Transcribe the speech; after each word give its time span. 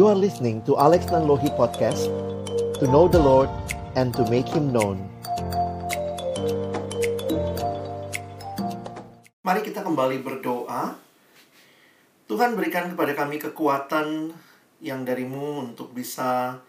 You 0.00 0.08
are 0.08 0.16
listening 0.16 0.64
to 0.64 0.80
Alex 0.80 1.12
Nanlohi 1.12 1.52
Podcast 1.60 2.08
To 2.80 2.88
know 2.88 3.04
the 3.04 3.20
Lord 3.20 3.52
and 4.00 4.16
to 4.16 4.24
make 4.32 4.48
Him 4.48 4.72
known 4.72 4.96
Mari 9.44 9.60
kita 9.60 9.84
kembali 9.84 10.24
berdoa 10.24 10.96
Tuhan 12.32 12.56
berikan 12.56 12.88
kepada 12.88 13.12
kami 13.12 13.44
kekuatan 13.44 14.32
yang 14.80 15.04
darimu 15.04 15.68
untuk 15.68 15.92
bisa 15.92 16.64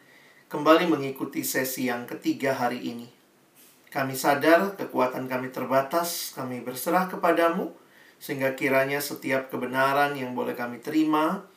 kembali 0.52 0.92
mengikuti 0.92 1.48
sesi 1.48 1.88
yang 1.88 2.04
ketiga 2.04 2.52
hari 2.52 2.84
ini. 2.84 3.08
Kami 3.96 4.12
sadar 4.12 4.76
kekuatan 4.76 5.32
kami 5.32 5.56
terbatas, 5.56 6.36
kami 6.36 6.60
berserah 6.60 7.08
kepadamu, 7.08 7.72
sehingga 8.20 8.60
kiranya 8.60 9.00
setiap 9.00 9.48
kebenaran 9.48 10.20
yang 10.20 10.36
boleh 10.36 10.52
kami 10.52 10.84
terima, 10.84 11.48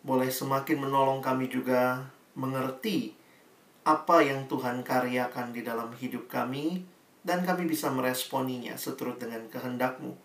boleh 0.00 0.32
semakin 0.32 0.80
menolong 0.80 1.20
kami 1.20 1.52
juga 1.52 2.08
mengerti 2.32 3.12
apa 3.84 4.20
yang 4.20 4.44
Tuhan 4.48 4.84
karyakan 4.84 5.52
di 5.56 5.64
dalam 5.64 5.92
hidup 5.96 6.28
kami, 6.28 6.84
dan 7.20 7.44
kami 7.44 7.68
bisa 7.68 7.92
meresponinya 7.92 8.76
seturut 8.76 9.20
dengan 9.20 9.44
kehendakmu. 9.48 10.16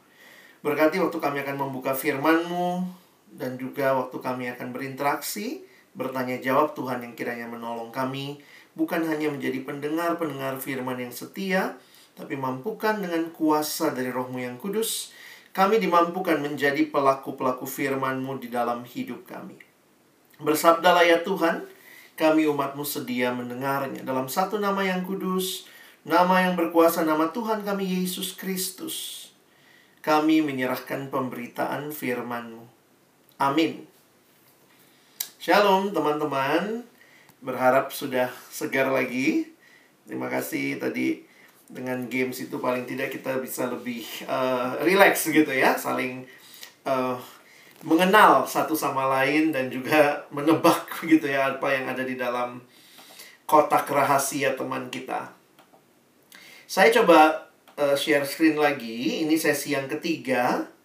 Berkati 0.64 1.00
waktu 1.00 1.18
kami 1.20 1.44
akan 1.44 1.58
membuka 1.60 1.92
firman-Mu, 1.92 2.88
dan 3.36 3.60
juga 3.60 3.96
waktu 4.00 4.18
kami 4.20 4.52
akan 4.56 4.72
berinteraksi, 4.72 5.64
bertanya 5.96 6.40
jawab 6.40 6.76
Tuhan 6.76 7.04
yang 7.04 7.14
kiranya 7.16 7.48
menolong 7.48 7.92
kami, 7.92 8.40
bukan 8.76 9.04
hanya 9.08 9.32
menjadi 9.32 9.64
pendengar-pendengar 9.64 10.60
firman 10.60 11.00
yang 11.00 11.12
setia, 11.12 11.80
tapi 12.16 12.40
mampukan 12.40 13.00
dengan 13.00 13.28
kuasa 13.32 13.92
dari 13.92 14.12
rohmu 14.12 14.40
yang 14.40 14.56
kudus, 14.56 15.12
kami 15.56 15.80
dimampukan 15.80 16.40
menjadi 16.40 16.88
pelaku-pelaku 16.92 17.64
firman-Mu 17.68 18.40
di 18.40 18.52
dalam 18.52 18.84
hidup 18.84 19.24
kami. 19.28 19.65
Bersabdalah 20.36 21.08
ya 21.08 21.24
Tuhan, 21.24 21.64
kami 22.20 22.48
umatmu 22.48 22.84
sedia 22.84 23.32
mendengarnya 23.32 24.04
dalam 24.04 24.28
satu 24.28 24.60
nama 24.60 24.84
yang 24.84 25.04
kudus, 25.08 25.68
nama 26.04 26.44
yang 26.44 26.60
berkuasa, 26.60 27.08
nama 27.08 27.32
Tuhan 27.32 27.64
kami 27.64 27.88
Yesus 27.88 28.36
Kristus. 28.36 29.28
Kami 30.04 30.46
menyerahkan 30.46 31.10
pemberitaan 31.10 31.90
firman-Mu. 31.90 32.62
Amin. 33.42 33.90
Shalom 35.42 35.92
teman-teman. 35.92 36.86
Berharap 37.42 37.90
sudah 37.90 38.30
segar 38.54 38.94
lagi. 38.94 39.50
Terima 40.06 40.30
kasih 40.30 40.78
tadi 40.78 41.26
dengan 41.66 42.06
games 42.06 42.38
itu 42.38 42.62
paling 42.62 42.86
tidak 42.86 43.10
kita 43.10 43.42
bisa 43.42 43.66
lebih 43.66 44.06
uh, 44.30 44.78
relax 44.86 45.26
gitu 45.26 45.50
ya, 45.50 45.74
saling 45.74 46.30
uh, 46.86 47.18
mengenal 47.86 48.50
satu 48.50 48.74
sama 48.74 49.06
lain 49.22 49.54
dan 49.54 49.70
juga 49.70 50.26
menebak 50.34 50.90
gitu 51.12 51.30
ya 51.30 51.54
apa 51.54 51.70
yang 51.70 51.86
ada 51.86 52.02
di 52.02 52.18
dalam 52.18 52.60
kotak 53.46 53.86
rahasia 53.86 54.58
teman 54.58 54.90
kita. 54.90 55.30
Saya 56.66 56.90
coba 56.90 57.46
uh, 57.78 57.94
share 57.94 58.26
screen 58.26 58.58
lagi. 58.58 59.22
Ini 59.22 59.38
sesi 59.38 59.78
yang 59.78 59.86
ketiga 59.86 60.76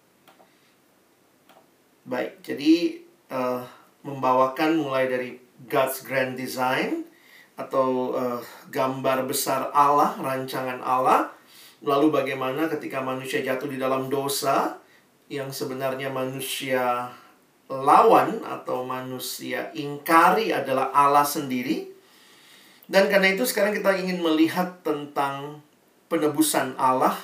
Baik, 2.01 2.41
jadi 2.41 2.97
uh, 3.29 3.61
membawakan 4.01 4.81
mulai 4.81 5.05
dari 5.05 5.37
God's 5.69 6.01
Grand 6.01 6.33
Design 6.33 7.05
atau 7.53 8.17
uh, 8.17 8.41
gambar 8.73 9.29
besar 9.29 9.69
Allah, 9.69 10.17
rancangan 10.17 10.81
Allah, 10.81 11.29
lalu 11.85 12.09
bagaimana 12.09 12.65
ketika 12.73 13.05
manusia 13.05 13.45
jatuh 13.45 13.69
di 13.69 13.77
dalam 13.77 14.09
dosa 14.09 14.80
yang 15.31 15.47
sebenarnya 15.47 16.11
manusia 16.11 17.07
lawan 17.71 18.43
atau 18.43 18.83
manusia 18.83 19.71
ingkari 19.71 20.51
adalah 20.51 20.91
Allah 20.91 21.23
sendiri. 21.23 21.87
Dan 22.91 23.07
karena 23.07 23.31
itu 23.31 23.47
sekarang 23.47 23.71
kita 23.71 23.95
ingin 23.95 24.19
melihat 24.19 24.83
tentang 24.83 25.63
penebusan 26.11 26.75
Allah 26.75 27.15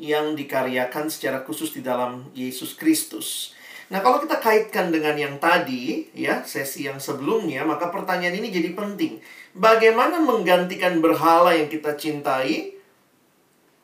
yang 0.00 0.32
dikaryakan 0.32 1.12
secara 1.12 1.44
khusus 1.44 1.76
di 1.76 1.84
dalam 1.84 2.32
Yesus 2.32 2.72
Kristus. 2.72 3.52
Nah, 3.92 4.00
kalau 4.00 4.24
kita 4.24 4.40
kaitkan 4.40 4.88
dengan 4.88 5.12
yang 5.20 5.36
tadi, 5.36 6.08
ya, 6.16 6.40
sesi 6.48 6.88
yang 6.88 6.96
sebelumnya, 6.96 7.60
maka 7.68 7.92
pertanyaan 7.92 8.40
ini 8.40 8.48
jadi 8.48 8.72
penting. 8.72 9.20
Bagaimana 9.52 10.16
menggantikan 10.24 11.04
berhala 11.04 11.52
yang 11.52 11.68
kita 11.68 11.92
cintai, 12.00 12.72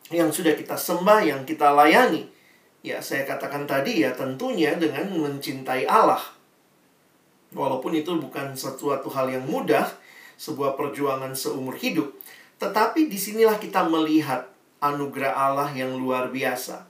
yang 0.08 0.32
sudah 0.32 0.56
kita 0.56 0.80
sembah, 0.80 1.20
yang 1.28 1.44
kita 1.44 1.68
layani? 1.76 2.37
Ya, 2.86 3.02
saya 3.02 3.26
katakan 3.26 3.66
tadi 3.66 4.06
ya, 4.06 4.14
tentunya 4.14 4.78
dengan 4.78 5.10
mencintai 5.10 5.84
Allah. 5.90 6.22
Walaupun 7.50 7.96
itu 7.96 8.14
bukan 8.20 8.54
sesuatu 8.54 9.10
hal 9.10 9.32
yang 9.34 9.44
mudah, 9.48 9.88
sebuah 10.38 10.78
perjuangan 10.78 11.34
seumur 11.34 11.74
hidup. 11.74 12.14
Tetapi 12.62 13.10
di 13.10 13.18
sinilah 13.18 13.58
kita 13.58 13.86
melihat 13.90 14.46
anugerah 14.78 15.34
Allah 15.34 15.68
yang 15.74 15.98
luar 15.98 16.30
biasa. 16.30 16.86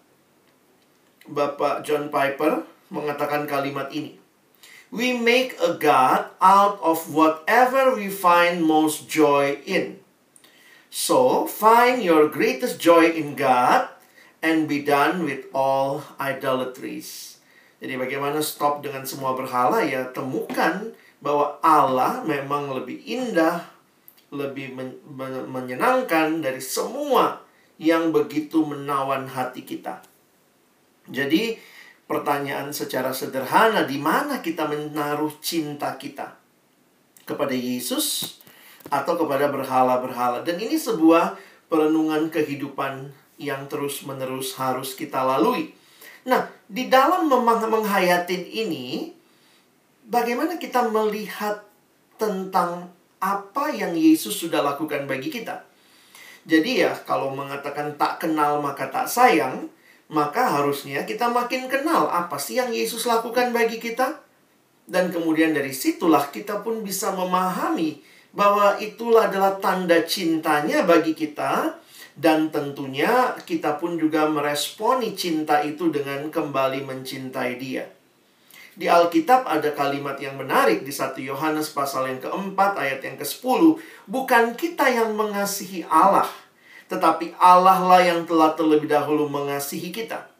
Bapak 1.28 1.84
John 1.84 2.12
Piper 2.12 2.64
mengatakan 2.92 3.48
kalimat 3.48 3.88
ini. 3.92 4.16
We 4.88 5.12
make 5.16 5.52
a 5.60 5.76
God 5.76 6.32
out 6.40 6.80
of 6.80 7.12
whatever 7.12 7.92
we 7.92 8.08
find 8.08 8.64
most 8.64 9.04
joy 9.04 9.60
in. 9.68 10.00
So, 10.88 11.44
find 11.44 12.00
your 12.00 12.32
greatest 12.32 12.80
joy 12.80 13.12
in 13.12 13.36
God 13.36 13.92
and 14.42 14.70
be 14.70 14.82
done 14.86 15.26
with 15.26 15.50
all 15.50 16.02
idolatries. 16.18 17.38
Jadi 17.78 17.94
bagaimana 17.94 18.42
stop 18.42 18.82
dengan 18.82 19.06
semua 19.06 19.38
berhala 19.38 19.86
ya 19.86 20.10
temukan 20.10 20.90
bahwa 21.22 21.58
Allah 21.62 22.22
memang 22.26 22.74
lebih 22.74 22.98
indah, 23.06 23.62
lebih 24.34 24.74
men 24.74 24.98
men 25.14 25.46
menyenangkan 25.46 26.42
dari 26.42 26.58
semua 26.62 27.42
yang 27.78 28.10
begitu 28.10 28.66
menawan 28.66 29.30
hati 29.30 29.62
kita. 29.62 30.02
Jadi 31.06 31.54
pertanyaan 32.10 32.74
secara 32.74 33.14
sederhana 33.14 33.86
di 33.86 33.98
mana 34.00 34.42
kita 34.42 34.66
menaruh 34.66 35.32
cinta 35.38 35.94
kita 35.94 36.34
kepada 37.28 37.54
Yesus 37.54 38.38
atau 38.88 39.14
kepada 39.20 39.52
berhala-berhala 39.52 40.42
dan 40.42 40.56
ini 40.56 40.80
sebuah 40.80 41.36
perenungan 41.68 42.32
kehidupan 42.32 43.12
yang 43.38 43.70
terus-menerus 43.70 44.58
harus 44.58 44.98
kita 44.98 45.22
lalui. 45.22 45.72
Nah, 46.26 46.50
di 46.68 46.90
dalam 46.92 47.30
menghayatin 47.30 48.44
ini 48.44 49.14
bagaimana 50.04 50.60
kita 50.60 50.90
melihat 50.90 51.64
tentang 52.18 52.90
apa 53.22 53.70
yang 53.72 53.94
Yesus 53.94 54.36
sudah 54.36 54.60
lakukan 54.62 55.06
bagi 55.06 55.30
kita. 55.30 55.64
Jadi 56.48 56.82
ya, 56.82 56.92
kalau 57.06 57.34
mengatakan 57.34 57.94
tak 57.94 58.22
kenal 58.22 58.58
maka 58.58 58.90
tak 58.90 59.06
sayang, 59.06 59.68
maka 60.08 60.48
harusnya 60.48 61.04
kita 61.04 61.28
makin 61.28 61.68
kenal 61.68 62.08
apa 62.08 62.40
sih 62.40 62.56
yang 62.56 62.72
Yesus 62.72 63.04
lakukan 63.04 63.52
bagi 63.52 63.76
kita. 63.76 64.24
Dan 64.88 65.12
kemudian 65.12 65.52
dari 65.52 65.76
situlah 65.76 66.32
kita 66.32 66.64
pun 66.64 66.80
bisa 66.80 67.12
memahami 67.12 68.00
bahwa 68.32 68.80
itulah 68.80 69.28
adalah 69.28 69.60
tanda 69.60 70.00
cintanya 70.08 70.88
bagi 70.88 71.12
kita. 71.12 71.76
Dan 72.18 72.50
tentunya 72.50 73.38
kita 73.46 73.78
pun 73.78 73.94
juga 73.94 74.26
meresponi 74.26 75.14
cinta 75.14 75.62
itu 75.62 75.86
dengan 75.94 76.26
kembali 76.34 76.82
mencintai 76.82 77.54
dia. 77.62 77.86
Di 78.74 78.90
Alkitab 78.90 79.46
ada 79.46 79.70
kalimat 79.70 80.18
yang 80.18 80.34
menarik 80.34 80.82
di 80.82 80.90
1 80.90 81.14
Yohanes 81.18 81.70
pasal 81.70 82.10
yang 82.10 82.18
keempat 82.18 82.74
ayat 82.78 83.06
yang 83.06 83.14
ke-10. 83.18 83.78
Bukan 84.10 84.58
kita 84.58 84.90
yang 84.90 85.14
mengasihi 85.14 85.86
Allah, 85.86 86.26
tetapi 86.90 87.38
Allah 87.38 87.78
lah 87.82 88.02
yang 88.02 88.26
telah 88.26 88.54
terlebih 88.54 88.90
dahulu 88.90 89.26
mengasihi 89.26 89.90
kita. 89.94 90.30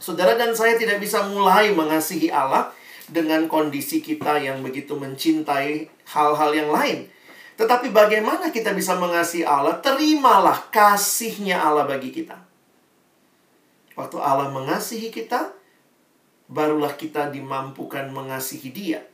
Saudara 0.00 0.36
dan 0.40 0.56
saya 0.56 0.80
tidak 0.80 1.04
bisa 1.04 1.20
mulai 1.28 1.72
mengasihi 1.76 2.32
Allah 2.32 2.72
dengan 3.12 3.44
kondisi 3.44 4.00
kita 4.00 4.40
yang 4.40 4.64
begitu 4.64 4.96
mencintai 4.96 5.88
hal-hal 6.16 6.50
yang 6.56 6.72
lain. 6.72 7.12
Tetapi 7.60 7.92
bagaimana 7.92 8.48
kita 8.48 8.72
bisa 8.72 8.96
mengasihi 8.96 9.44
Allah? 9.44 9.76
Terimalah 9.84 10.72
kasihnya 10.72 11.60
Allah 11.60 11.84
bagi 11.84 12.08
kita. 12.08 12.40
Waktu 14.00 14.16
Allah 14.16 14.48
mengasihi 14.48 15.12
kita, 15.12 15.52
barulah 16.48 16.96
kita 16.96 17.28
dimampukan 17.28 18.08
mengasihi 18.08 18.72
dia. 18.72 19.04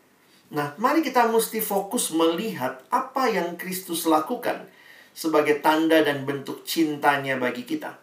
Nah, 0.54 0.78
mari 0.78 1.02
kita 1.02 1.26
mesti 1.26 1.58
fokus 1.58 2.14
melihat 2.14 2.86
apa 2.94 3.26
yang 3.26 3.58
Kristus 3.58 4.06
lakukan 4.06 4.70
sebagai 5.10 5.58
tanda 5.58 6.06
dan 6.06 6.22
bentuk 6.22 6.62
cintanya 6.62 7.34
bagi 7.34 7.66
kita. 7.66 7.98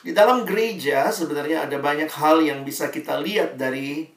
Di 0.00 0.16
dalam 0.16 0.48
gereja 0.48 1.12
sebenarnya 1.12 1.68
ada 1.68 1.76
banyak 1.76 2.08
hal 2.08 2.40
yang 2.40 2.64
bisa 2.64 2.88
kita 2.88 3.20
lihat 3.20 3.60
dari 3.60 4.08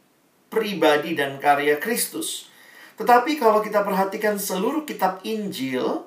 pribadi 0.48 1.20
dan 1.20 1.36
karya 1.36 1.76
Kristus. 1.84 2.53
Tetapi 2.98 3.42
kalau 3.42 3.60
kita 3.66 3.82
perhatikan 3.82 4.38
seluruh 4.38 4.86
kitab 4.86 5.22
Injil, 5.26 6.06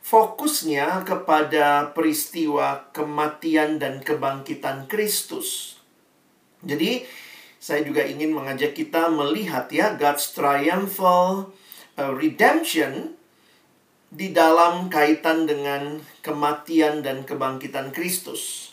fokusnya 0.00 1.04
kepada 1.04 1.90
peristiwa 1.92 2.88
kematian 2.94 3.82
dan 3.82 4.00
kebangkitan 4.00 4.86
Kristus. 4.86 5.78
Jadi, 6.62 7.04
saya 7.60 7.84
juga 7.84 8.04
ingin 8.08 8.32
mengajak 8.32 8.72
kita 8.72 9.12
melihat 9.12 9.68
ya 9.68 9.92
God's 9.92 10.32
triumphal 10.32 11.52
uh, 12.00 12.12
redemption 12.16 13.16
di 14.10 14.32
dalam 14.34 14.90
kaitan 14.90 15.46
dengan 15.46 16.00
kematian 16.24 17.04
dan 17.04 17.22
kebangkitan 17.22 17.92
Kristus. 17.94 18.72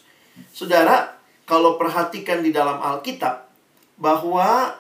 Saudara, 0.49 1.19
kalau 1.45 1.77
perhatikan 1.77 2.41
di 2.41 2.49
dalam 2.49 2.81
Alkitab 2.81 3.45
bahwa 3.99 4.77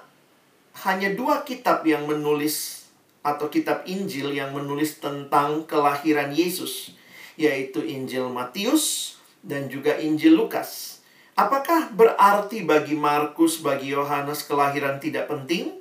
hanya 0.85 1.09
dua 1.17 1.41
kitab 1.41 1.81
yang 1.87 2.05
menulis 2.05 2.85
atau 3.25 3.49
kitab 3.49 3.83
Injil 3.89 4.29
yang 4.31 4.53
menulis 4.53 5.01
tentang 5.01 5.65
kelahiran 5.65 6.29
Yesus, 6.29 6.93
yaitu 7.33 7.81
Injil 7.81 8.29
Matius 8.29 9.17
dan 9.41 9.67
juga 9.67 9.97
Injil 9.97 10.37
Lukas. 10.37 11.01
Apakah 11.37 11.93
berarti 11.93 12.65
bagi 12.65 12.97
Markus, 12.97 13.61
bagi 13.61 13.93
Yohanes 13.93 14.45
kelahiran 14.45 14.97
tidak 14.97 15.29
penting? 15.29 15.77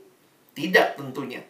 Tidak 0.53 1.01
tentunya. 1.01 1.41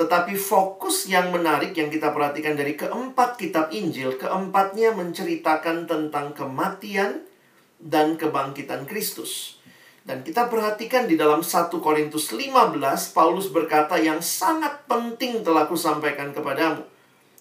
Tetapi 0.00 0.32
fokus 0.32 1.12
yang 1.12 1.28
menarik 1.28 1.76
yang 1.76 1.92
kita 1.92 2.08
perhatikan 2.08 2.56
dari 2.56 2.72
keempat 2.72 3.36
kitab 3.36 3.68
Injil, 3.68 4.16
keempatnya 4.16 4.96
menceritakan 4.96 5.84
tentang 5.84 6.32
kematian 6.32 7.28
dan 7.76 8.16
kebangkitan 8.16 8.88
Kristus. 8.88 9.59
Dan 10.00 10.24
kita 10.24 10.48
perhatikan 10.48 11.04
di 11.04 11.20
dalam 11.20 11.44
1 11.44 11.68
Korintus 11.76 12.32
15, 12.32 12.80
Paulus 13.12 13.52
berkata 13.52 14.00
yang 14.00 14.24
sangat 14.24 14.88
penting 14.88 15.44
telah 15.44 15.68
kusampaikan 15.68 16.32
kepadamu. 16.32 16.82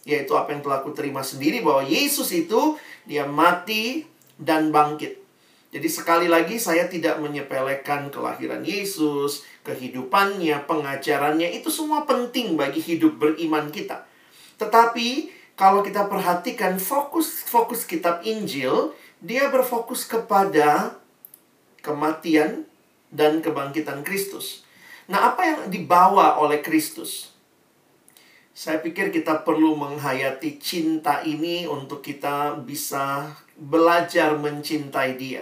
Yaitu 0.04 0.36
apa 0.36 0.52
yang 0.52 0.62
telah 0.64 0.84
kuterima 0.84 1.24
sendiri 1.24 1.64
bahwa 1.64 1.88
Yesus 1.88 2.36
itu 2.36 2.76
dia 3.08 3.24
mati 3.24 4.04
dan 4.36 4.76
bangkit. 4.76 5.20
Jadi 5.70 5.86
sekali 5.86 6.26
lagi 6.26 6.58
saya 6.58 6.90
tidak 6.90 7.22
menyepelekan 7.22 8.10
kelahiran 8.10 8.66
Yesus, 8.66 9.46
kehidupannya, 9.62 10.66
pengajarannya 10.66 11.62
itu 11.62 11.70
semua 11.70 12.10
penting 12.10 12.58
bagi 12.58 12.82
hidup 12.82 13.22
beriman 13.22 13.70
kita. 13.70 14.02
Tetapi 14.58 15.30
kalau 15.54 15.86
kita 15.86 16.10
perhatikan 16.10 16.82
fokus 16.82 17.46
fokus 17.46 17.86
kitab 17.86 18.26
Injil, 18.26 18.98
dia 19.22 19.48
berfokus 19.54 20.10
kepada 20.10 20.99
kematian 21.90 22.70
dan 23.10 23.42
kebangkitan 23.42 24.06
Kristus. 24.06 24.62
Nah, 25.10 25.34
apa 25.34 25.42
yang 25.42 25.62
dibawa 25.74 26.38
oleh 26.38 26.62
Kristus? 26.62 27.34
Saya 28.54 28.78
pikir 28.78 29.10
kita 29.10 29.42
perlu 29.42 29.74
menghayati 29.74 30.62
cinta 30.62 31.26
ini 31.26 31.66
untuk 31.66 32.06
kita 32.06 32.60
bisa 32.62 33.34
belajar 33.58 34.38
mencintai 34.38 35.18
Dia. 35.18 35.42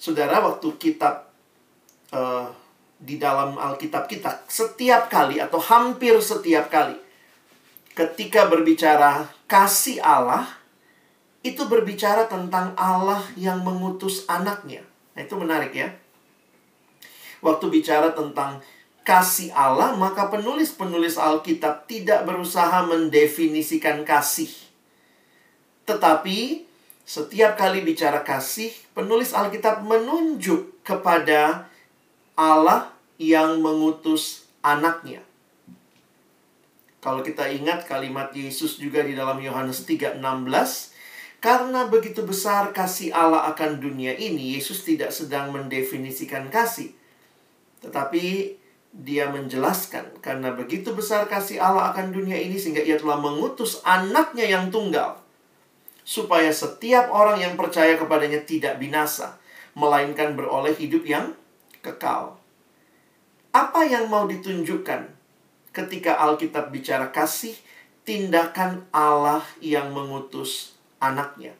Saudara, 0.00 0.42
waktu 0.42 0.66
kitab 0.80 1.30
uh, 2.10 2.50
di 2.98 3.20
dalam 3.20 3.60
Alkitab 3.60 4.10
kita, 4.10 4.48
setiap 4.50 5.06
kali 5.12 5.38
atau 5.38 5.60
hampir 5.60 6.16
setiap 6.24 6.72
kali, 6.72 6.96
ketika 7.92 8.48
berbicara 8.48 9.28
kasih 9.44 10.00
Allah, 10.00 10.48
itu 11.44 11.68
berbicara 11.68 12.26
tentang 12.26 12.72
Allah 12.80 13.22
yang 13.36 13.60
mengutus 13.60 14.26
anaknya. 14.26 14.87
Nah, 15.18 15.26
itu 15.26 15.34
menarik 15.34 15.74
ya. 15.74 15.90
Waktu 17.42 17.74
bicara 17.74 18.14
tentang 18.14 18.62
kasih 19.02 19.50
Allah, 19.50 19.98
maka 19.98 20.30
penulis-penulis 20.30 21.18
Alkitab 21.18 21.90
tidak 21.90 22.22
berusaha 22.22 22.86
mendefinisikan 22.86 24.06
kasih. 24.06 24.46
Tetapi 25.90 26.70
setiap 27.02 27.58
kali 27.58 27.82
bicara 27.82 28.22
kasih, 28.22 28.70
penulis 28.94 29.34
Alkitab 29.34 29.82
menunjuk 29.82 30.86
kepada 30.86 31.66
Allah 32.38 32.94
yang 33.18 33.58
mengutus 33.58 34.46
anaknya. 34.62 35.26
Kalau 37.02 37.26
kita 37.26 37.50
ingat 37.50 37.90
kalimat 37.90 38.30
Yesus 38.30 38.78
juga 38.78 39.02
di 39.02 39.18
dalam 39.18 39.42
Yohanes 39.42 39.82
3:16, 39.82 40.94
karena 41.38 41.86
begitu 41.86 42.26
besar 42.26 42.74
kasih 42.74 43.14
Allah 43.14 43.46
akan 43.54 43.78
dunia 43.78 44.10
ini, 44.18 44.58
Yesus 44.58 44.82
tidak 44.82 45.14
sedang 45.14 45.54
mendefinisikan 45.54 46.50
kasih. 46.50 46.90
Tetapi 47.78 48.58
dia 48.90 49.30
menjelaskan 49.30 50.18
karena 50.18 50.50
begitu 50.50 50.90
besar 50.96 51.30
kasih 51.30 51.62
Allah 51.62 51.94
akan 51.94 52.10
dunia 52.10 52.34
ini 52.34 52.58
sehingga 52.58 52.82
ia 52.82 52.98
telah 52.98 53.20
mengutus 53.20 53.78
anaknya 53.86 54.48
yang 54.48 54.72
tunggal 54.72 55.20
supaya 56.08 56.48
setiap 56.48 57.12
orang 57.12 57.38
yang 57.38 57.54
percaya 57.54 57.94
kepadanya 58.00 58.42
tidak 58.42 58.80
binasa, 58.80 59.36
melainkan 59.76 60.34
beroleh 60.34 60.72
hidup 60.72 61.04
yang 61.04 61.36
kekal. 61.84 62.40
Apa 63.52 63.84
yang 63.86 64.08
mau 64.10 64.24
ditunjukkan 64.26 65.06
ketika 65.70 66.18
Alkitab 66.18 66.74
bicara 66.74 67.12
kasih? 67.14 67.54
Tindakan 68.08 68.88
Allah 68.88 69.44
yang 69.60 69.92
mengutus 69.92 70.77
anaknya. 70.98 71.54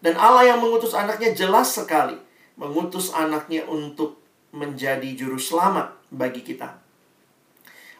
Dan 0.00 0.14
Allah 0.18 0.54
yang 0.54 0.58
mengutus 0.62 0.94
anaknya 0.94 1.34
jelas 1.34 1.74
sekali. 1.74 2.16
Mengutus 2.56 3.12
anaknya 3.12 3.68
untuk 3.68 4.22
menjadi 4.54 5.12
juru 5.12 5.36
selamat 5.36 5.92
bagi 6.08 6.40
kita. 6.40 6.78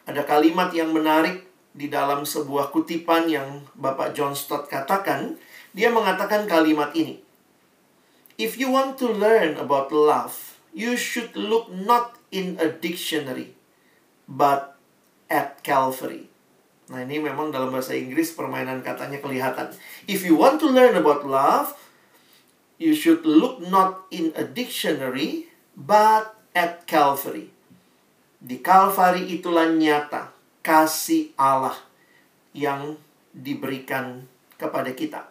Ada 0.06 0.23
kalimat 0.23 0.71
yang 0.73 0.94
menarik 0.94 1.44
di 1.77 1.93
dalam 1.93 2.25
sebuah 2.25 2.73
kutipan 2.73 3.29
yang 3.29 3.67
Bapak 3.77 4.17
John 4.17 4.33
Stott 4.33 4.71
katakan, 4.71 5.37
dia 5.77 5.93
mengatakan 5.93 6.49
kalimat 6.49 6.97
ini. 6.97 7.21
If 8.41 8.56
you 8.56 8.73
want 8.73 8.97
to 9.03 9.12
learn 9.12 9.61
about 9.61 9.93
love, 9.93 10.56
you 10.73 10.97
should 10.97 11.37
look 11.37 11.69
not 11.69 12.17
in 12.32 12.56
a 12.56 12.69
dictionary, 12.73 13.56
but 14.25 14.77
at 15.29 15.61
Calvary. 15.61 16.32
Nah, 16.87 17.03
ini 17.03 17.19
memang 17.19 17.50
dalam 17.50 17.75
bahasa 17.75 17.99
Inggris 17.99 18.31
permainan 18.31 18.79
katanya 18.87 19.19
kelihatan. 19.19 19.75
If 20.06 20.23
you 20.23 20.38
want 20.38 20.62
to 20.62 20.71
learn 20.71 20.94
about 20.94 21.27
love, 21.27 21.75
you 22.79 22.94
should 22.94 23.27
look 23.27 23.59
not 23.59 24.06
in 24.15 24.31
a 24.38 24.47
dictionary, 24.47 25.50
but 25.75 26.38
at 26.55 26.87
Calvary. 26.87 27.50
Di 28.38 28.62
Calvary 28.62 29.27
itulah 29.35 29.67
nyata 29.67 30.31
kasih 30.62 31.35
Allah 31.35 31.75
yang 32.55 32.94
diberikan 33.35 34.25
kepada 34.55 34.94
kita. 34.94 35.27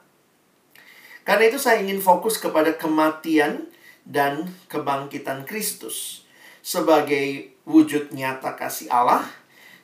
Karena 1.25 1.49
itu 1.49 1.57
saya 1.57 1.81
ingin 1.81 2.03
fokus 2.03 2.37
kepada 2.37 2.75
kematian 2.77 3.65
dan 4.05 4.45
kebangkitan 4.69 5.47
Kristus 5.49 6.21
sebagai 6.61 7.49
wujud 7.65 8.13
nyata 8.13 8.53
kasih 8.53 8.93
Allah, 8.93 9.25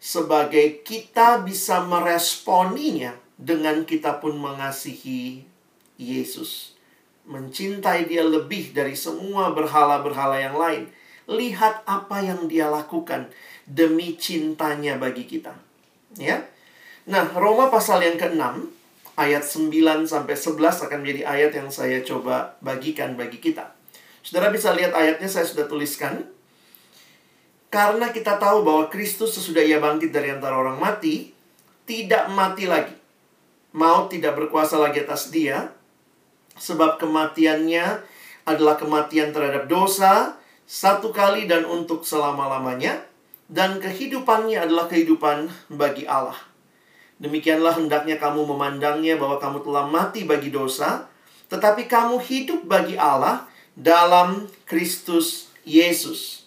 sebagai 0.01 0.81
kita 0.81 1.45
bisa 1.45 1.85
meresponinya 1.85 3.13
dengan 3.37 3.85
kita 3.85 4.17
pun 4.17 4.33
mengasihi 4.41 5.45
Yesus. 6.01 6.73
Mencintai 7.29 8.09
dia 8.09 8.25
lebih 8.25 8.73
dari 8.73 8.97
semua 8.97 9.53
berhala-berhala 9.53 10.41
yang 10.41 10.57
lain. 10.57 10.89
Lihat 11.29 11.85
apa 11.85 12.17
yang 12.25 12.49
dia 12.49 12.65
lakukan 12.65 13.29
demi 13.69 14.17
cintanya 14.17 14.97
bagi 14.97 15.29
kita. 15.29 15.53
Ya. 16.17 16.49
Nah, 17.05 17.29
Roma 17.37 17.69
pasal 17.69 18.01
yang 18.01 18.17
ke-6 18.17 18.41
ayat 19.21 19.45
9 19.45 20.09
sampai 20.09 20.33
11 20.33 20.85
akan 20.89 20.97
menjadi 21.05 21.21
ayat 21.29 21.51
yang 21.53 21.69
saya 21.69 22.01
coba 22.01 22.57
bagikan 22.59 23.13
bagi 23.13 23.37
kita. 23.37 23.77
Saudara 24.25 24.49
bisa 24.49 24.73
lihat 24.73 24.97
ayatnya 24.97 25.29
saya 25.29 25.45
sudah 25.45 25.69
tuliskan. 25.69 26.25
Karena 27.71 28.11
kita 28.11 28.35
tahu 28.35 28.67
bahwa 28.67 28.91
Kristus 28.91 29.39
sesudah 29.39 29.63
ia 29.63 29.79
bangkit 29.79 30.11
dari 30.11 30.35
antara 30.35 30.59
orang 30.59 30.75
mati, 30.75 31.31
tidak 31.87 32.27
mati 32.27 32.67
lagi. 32.67 32.91
Maut 33.71 34.11
tidak 34.11 34.35
berkuasa 34.35 34.75
lagi 34.75 34.99
atas 34.99 35.31
dia, 35.31 35.71
sebab 36.59 36.99
kematiannya 36.99 38.03
adalah 38.43 38.75
kematian 38.75 39.31
terhadap 39.31 39.71
dosa, 39.71 40.35
satu 40.67 41.15
kali 41.15 41.47
dan 41.47 41.63
untuk 41.63 42.03
selama-lamanya, 42.03 43.07
dan 43.47 43.79
kehidupannya 43.79 44.59
adalah 44.59 44.91
kehidupan 44.91 45.47
bagi 45.71 46.03
Allah. 46.03 46.35
Demikianlah 47.23 47.79
hendaknya 47.79 48.19
kamu 48.19 48.51
memandangnya 48.51 49.15
bahwa 49.15 49.39
kamu 49.39 49.63
telah 49.63 49.87
mati 49.87 50.27
bagi 50.27 50.51
dosa, 50.51 51.07
tetapi 51.47 51.87
kamu 51.87 52.19
hidup 52.19 52.67
bagi 52.67 52.99
Allah 52.99 53.47
dalam 53.79 54.51
Kristus 54.67 55.47
Yesus. 55.63 56.40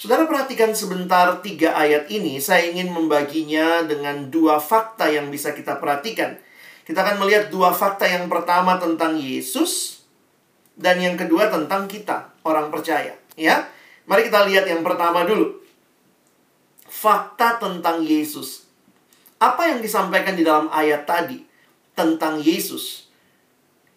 Saudara 0.00 0.24
perhatikan 0.24 0.72
sebentar 0.72 1.44
tiga 1.44 1.76
ayat 1.76 2.08
ini, 2.08 2.40
saya 2.40 2.72
ingin 2.72 2.88
membaginya 2.88 3.84
dengan 3.84 4.32
dua 4.32 4.56
fakta 4.56 5.12
yang 5.12 5.28
bisa 5.28 5.52
kita 5.52 5.76
perhatikan. 5.76 6.40
Kita 6.88 7.04
akan 7.04 7.20
melihat 7.20 7.52
dua 7.52 7.76
fakta 7.76 8.08
yang 8.08 8.24
pertama 8.32 8.80
tentang 8.80 9.20
Yesus 9.20 10.00
dan 10.72 11.04
yang 11.04 11.20
kedua 11.20 11.52
tentang 11.52 11.84
kita, 11.84 12.32
orang 12.48 12.72
percaya, 12.72 13.12
ya. 13.36 13.68
Mari 14.08 14.32
kita 14.32 14.48
lihat 14.48 14.64
yang 14.72 14.80
pertama 14.80 15.28
dulu. 15.28 15.60
Fakta 16.88 17.60
tentang 17.60 18.00
Yesus. 18.00 18.72
Apa 19.36 19.68
yang 19.68 19.84
disampaikan 19.84 20.32
di 20.32 20.48
dalam 20.48 20.72
ayat 20.72 21.04
tadi 21.04 21.44
tentang 21.92 22.40
Yesus? 22.40 23.04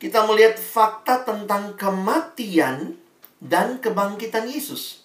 Kita 0.03 0.27
melihat 0.27 0.60
fakta 0.60 1.24
tentang 1.24 1.79
kematian 1.79 3.00
dan 3.39 3.79
kebangkitan 3.79 4.51
Yesus. 4.51 5.02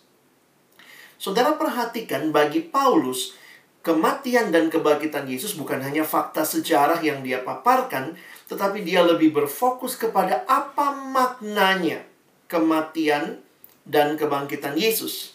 Saudara 1.18 1.58
perhatikan 1.58 2.30
bagi 2.30 2.62
Paulus, 2.62 3.34
kematian 3.82 4.54
dan 4.54 4.70
kebangkitan 4.70 5.26
Yesus 5.26 5.58
bukan 5.58 5.82
hanya 5.82 6.06
fakta 6.06 6.46
sejarah 6.46 7.02
yang 7.02 7.26
dia 7.26 7.42
paparkan, 7.42 8.14
tetapi 8.46 8.86
dia 8.86 9.02
lebih 9.02 9.34
berfokus 9.34 9.98
kepada 9.98 10.46
apa 10.46 10.94
maknanya 10.94 12.06
kematian 12.46 13.42
dan 13.82 14.14
kebangkitan 14.14 14.78
Yesus. 14.78 15.34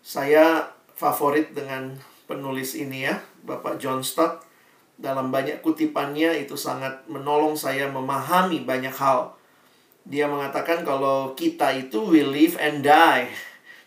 Saya 0.00 0.72
favorit 0.96 1.52
dengan 1.52 2.00
penulis 2.24 2.72
ini 2.72 3.04
ya, 3.04 3.20
Bapak 3.44 3.76
John 3.76 4.00
Stott. 4.00 4.48
Dalam 4.98 5.30
banyak 5.30 5.60
kutipannya 5.60 6.42
itu 6.42 6.58
sangat 6.58 7.06
menolong 7.06 7.54
saya 7.54 7.86
memahami 7.92 8.64
banyak 8.64 8.96
hal. 8.96 9.36
Dia 10.08 10.24
mengatakan 10.26 10.82
kalau 10.82 11.36
kita 11.36 11.70
itu 11.76 12.00
will 12.00 12.32
live 12.32 12.56
and 12.56 12.80
die. 12.80 13.28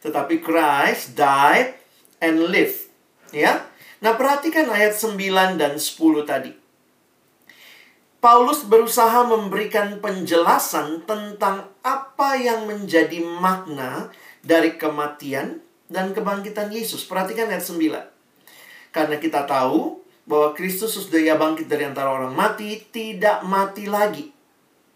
Tetapi 0.01 0.41
Christ 0.41 1.13
died 1.13 1.77
and 2.22 2.50
live. 2.50 2.89
Ya. 3.34 3.65
Nah, 4.01 4.17
perhatikan 4.17 4.65
ayat 4.70 4.98
9 4.98 5.62
dan 5.62 5.77
10 5.77 6.25
tadi. 6.25 6.51
Paulus 8.22 8.62
berusaha 8.70 9.25
memberikan 9.25 9.98
penjelasan 9.98 11.05
tentang 11.10 11.74
apa 11.81 12.38
yang 12.38 12.70
menjadi 12.70 13.17
makna 13.17 14.13
dari 14.46 14.77
kematian 14.77 15.58
dan 15.89 16.13
kebangkitan 16.13 16.70
Yesus. 16.70 17.01
Perhatikan 17.05 17.50
ayat 17.50 17.65
9. 17.65 18.93
Karena 18.93 19.17
kita 19.17 19.50
tahu 19.50 20.01
bahwa 20.29 20.53
Kristus 20.53 20.93
sudah 20.93 21.34
bangkit 21.34 21.65
dari 21.65 21.89
antara 21.89 22.13
orang 22.13 22.38
mati, 22.38 22.77
tidak 22.93 23.41
mati 23.41 23.89
lagi. 23.89 24.29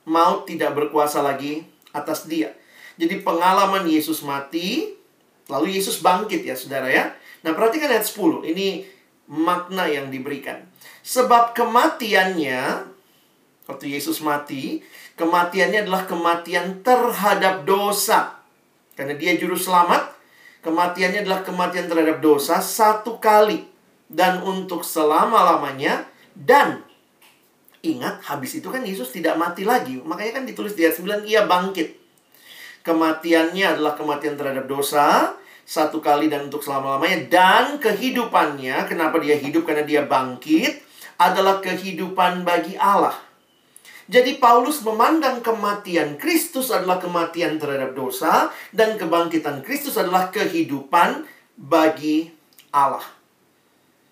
Maut 0.06 0.46
tidak 0.46 0.78
berkuasa 0.78 1.26
lagi 1.26 1.66
atas 1.98 2.30
dia. 2.30 2.54
Jadi 2.96 3.22
pengalaman 3.22 3.84
Yesus 3.88 4.24
mati, 4.24 4.96
lalu 5.52 5.76
Yesus 5.76 6.00
bangkit 6.00 6.48
ya 6.48 6.56
saudara 6.56 6.88
ya. 6.88 7.12
Nah 7.44 7.52
perhatikan 7.52 7.92
ayat 7.92 8.08
10, 8.08 8.48
ini 8.48 8.88
makna 9.30 9.90
yang 9.90 10.10
diberikan. 10.10 10.64
Sebab 11.06 11.54
kematiannya, 11.54 12.94
Waktu 13.66 13.98
Yesus 13.98 14.22
mati, 14.22 14.86
kematiannya 15.18 15.90
adalah 15.90 16.06
kematian 16.06 16.86
terhadap 16.86 17.66
dosa. 17.66 18.38
Karena 18.94 19.18
dia 19.18 19.34
juru 19.42 19.58
selamat, 19.58 20.14
kematiannya 20.62 21.26
adalah 21.26 21.42
kematian 21.42 21.90
terhadap 21.90 22.22
dosa 22.22 22.62
satu 22.62 23.18
kali. 23.18 23.66
Dan 24.06 24.46
untuk 24.46 24.86
selama-lamanya. 24.86 26.06
Dan 26.38 26.86
ingat, 27.82 28.22
habis 28.30 28.54
itu 28.54 28.70
kan 28.70 28.86
Yesus 28.86 29.10
tidak 29.10 29.34
mati 29.34 29.66
lagi. 29.66 29.98
Makanya 29.98 30.42
kan 30.42 30.46
ditulis 30.46 30.78
di 30.78 30.86
ayat 30.86 31.02
9, 31.02 31.26
ia 31.26 31.50
bangkit. 31.50 32.05
Kematiannya 32.86 33.66
adalah 33.66 33.98
kematian 33.98 34.38
terhadap 34.38 34.70
dosa, 34.70 35.34
satu 35.66 35.98
kali 35.98 36.30
dan 36.30 36.46
untuk 36.46 36.62
selama-lamanya. 36.62 37.26
Dan 37.26 37.66
kehidupannya, 37.82 38.86
kenapa 38.86 39.18
dia 39.18 39.34
hidup? 39.34 39.66
Karena 39.66 39.82
dia 39.82 40.06
bangkit, 40.06 40.86
adalah 41.18 41.66
kehidupan 41.66 42.46
bagi 42.46 42.78
Allah. 42.78 43.18
Jadi 44.06 44.38
Paulus 44.38 44.86
memandang 44.86 45.42
kematian 45.42 46.22
Kristus 46.22 46.70
adalah 46.70 47.02
kematian 47.02 47.58
terhadap 47.58 47.98
dosa 47.98 48.54
dan 48.70 49.02
kebangkitan 49.02 49.66
Kristus 49.66 49.98
adalah 49.98 50.30
kehidupan 50.30 51.26
bagi 51.58 52.30
Allah. 52.70 53.02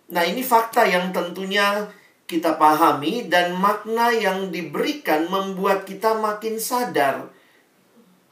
Nah, 0.10 0.26
ini 0.26 0.42
fakta 0.42 0.90
yang 0.90 1.14
tentunya 1.14 1.94
kita 2.26 2.58
pahami 2.58 3.30
dan 3.30 3.54
makna 3.54 4.10
yang 4.10 4.50
diberikan 4.50 5.30
membuat 5.30 5.86
kita 5.86 6.18
makin 6.18 6.58
sadar 6.58 7.30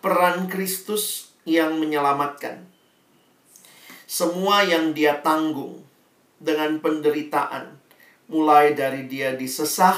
peran 0.01 0.50
Kristus 0.50 1.31
yang 1.46 1.77
menyelamatkan. 1.77 2.65
Semua 4.10 4.65
yang 4.65 4.91
dia 4.91 5.22
tanggung 5.24 5.86
dengan 6.41 6.81
penderitaan, 6.81 7.79
mulai 8.27 8.74
dari 8.74 9.08
dia 9.08 9.38
disesah, 9.38 9.96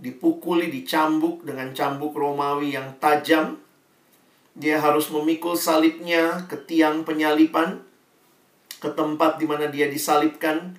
dipukuli, 0.00 0.72
dicambuk 0.72 1.44
dengan 1.44 1.70
cambuk 1.76 2.16
Romawi 2.16 2.74
yang 2.74 2.96
tajam. 2.98 3.60
Dia 4.58 4.82
harus 4.82 5.06
memikul 5.14 5.54
salibnya 5.54 6.48
ke 6.50 6.58
tiang 6.66 7.06
penyalipan, 7.06 7.78
ke 8.82 8.90
tempat 8.90 9.38
di 9.38 9.46
mana 9.46 9.70
dia 9.70 9.86
disalibkan. 9.86 10.74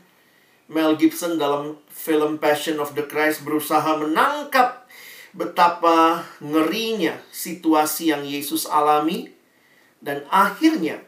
Mel 0.69 0.99
Gibson 0.99 1.39
dalam 1.39 1.79
film 1.89 2.37
Passion 2.37 2.77
of 2.77 2.93
the 2.93 3.07
Christ 3.07 3.41
berusaha 3.41 3.97
menangkap 3.97 4.78
betapa 5.33 6.25
ngerinya 6.41 7.17
situasi 7.29 8.09
yang 8.09 8.25
Yesus 8.25 8.65
alami 8.65 9.29
dan 10.01 10.25
akhirnya 10.31 11.03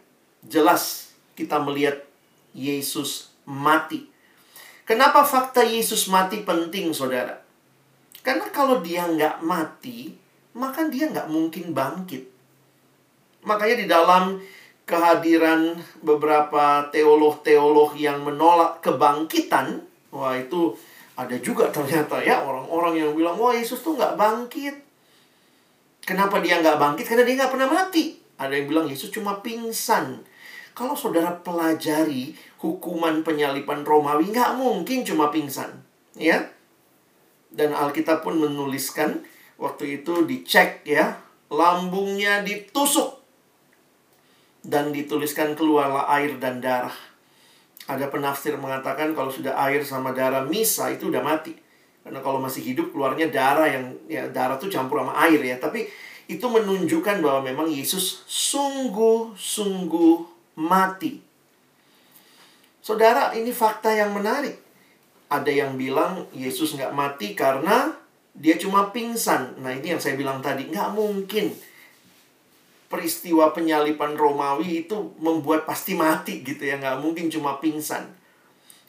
jelas 0.45 1.15
kita 1.33 1.57
melihat 1.61 2.05
Yesus 2.51 3.31
mati. 3.47 4.11
Kenapa 4.83 5.23
fakta 5.23 5.63
Yesus 5.63 6.11
mati 6.11 6.43
penting, 6.43 6.91
saudara? 6.91 7.39
Karena 8.21 8.51
kalau 8.51 8.83
dia 8.83 9.07
nggak 9.07 9.39
mati, 9.41 10.13
maka 10.53 10.85
dia 10.91 11.07
nggak 11.09 11.31
mungkin 11.31 11.71
bangkit. 11.71 12.27
Makanya 13.47 13.75
di 13.79 13.87
dalam 13.87 14.37
kehadiran 14.85 15.79
beberapa 16.03 16.91
teolog-teolog 16.91 17.95
yang 17.95 18.21
menolak 18.21 18.83
kebangkitan, 18.83 19.81
wah 20.11 20.35
itu 20.35 20.75
ada 21.21 21.37
juga 21.37 21.69
ternyata 21.69 22.17
ya 22.23 22.41
orang-orang 22.41 23.05
yang 23.05 23.11
bilang, 23.13 23.37
wah 23.37 23.53
Yesus 23.53 23.85
tuh 23.85 23.93
nggak 23.93 24.17
bangkit. 24.17 24.75
Kenapa 26.01 26.41
dia 26.41 26.57
nggak 26.57 26.81
bangkit? 26.81 27.05
Karena 27.05 27.23
dia 27.23 27.35
nggak 27.45 27.53
pernah 27.53 27.69
mati. 27.69 28.17
Ada 28.41 28.57
yang 28.57 28.67
bilang 28.67 28.85
Yesus 28.89 29.13
cuma 29.13 29.37
pingsan. 29.45 30.25
Kalau 30.73 30.97
saudara 30.97 31.29
pelajari 31.45 32.33
hukuman 32.63 33.21
penyalipan 33.21 33.85
Romawi, 33.85 34.33
nggak 34.33 34.57
mungkin 34.57 35.05
cuma 35.05 35.29
pingsan. 35.29 35.83
Ya, 36.17 36.49
dan 37.51 37.75
Alkitab 37.75 38.23
pun 38.23 38.39
menuliskan 38.39 39.27
waktu 39.59 40.01
itu 40.01 40.23
dicek 40.25 40.87
ya, 40.87 41.19
lambungnya 41.51 42.41
ditusuk 42.41 43.19
dan 44.63 44.95
dituliskan 44.95 45.53
keluarlah 45.53 46.07
air 46.17 46.39
dan 46.39 46.63
darah. 46.63 47.10
Ada 47.89 48.13
penafsir 48.13 48.53
mengatakan 48.57 49.17
kalau 49.17 49.33
sudah 49.33 49.57
air 49.65 49.81
sama 49.81 50.13
darah 50.13 50.45
misa 50.45 50.89
itu 50.93 51.09
udah 51.09 51.23
mati. 51.25 51.57
Karena 52.01 52.21
kalau 52.21 52.41
masih 52.41 52.61
hidup 52.65 52.93
keluarnya 52.93 53.29
darah 53.29 53.69
yang 53.69 53.93
ya 54.09 54.25
darah 54.29 54.57
tuh 54.57 54.69
campur 54.69 55.01
sama 55.01 55.13
air 55.25 55.41
ya. 55.41 55.57
Tapi 55.57 55.85
itu 56.29 56.45
menunjukkan 56.47 57.19
bahwa 57.19 57.45
memang 57.45 57.67
Yesus 57.67 58.23
sungguh-sungguh 58.29 60.15
mati. 60.61 61.19
Saudara, 62.81 63.33
ini 63.37 63.53
fakta 63.53 63.93
yang 63.93 64.13
menarik. 64.15 64.57
Ada 65.29 65.51
yang 65.53 65.77
bilang 65.77 66.25
Yesus 66.33 66.73
nggak 66.73 66.91
mati 66.91 67.37
karena 67.37 67.93
dia 68.33 68.57
cuma 68.57 68.89
pingsan. 68.89 69.59
Nah 69.61 69.71
ini 69.75 69.93
yang 69.95 70.01
saya 70.01 70.17
bilang 70.17 70.41
tadi, 70.41 70.67
nggak 70.67 70.89
mungkin 70.95 71.53
peristiwa 72.91 73.55
penyalipan 73.55 74.19
Romawi 74.19 74.83
itu 74.83 75.15
membuat 75.23 75.63
pasti 75.63 75.95
mati 75.95 76.43
gitu 76.43 76.67
ya. 76.67 76.75
Nggak 76.75 76.99
mungkin 76.99 77.31
cuma 77.31 77.55
pingsan. 77.63 78.11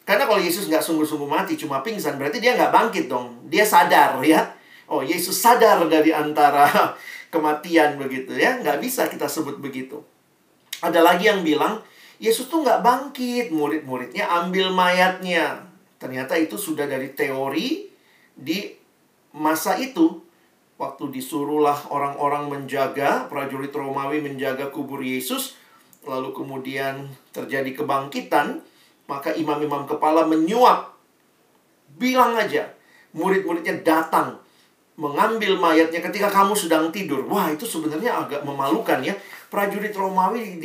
Karena 0.02 0.26
kalau 0.26 0.42
Yesus 0.42 0.66
nggak 0.66 0.82
sungguh-sungguh 0.82 1.30
mati, 1.30 1.54
cuma 1.54 1.78
pingsan, 1.78 2.18
berarti 2.18 2.42
dia 2.42 2.59
nggak 2.59 2.75
bangkit 2.75 3.06
dong. 3.06 3.47
Dia 3.47 3.62
sadar 3.62 4.18
ya. 4.26 4.50
Oh, 4.90 4.99
Yesus 4.99 5.38
sadar 5.38 5.78
dari 5.87 6.11
antara 6.11 6.66
kematian 7.32 7.94
begitu 7.94 8.35
ya. 8.35 8.59
Nggak 8.59 8.82
bisa 8.82 9.06
kita 9.06 9.30
sebut 9.30 9.62
begitu. 9.62 10.02
Ada 10.82 10.99
lagi 10.99 11.30
yang 11.30 11.47
bilang, 11.47 11.78
Yesus 12.18 12.50
tuh 12.50 12.66
nggak 12.66 12.82
bangkit. 12.82 13.54
Murid-muridnya 13.54 14.26
ambil 14.42 14.75
mayatnya. 14.75 15.71
Ternyata 16.02 16.35
itu 16.35 16.59
sudah 16.59 16.90
dari 16.90 17.14
teori 17.14 17.87
di 18.35 18.75
masa 19.38 19.78
itu. 19.78 20.18
Waktu 20.83 21.15
disuruhlah 21.15 21.95
orang-orang 21.95 22.51
menjaga, 22.51 23.31
prajurit 23.31 23.71
Romawi 23.71 24.19
menjaga 24.19 24.67
kubur 24.75 24.99
Yesus, 24.99 25.55
lalu 26.03 26.35
kemudian 26.35 27.07
terjadi 27.31 27.71
kebangkitan, 27.71 28.59
maka 29.07 29.31
imam-imam 29.31 29.87
kepala 29.87 30.27
menyuap. 30.27 30.91
Bilang 31.95 32.35
aja, 32.35 32.67
murid-muridnya 33.15 33.79
datang 33.87 34.43
mengambil 34.99 35.55
mayatnya 35.55 36.03
ketika 36.03 36.35
kamu 36.35 36.59
sedang 36.59 36.91
tidur. 36.91 37.23
Wah, 37.31 37.47
itu 37.55 37.62
sebenarnya 37.62 38.19
agak 38.19 38.43
memalukan 38.43 38.99
ya. 39.07 39.15
Prajurit 39.55 39.95
Romawi 39.95 40.59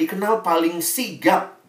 dikenal 0.00 0.40
paling 0.40 0.80
sigap. 0.80 1.60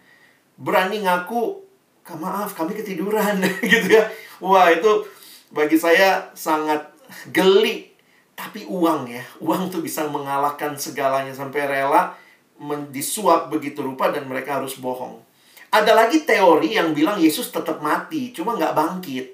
Berani 0.56 1.04
ngaku 1.04 1.64
maaf 2.12 2.52
kami 2.52 2.76
ketiduran 2.76 3.40
gitu 3.72 3.88
ya 3.96 4.04
wah 4.44 4.68
itu 4.68 5.08
bagi 5.56 5.80
saya 5.80 6.28
sangat 6.36 6.93
geli. 7.30 7.92
Tapi 8.34 8.66
uang 8.66 9.06
ya 9.08 9.22
uang 9.46 9.70
tuh 9.70 9.86
bisa 9.86 10.10
mengalahkan 10.10 10.74
segalanya 10.74 11.32
sampai 11.32 11.70
rela 11.70 12.18
disuap 12.90 13.54
begitu 13.54 13.86
rupa 13.86 14.10
dan 14.10 14.26
mereka 14.26 14.58
harus 14.58 14.78
bohong. 14.82 15.22
Ada 15.74 15.94
lagi 15.94 16.22
teori 16.26 16.78
yang 16.78 16.94
bilang 16.94 17.18
Yesus 17.18 17.50
tetap 17.50 17.82
mati 17.82 18.34
cuma 18.34 18.58
nggak 18.58 18.74
bangkit. 18.74 19.28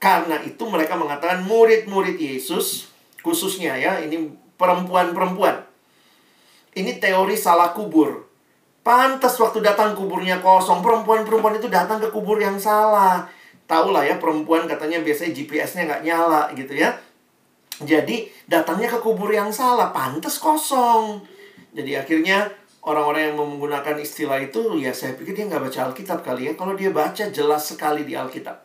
Karena 0.00 0.40
itu 0.42 0.64
mereka 0.66 0.96
mengatakan 0.96 1.44
murid-murid 1.44 2.16
Yesus 2.16 2.88
khususnya 3.20 3.76
ya 3.76 4.00
ini 4.00 4.32
perempuan-perempuan. 4.56 5.66
Ini 6.70 7.02
teori 7.02 7.34
salah 7.34 7.74
kubur. 7.74 8.30
Pantas 8.80 9.36
waktu 9.36 9.60
datang 9.60 9.92
kuburnya 9.92 10.40
kosong, 10.40 10.80
perempuan-perempuan 10.80 11.60
itu 11.60 11.68
datang 11.68 12.00
ke 12.00 12.08
kubur 12.08 12.40
yang 12.40 12.56
salah. 12.56 13.28
Tahu 13.70 13.94
lah 13.94 14.02
ya 14.02 14.18
perempuan 14.18 14.66
katanya 14.66 14.98
biasanya 14.98 15.30
GPS-nya 15.30 15.82
nggak 15.86 16.02
nyala 16.02 16.50
gitu 16.58 16.74
ya. 16.74 16.90
Jadi 17.78 18.26
datangnya 18.50 18.90
ke 18.90 18.98
kubur 18.98 19.30
yang 19.30 19.54
salah, 19.54 19.94
pantas 19.94 20.42
kosong. 20.42 21.22
Jadi 21.70 21.94
akhirnya 21.94 22.50
orang-orang 22.82 23.30
yang 23.30 23.36
menggunakan 23.38 23.94
istilah 24.02 24.42
itu 24.42 24.82
ya 24.82 24.90
saya 24.90 25.14
pikir 25.14 25.38
dia 25.38 25.46
nggak 25.46 25.70
baca 25.70 25.78
Alkitab 25.86 26.18
kali 26.26 26.50
ya. 26.50 26.52
Kalau 26.58 26.74
dia 26.74 26.90
baca 26.90 27.30
jelas 27.30 27.62
sekali 27.70 28.02
di 28.02 28.18
Alkitab. 28.18 28.58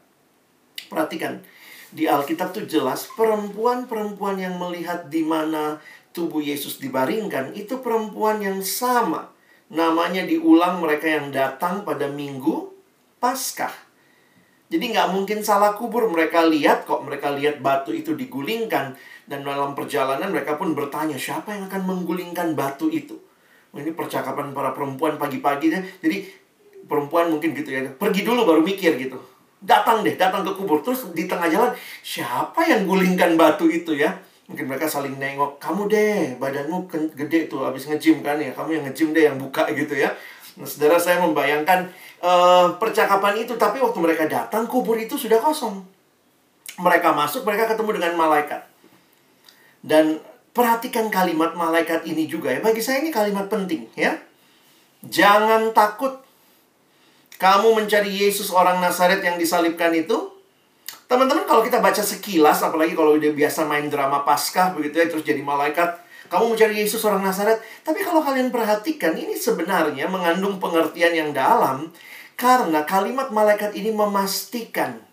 Perhatikan, 0.89 1.37
di 1.93 2.09
Alkitab 2.09 2.49
tuh 2.49 2.65
jelas 2.65 3.05
perempuan-perempuan 3.13 4.41
yang 4.41 4.57
melihat 4.57 5.05
di 5.05 5.21
mana 5.21 5.77
tubuh 6.17 6.41
Yesus 6.41 6.81
dibaringkan 6.81 7.53
itu 7.53 7.77
perempuan 7.77 8.41
yang 8.41 8.65
sama 8.65 9.29
namanya 9.69 10.25
diulang 10.25 10.81
mereka 10.81 11.09
yang 11.09 11.29
datang 11.29 11.85
pada 11.85 12.09
minggu 12.09 12.73
Paskah. 13.21 13.84
Jadi 14.65 14.97
nggak 14.97 15.13
mungkin 15.13 15.45
salah 15.45 15.77
kubur 15.77 16.09
mereka 16.09 16.41
lihat 16.49 16.89
kok 16.89 17.05
mereka 17.05 17.29
lihat 17.37 17.61
batu 17.61 17.93
itu 17.93 18.17
digulingkan 18.17 18.97
dan 19.29 19.39
dalam 19.45 19.77
perjalanan 19.77 20.33
mereka 20.33 20.57
pun 20.57 20.73
bertanya 20.73 21.13
siapa 21.21 21.53
yang 21.53 21.69
akan 21.69 21.85
menggulingkan 21.85 22.57
batu 22.57 22.89
itu. 22.89 23.13
Ini 23.75 23.91
percakapan 23.93 24.55
para 24.55 24.73
perempuan 24.73 25.21
pagi-pagi 25.21 25.67
ya. 25.69 25.83
Jadi 26.01 26.25
perempuan 26.89 27.29
mungkin 27.29 27.53
gitu 27.53 27.69
ya 27.69 27.85
pergi 27.93 28.25
dulu 28.25 28.41
baru 28.41 28.61
mikir 28.65 28.97
gitu. 28.97 29.21
Datang 29.61 30.01
deh, 30.01 30.17
datang 30.17 30.45
ke 30.45 30.51
kubur 30.57 30.81
terus 30.81 31.09
di 31.13 31.25
tengah 31.29 31.49
jalan 31.49 31.73
siapa 32.01 32.65
yang 32.65 32.89
gulingkan 32.89 33.37
batu 33.37 33.69
itu 33.69 33.93
ya? 33.97 34.17
Mungkin 34.45 34.69
mereka 34.69 34.85
saling 34.85 35.17
nengok, 35.17 35.57
kamu 35.57 35.89
deh, 35.89 36.37
badanmu 36.37 36.85
gede 37.17 37.49
tuh, 37.49 37.65
habis 37.65 37.89
nge-gym 37.89 38.21
kan 38.21 38.37
ya, 38.37 38.53
kamu 38.53 38.77
yang 38.77 38.83
nge-gym 38.85 39.09
deh 39.09 39.25
yang 39.25 39.41
buka 39.41 39.65
gitu 39.73 39.97
ya. 39.97 40.13
Nah, 40.55 40.69
saudara 40.69 41.01
saya 41.01 41.17
membayangkan 41.25 41.89
uh, 42.25 42.67
percakapan 42.81 43.45
itu, 43.45 43.53
tapi 43.53 43.77
waktu 43.77 44.01
mereka 44.01 44.25
datang, 44.25 44.65
kubur 44.65 44.97
itu 44.97 45.13
sudah 45.13 45.37
kosong. 45.37 45.85
Mereka 46.81 47.13
masuk, 47.13 47.45
mereka 47.45 47.69
ketemu 47.71 48.01
dengan 48.01 48.13
malaikat. 48.17 48.65
Dan 49.85 50.17
perhatikan 50.57 51.13
kalimat 51.13 51.53
malaikat 51.53 52.09
ini 52.09 52.25
juga 52.25 52.49
ya, 52.49 52.59
bagi 52.65 52.81
saya 52.81 53.05
ini 53.05 53.13
kalimat 53.13 53.45
penting 53.45 53.85
ya. 53.93 54.17
Jangan 55.05 55.69
takut 55.77 56.25
kamu 57.37 57.77
mencari 57.77 58.09
Yesus 58.09 58.49
orang 58.49 58.81
Nazaret 58.81 59.21
yang 59.21 59.37
disalibkan 59.37 59.93
itu, 59.93 60.35
Teman-teman 61.05 61.45
kalau 61.45 61.61
kita 61.61 61.77
baca 61.85 62.01
sekilas, 62.01 62.65
apalagi 62.65 62.97
kalau 62.97 63.13
udah 63.13 63.29
biasa 63.29 63.69
main 63.69 63.85
drama 63.93 64.25
Paskah 64.25 64.73
begitu 64.73 64.97
ya, 64.97 65.05
terus 65.05 65.21
jadi 65.21 65.37
malaikat, 65.37 66.01
kamu 66.27 66.55
mencari 66.55 66.81
Yesus 66.81 67.01
orang 67.05 67.21
Nazaret. 67.21 67.61
Tapi 67.81 68.01
kalau 68.01 68.21
kalian 68.21 68.49
perhatikan, 68.49 69.13
ini 69.15 69.37
sebenarnya 69.37 70.09
mengandung 70.09 70.57
pengertian 70.57 71.13
yang 71.13 71.29
dalam 71.31 71.93
karena 72.35 72.83
kalimat 72.83 73.31
malaikat 73.31 73.71
ini 73.77 73.95
memastikan 73.95 75.05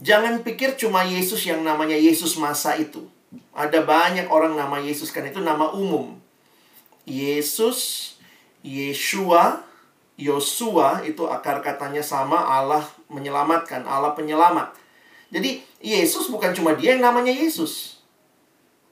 Jangan 0.00 0.40
pikir 0.40 0.80
cuma 0.80 1.04
Yesus 1.04 1.44
yang 1.44 1.60
namanya 1.60 1.92
Yesus 1.92 2.40
masa 2.40 2.72
itu. 2.80 3.04
Ada 3.52 3.84
banyak 3.84 4.32
orang 4.32 4.56
nama 4.56 4.80
Yesus 4.80 5.12
kan 5.12 5.28
itu 5.28 5.44
nama 5.44 5.76
umum. 5.76 6.16
Yesus, 7.04 8.16
Yeshua, 8.64 9.60
Yosua 10.16 11.04
itu 11.04 11.28
akar 11.28 11.60
katanya 11.60 12.00
sama 12.00 12.40
Allah 12.40 12.88
menyelamatkan, 13.12 13.84
Allah 13.84 14.16
penyelamat. 14.16 14.72
Jadi 15.28 15.60
Yesus 15.84 16.32
bukan 16.32 16.56
cuma 16.56 16.72
dia 16.72 16.96
yang 16.96 17.04
namanya 17.04 17.30
Yesus. 17.30 17.99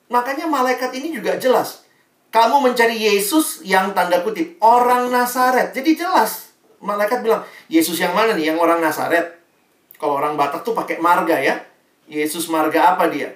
Makanya 0.09 0.49
malaikat 0.49 0.93
ini 0.97 1.13
juga 1.13 1.37
jelas. 1.37 1.85
Kamu 2.29 2.61
mencari 2.61 2.97
Yesus 2.97 3.65
yang 3.65 3.97
tanda 3.97 4.21
kutip 4.21 4.61
orang 4.61 5.09
Nazaret. 5.09 5.73
Jadi 5.73 5.97
jelas. 5.97 6.53
Malaikat 6.81 7.25
bilang, 7.25 7.45
Yesus 7.73 7.97
yang 7.97 8.13
mana 8.13 8.37
nih? 8.37 8.53
Yang 8.53 8.59
orang 8.61 8.81
Nazaret. 8.85 9.41
Kalau 9.97 10.21
orang 10.21 10.37
Batak 10.37 10.65
tuh 10.65 10.77
pakai 10.77 11.01
marga 11.01 11.41
ya. 11.41 11.61
Yesus 12.09 12.49
marga 12.49 12.97
apa 12.97 13.09
dia? 13.09 13.33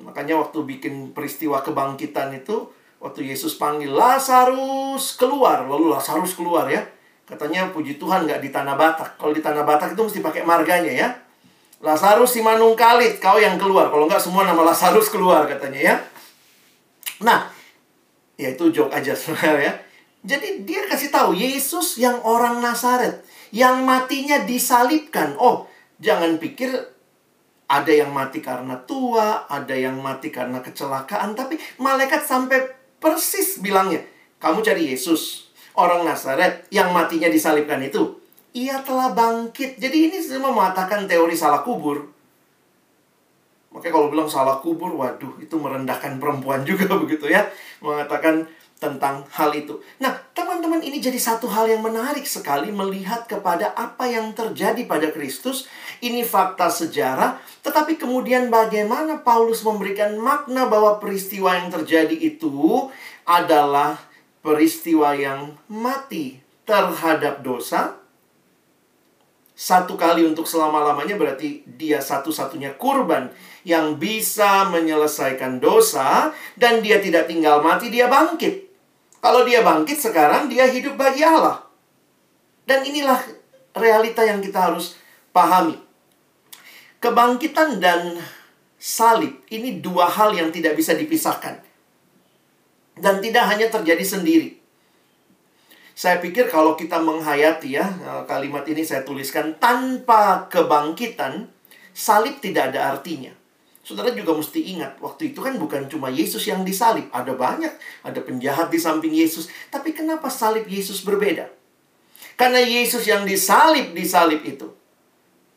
Makanya 0.00 0.38
waktu 0.38 0.62
bikin 0.62 1.10
peristiwa 1.16 1.64
kebangkitan 1.64 2.30
itu, 2.36 2.70
waktu 3.02 3.28
Yesus 3.28 3.58
panggil 3.58 3.90
Lazarus 3.90 5.16
keluar, 5.18 5.66
lalu 5.66 5.90
Lazarus 5.90 6.36
keluar 6.38 6.70
ya. 6.70 6.84
Katanya 7.28 7.68
puji 7.72 8.00
Tuhan 8.00 8.24
nggak 8.24 8.40
di 8.40 8.48
tanah 8.48 8.76
Batak. 8.76 9.20
Kalau 9.20 9.32
di 9.36 9.42
tanah 9.44 9.64
Batak 9.66 9.92
itu 9.92 10.00
mesti 10.00 10.20
pakai 10.24 10.42
marganya 10.48 10.92
ya. 10.92 11.08
Lazarus 11.78 12.34
si 12.34 12.40
Manung 12.42 12.74
Kalit, 12.74 13.22
kau 13.22 13.38
yang 13.38 13.54
keluar. 13.54 13.86
Kalau 13.90 14.10
nggak 14.10 14.18
semua 14.18 14.42
nama 14.42 14.66
Lazarus 14.66 15.10
keluar 15.14 15.46
katanya 15.46 15.80
ya. 15.80 15.94
Nah, 17.22 17.50
ya 18.34 18.50
itu 18.50 18.70
joke 18.74 18.90
aja 18.90 19.14
sebenarnya. 19.18 19.78
Jadi 20.26 20.66
dia 20.66 20.82
kasih 20.90 21.14
tahu 21.14 21.38
Yesus 21.38 22.02
yang 22.02 22.18
orang 22.26 22.58
Nazaret, 22.58 23.22
yang 23.54 23.86
matinya 23.86 24.42
disalibkan. 24.42 25.38
Oh, 25.38 25.70
jangan 26.02 26.42
pikir 26.42 26.74
ada 27.70 27.92
yang 27.92 28.10
mati 28.10 28.42
karena 28.42 28.80
tua, 28.82 29.46
ada 29.46 29.76
yang 29.76 30.02
mati 30.02 30.34
karena 30.34 30.58
kecelakaan, 30.58 31.38
tapi 31.38 31.60
malaikat 31.78 32.26
sampai 32.26 32.64
persis 32.98 33.62
bilangnya, 33.62 34.02
kamu 34.42 34.64
cari 34.64 34.90
Yesus, 34.90 35.52
orang 35.78 36.02
Nazaret 36.02 36.66
yang 36.74 36.90
matinya 36.90 37.30
disalibkan 37.30 37.78
itu, 37.84 38.17
ia 38.56 38.80
telah 38.80 39.12
bangkit. 39.12 39.76
Jadi 39.76 40.12
ini 40.12 40.18
semua 40.22 40.52
mengatakan 40.52 41.04
teori 41.04 41.36
salah 41.36 41.60
kubur. 41.60 42.04
Makanya 43.68 43.92
kalau 43.92 44.08
bilang 44.08 44.28
salah 44.30 44.56
kubur, 44.58 44.96
waduh, 44.96 45.36
itu 45.38 45.54
merendahkan 45.60 46.16
perempuan 46.16 46.64
juga 46.64 46.88
begitu 47.02 47.28
ya. 47.28 47.44
Mengatakan 47.84 48.48
tentang 48.78 49.26
hal 49.34 49.50
itu. 49.58 49.74
Nah, 49.98 50.14
teman-teman 50.30 50.78
ini 50.78 51.02
jadi 51.02 51.18
satu 51.18 51.50
hal 51.50 51.66
yang 51.66 51.82
menarik 51.82 52.22
sekali 52.22 52.70
melihat 52.70 53.26
kepada 53.26 53.74
apa 53.74 54.06
yang 54.06 54.30
terjadi 54.30 54.86
pada 54.86 55.10
Kristus. 55.10 55.66
Ini 55.98 56.22
fakta 56.22 56.70
sejarah, 56.70 57.42
tetapi 57.66 57.98
kemudian 57.98 58.46
bagaimana 58.54 59.26
Paulus 59.26 59.66
memberikan 59.66 60.14
makna 60.22 60.70
bahwa 60.70 61.02
peristiwa 61.02 61.58
yang 61.58 61.74
terjadi 61.74 62.14
itu 62.14 62.86
adalah 63.26 63.98
peristiwa 64.46 65.10
yang 65.18 65.58
mati 65.66 66.38
terhadap 66.62 67.42
dosa 67.42 67.97
satu 69.58 69.98
kali 69.98 70.22
untuk 70.22 70.46
selama-lamanya 70.46 71.18
berarti 71.18 71.66
dia 71.66 71.98
satu-satunya 71.98 72.78
kurban 72.78 73.26
yang 73.66 73.98
bisa 73.98 74.70
menyelesaikan 74.70 75.58
dosa 75.58 76.30
dan 76.54 76.78
dia 76.78 77.02
tidak 77.02 77.26
tinggal 77.26 77.58
mati, 77.58 77.90
dia 77.90 78.06
bangkit. 78.06 78.70
Kalau 79.18 79.42
dia 79.42 79.66
bangkit 79.66 79.98
sekarang 79.98 80.46
dia 80.46 80.62
hidup 80.70 80.94
bagi 80.94 81.26
Allah. 81.26 81.66
Dan 82.62 82.86
inilah 82.86 83.18
realita 83.74 84.22
yang 84.22 84.38
kita 84.38 84.70
harus 84.70 84.94
pahami. 85.34 85.74
Kebangkitan 87.02 87.82
dan 87.82 88.14
salib 88.78 89.42
ini 89.50 89.82
dua 89.82 90.06
hal 90.06 90.38
yang 90.38 90.54
tidak 90.54 90.78
bisa 90.78 90.94
dipisahkan. 90.94 91.58
Dan 92.94 93.18
tidak 93.18 93.50
hanya 93.50 93.66
terjadi 93.66 94.06
sendiri. 94.06 94.57
Saya 95.98 96.22
pikir 96.22 96.46
kalau 96.46 96.78
kita 96.78 97.02
menghayati 97.02 97.74
ya, 97.74 97.82
eh, 97.82 98.22
kalimat 98.30 98.62
ini 98.70 98.86
saya 98.86 99.02
tuliskan 99.02 99.58
tanpa 99.58 100.46
kebangkitan, 100.46 101.50
salib 101.90 102.38
tidak 102.38 102.70
ada 102.70 102.94
artinya. 102.94 103.34
Saudara 103.82 104.14
juga 104.14 104.30
mesti 104.38 104.78
ingat, 104.78 105.02
waktu 105.02 105.34
itu 105.34 105.42
kan 105.42 105.58
bukan 105.58 105.90
cuma 105.90 106.06
Yesus 106.06 106.46
yang 106.46 106.62
disalib, 106.62 107.10
ada 107.10 107.34
banyak, 107.34 107.74
ada 108.06 108.20
penjahat 108.22 108.70
di 108.70 108.78
samping 108.78 109.10
Yesus. 109.10 109.50
Tapi 109.74 109.90
kenapa 109.90 110.30
salib 110.30 110.70
Yesus 110.70 111.02
berbeda? 111.02 111.50
Karena 112.38 112.62
Yesus 112.62 113.02
yang 113.02 113.26
disalib 113.26 113.90
di 113.90 114.06
salib 114.06 114.46
itu, 114.46 114.70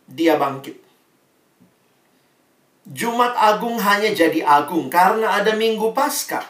dia 0.09 0.41
bangkit. 0.41 0.81
Jumat 2.89 3.37
Agung 3.37 3.77
hanya 3.77 4.09
jadi 4.09 4.41
agung 4.41 4.89
karena 4.89 5.37
ada 5.37 5.53
Minggu 5.53 5.93
Paskah. 5.93 6.49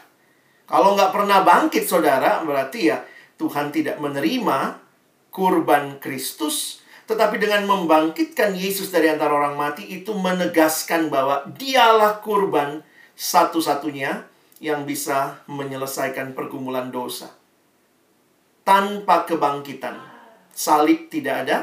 Kalau 0.63 0.95
nggak 0.95 1.11
pernah 1.11 1.43
bangkit, 1.43 1.83
saudara, 1.83 2.39
berarti 2.47 2.87
ya 2.87 3.10
Tuhan 3.41 3.73
tidak 3.73 3.97
menerima 3.97 4.77
kurban 5.33 5.97
Kristus. 5.97 6.85
Tetapi 7.09 7.41
dengan 7.41 7.65
membangkitkan 7.65 8.53
Yesus 8.53 8.93
dari 8.93 9.09
antara 9.09 9.33
orang 9.33 9.57
mati, 9.57 9.89
itu 9.89 10.13
menegaskan 10.13 11.09
bahwa 11.09 11.49
dialah 11.57 12.21
kurban 12.21 12.85
satu-satunya 13.17 14.29
yang 14.61 14.85
bisa 14.85 15.41
menyelesaikan 15.49 16.37
pergumulan 16.37 16.93
dosa. 16.93 17.33
Tanpa 18.61 19.25
kebangkitan, 19.25 19.97
salib 20.53 21.09
tidak 21.09 21.35
ada 21.49 21.57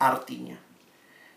artinya. 0.00 0.56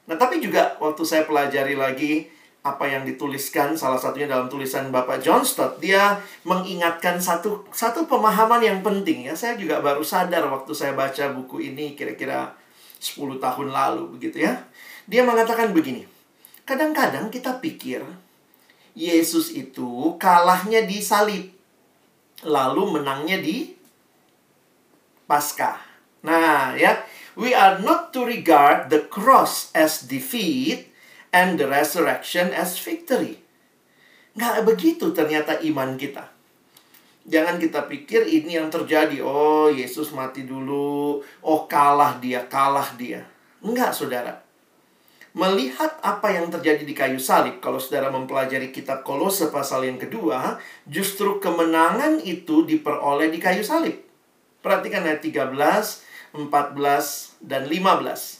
Nah, 0.07 0.15
tapi 0.17 0.41
juga 0.41 0.79
waktu 0.81 1.03
saya 1.05 1.27
pelajari 1.27 1.75
lagi 1.75 2.38
apa 2.75 2.86
yang 2.86 3.03
dituliskan 3.05 3.73
salah 3.73 3.97
satunya 3.97 4.29
dalam 4.29 4.45
tulisan 4.45 4.93
Bapak 4.93 5.23
John 5.23 5.41
Stott 5.41 5.82
dia 5.82 6.21
mengingatkan 6.45 7.17
satu 7.17 7.65
satu 7.73 8.05
pemahaman 8.05 8.62
yang 8.62 8.79
penting 8.86 9.25
ya 9.25 9.34
saya 9.34 9.58
juga 9.58 9.82
baru 9.82 10.05
sadar 10.05 10.45
waktu 10.49 10.71
saya 10.77 10.93
baca 10.93 11.34
buku 11.34 11.73
ini 11.73 11.97
kira-kira 11.97 12.53
10 13.01 13.41
tahun 13.41 13.67
lalu 13.73 14.19
begitu 14.19 14.45
ya 14.45 14.65
dia 15.10 15.25
mengatakan 15.25 15.73
begini 15.73 16.05
kadang-kadang 16.67 17.34
kita 17.34 17.58
pikir 17.58 18.05
Yesus 18.97 19.53
itu 19.53 20.19
kalahnya 20.19 20.84
di 20.84 20.99
salib 20.99 21.60
lalu 22.43 22.99
menangnya 22.99 23.39
di 23.39 23.79
Paskah. 25.29 25.77
Nah, 26.25 26.73
ya, 26.73 27.05
we 27.38 27.53
are 27.53 27.77
not 27.86 28.10
to 28.17 28.25
regard 28.25 28.89
the 28.89 29.05
cross 29.08 29.69
as 29.77 30.10
defeat 30.10 30.88
and 31.35 31.61
the 31.61 31.67
resurrection 31.69 32.49
as 32.53 32.77
victory. 32.79 33.41
Nggak 34.37 34.65
begitu 34.65 35.11
ternyata 35.11 35.57
iman 35.61 35.99
kita. 35.99 36.29
Jangan 37.29 37.61
kita 37.61 37.85
pikir 37.85 38.25
ini 38.25 38.57
yang 38.57 38.73
terjadi. 38.73 39.21
Oh, 39.21 39.69
Yesus 39.69 40.09
mati 40.17 40.49
dulu. 40.49 41.21
Oh, 41.45 41.69
kalah 41.69 42.17
dia, 42.17 42.49
kalah 42.49 42.97
dia. 42.97 43.21
Enggak, 43.61 43.93
saudara. 43.93 44.41
Melihat 45.37 46.01
apa 46.01 46.33
yang 46.33 46.49
terjadi 46.49 46.81
di 46.81 46.97
kayu 46.97 47.21
salib, 47.21 47.61
kalau 47.61 47.77
saudara 47.77 48.09
mempelajari 48.09 48.73
kitab 48.73 49.05
Kolose 49.05 49.53
pasal 49.53 49.85
yang 49.85 50.01
kedua, 50.01 50.57
justru 50.89 51.37
kemenangan 51.37 52.17
itu 52.25 52.65
diperoleh 52.65 53.29
di 53.29 53.37
kayu 53.37 53.61
salib. 53.61 53.93
Perhatikan 54.65 55.05
ayat 55.05 55.21
13, 55.21 55.53
14, 56.33 57.37
dan 57.45 57.69
15. 57.69 58.38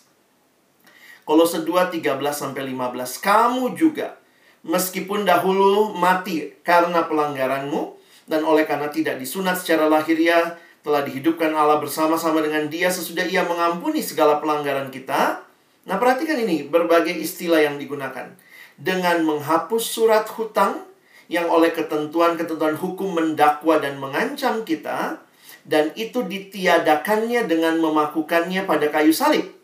Kolose 1.30 1.62
2, 1.62 1.94
13 1.94 2.18
sampai 2.34 2.74
15. 2.74 3.22
Kamu 3.22 3.78
juga, 3.78 4.18
meskipun 4.65 5.30
dahulu 5.30 5.94
mati 5.94 6.58
karena 6.65 7.06
pelanggaranmu, 7.06 8.02
dan 8.26 8.42
oleh 8.42 8.65
karena 8.65 8.89
tidak 8.89 9.22
disunat 9.22 9.62
secara 9.62 9.86
lahiriah, 9.86 10.58
telah 10.82 11.06
dihidupkan 11.06 11.54
Allah 11.54 11.78
bersama-sama 11.78 12.42
dengan 12.42 12.65
dia 12.65 12.89
sesudah 12.89 13.30
ia 13.30 13.46
mengampuni 13.46 14.02
segala 14.02 14.42
pelanggaran 14.42 14.89
kita, 14.89 15.46
Nah, 15.89 15.98
perhatikan 15.98 16.38
ini, 16.38 16.70
berbagai 16.70 17.18
istilah 17.18 17.65
yang 17.65 17.82
digunakan. 17.82 18.30
Dengan 18.78 19.26
menghapus 19.26 19.82
surat 19.82 20.30
hutang 20.38 20.86
yang 21.26 21.50
oleh 21.50 21.74
ketentuan-ketentuan 21.74 22.78
hukum 22.78 23.18
mendakwa 23.18 23.82
dan 23.82 23.98
mengancam 23.98 24.62
kita, 24.62 25.18
dan 25.65 25.89
itu 25.98 26.22
ditiadakannya 26.22 27.50
dengan 27.50 27.82
memakukannya 27.82 28.70
pada 28.70 28.94
kayu 28.94 29.10
salib. 29.10 29.59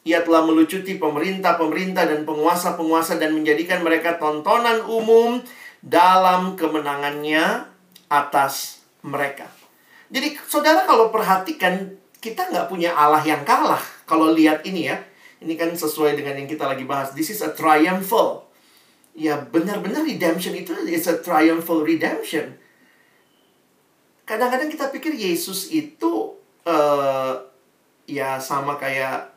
Ia 0.00 0.24
telah 0.24 0.40
melucuti 0.48 0.96
pemerintah-pemerintah 0.96 2.08
dan 2.08 2.24
penguasa-penguasa 2.24 3.20
dan 3.20 3.36
menjadikan 3.36 3.84
mereka 3.84 4.16
tontonan 4.16 4.80
umum 4.88 5.44
dalam 5.84 6.56
kemenangannya 6.56 7.68
atas 8.08 8.80
mereka. 9.04 9.48
Jadi, 10.08 10.40
saudara 10.48 10.88
kalau 10.88 11.12
perhatikan, 11.12 12.00
kita 12.20 12.48
nggak 12.48 12.72
punya 12.72 12.96
Allah 12.96 13.20
yang 13.24 13.44
kalah. 13.44 13.80
Kalau 14.08 14.32
lihat 14.32 14.64
ini 14.64 14.88
ya, 14.88 15.00
ini 15.40 15.56
kan 15.56 15.72
sesuai 15.72 16.16
dengan 16.16 16.36
yang 16.36 16.48
kita 16.48 16.68
lagi 16.68 16.84
bahas. 16.84 17.16
This 17.16 17.32
is 17.32 17.40
a 17.40 17.52
triumphal. 17.52 18.48
Ya, 19.16 19.40
benar-benar 19.40 20.04
redemption 20.04 20.56
itu 20.56 20.72
is 20.88 21.08
a 21.08 21.20
triumphal 21.20 21.84
redemption. 21.84 22.56
Kadang-kadang 24.28 24.70
kita 24.70 24.92
pikir 24.94 25.16
Yesus 25.16 25.72
itu 25.72 26.36
uh, 26.62 27.34
ya 28.06 28.38
sama 28.38 28.78
kayak 28.78 29.29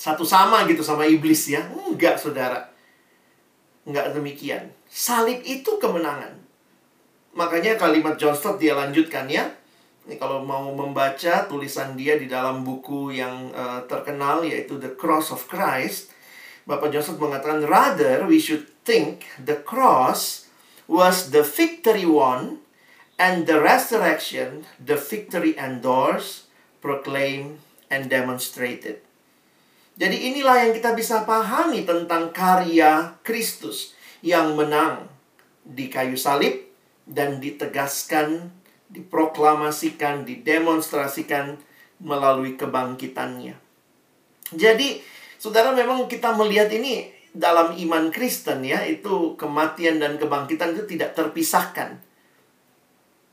satu 0.00 0.24
sama 0.24 0.64
gitu 0.64 0.80
sama 0.80 1.04
iblis 1.04 1.52
ya. 1.52 1.60
Enggak, 1.68 2.16
Saudara. 2.16 2.72
Enggak 3.84 4.16
demikian. 4.16 4.72
Salib 4.88 5.44
itu 5.44 5.76
kemenangan. 5.76 6.40
Makanya 7.36 7.76
kalimat 7.76 8.16
John 8.16 8.32
Stott 8.32 8.56
dia 8.56 8.72
lanjutkan 8.72 9.28
ya. 9.28 9.52
Ini 10.08 10.16
kalau 10.16 10.40
mau 10.40 10.72
membaca 10.72 11.44
tulisan 11.44 11.92
dia 12.00 12.16
di 12.16 12.24
dalam 12.24 12.64
buku 12.64 13.12
yang 13.12 13.52
uh, 13.52 13.84
terkenal 13.84 14.40
yaitu 14.40 14.80
The 14.80 14.96
Cross 14.96 15.36
of 15.36 15.44
Christ, 15.44 16.16
Bapak 16.64 16.96
Joseph 16.96 17.20
mengatakan 17.20 17.68
rather 17.68 18.24
we 18.24 18.40
should 18.40 18.72
think 18.88 19.28
the 19.36 19.60
cross 19.60 20.48
was 20.88 21.30
the 21.30 21.44
victory 21.44 22.08
won 22.08 22.64
and 23.20 23.44
the 23.44 23.60
resurrection 23.60 24.64
the 24.80 24.96
victory 24.96 25.52
endorsed, 25.60 26.48
proclaimed 26.80 27.60
and 27.92 28.08
demonstrated. 28.08 29.04
Jadi 30.00 30.32
inilah 30.32 30.64
yang 30.64 30.72
kita 30.72 30.96
bisa 30.96 31.28
pahami 31.28 31.84
tentang 31.84 32.32
karya 32.32 33.20
Kristus 33.20 33.92
yang 34.24 34.56
menang 34.56 35.04
di 35.60 35.92
kayu 35.92 36.16
salib 36.16 36.56
dan 37.04 37.36
ditegaskan 37.36 38.48
diproklamasikan, 38.90 40.26
didemonstrasikan 40.26 41.60
melalui 42.02 42.58
kebangkitannya. 42.58 43.54
Jadi, 44.50 44.98
saudara 45.38 45.70
memang 45.70 46.10
kita 46.10 46.34
melihat 46.34 46.66
ini 46.74 47.06
dalam 47.30 47.78
iman 47.78 48.10
Kristen 48.10 48.66
ya, 48.66 48.82
itu 48.82 49.38
kematian 49.38 50.02
dan 50.02 50.18
kebangkitan 50.18 50.74
itu 50.74 50.90
tidak 50.90 51.14
terpisahkan. 51.14 52.02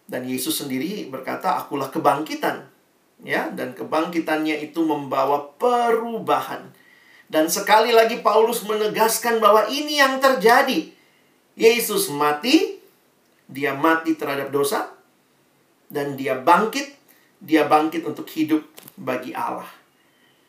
Dan 0.08 0.22
Yesus 0.30 0.62
sendiri 0.62 1.10
berkata, 1.10 1.58
"Akulah 1.58 1.90
kebangkitan." 1.90 2.77
Ya, 3.26 3.50
dan 3.50 3.74
kebangkitannya 3.74 4.62
itu 4.62 4.86
membawa 4.86 5.58
perubahan. 5.58 6.70
Dan 7.28 7.50
sekali 7.52 7.92
lagi 7.92 8.22
Paulus 8.22 8.64
menegaskan 8.64 9.42
bahwa 9.42 9.66
ini 9.68 10.00
yang 10.00 10.22
terjadi. 10.22 10.94
Yesus 11.58 12.14
mati, 12.14 12.78
dia 13.50 13.74
mati 13.74 14.14
terhadap 14.14 14.54
dosa, 14.54 14.94
dan 15.90 16.14
dia 16.14 16.38
bangkit, 16.38 16.94
dia 17.42 17.66
bangkit 17.66 18.06
untuk 18.06 18.30
hidup 18.30 18.62
bagi 18.94 19.34
Allah. 19.34 19.68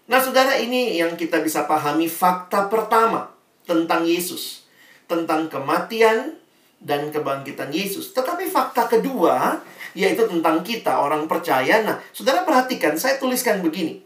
Nah, 0.08 0.20
saudara, 0.20 0.60
ini 0.60 1.00
yang 1.00 1.16
kita 1.16 1.40
bisa 1.40 1.64
pahami 1.64 2.08
fakta 2.08 2.68
pertama 2.68 3.32
tentang 3.64 4.04
Yesus, 4.04 4.68
tentang 5.08 5.48
kematian 5.48 6.36
dan 6.80 7.12
kebangkitan 7.12 7.72
Yesus. 7.72 8.12
Tetapi 8.16 8.48
fakta 8.48 8.88
kedua 8.88 9.60
yaitu 9.98 10.30
tentang 10.30 10.62
kita 10.62 11.02
orang 11.02 11.26
percaya. 11.26 11.82
Nah, 11.82 11.98
saudara 12.14 12.46
perhatikan, 12.46 12.94
saya 12.94 13.18
tuliskan 13.18 13.58
begini. 13.58 13.98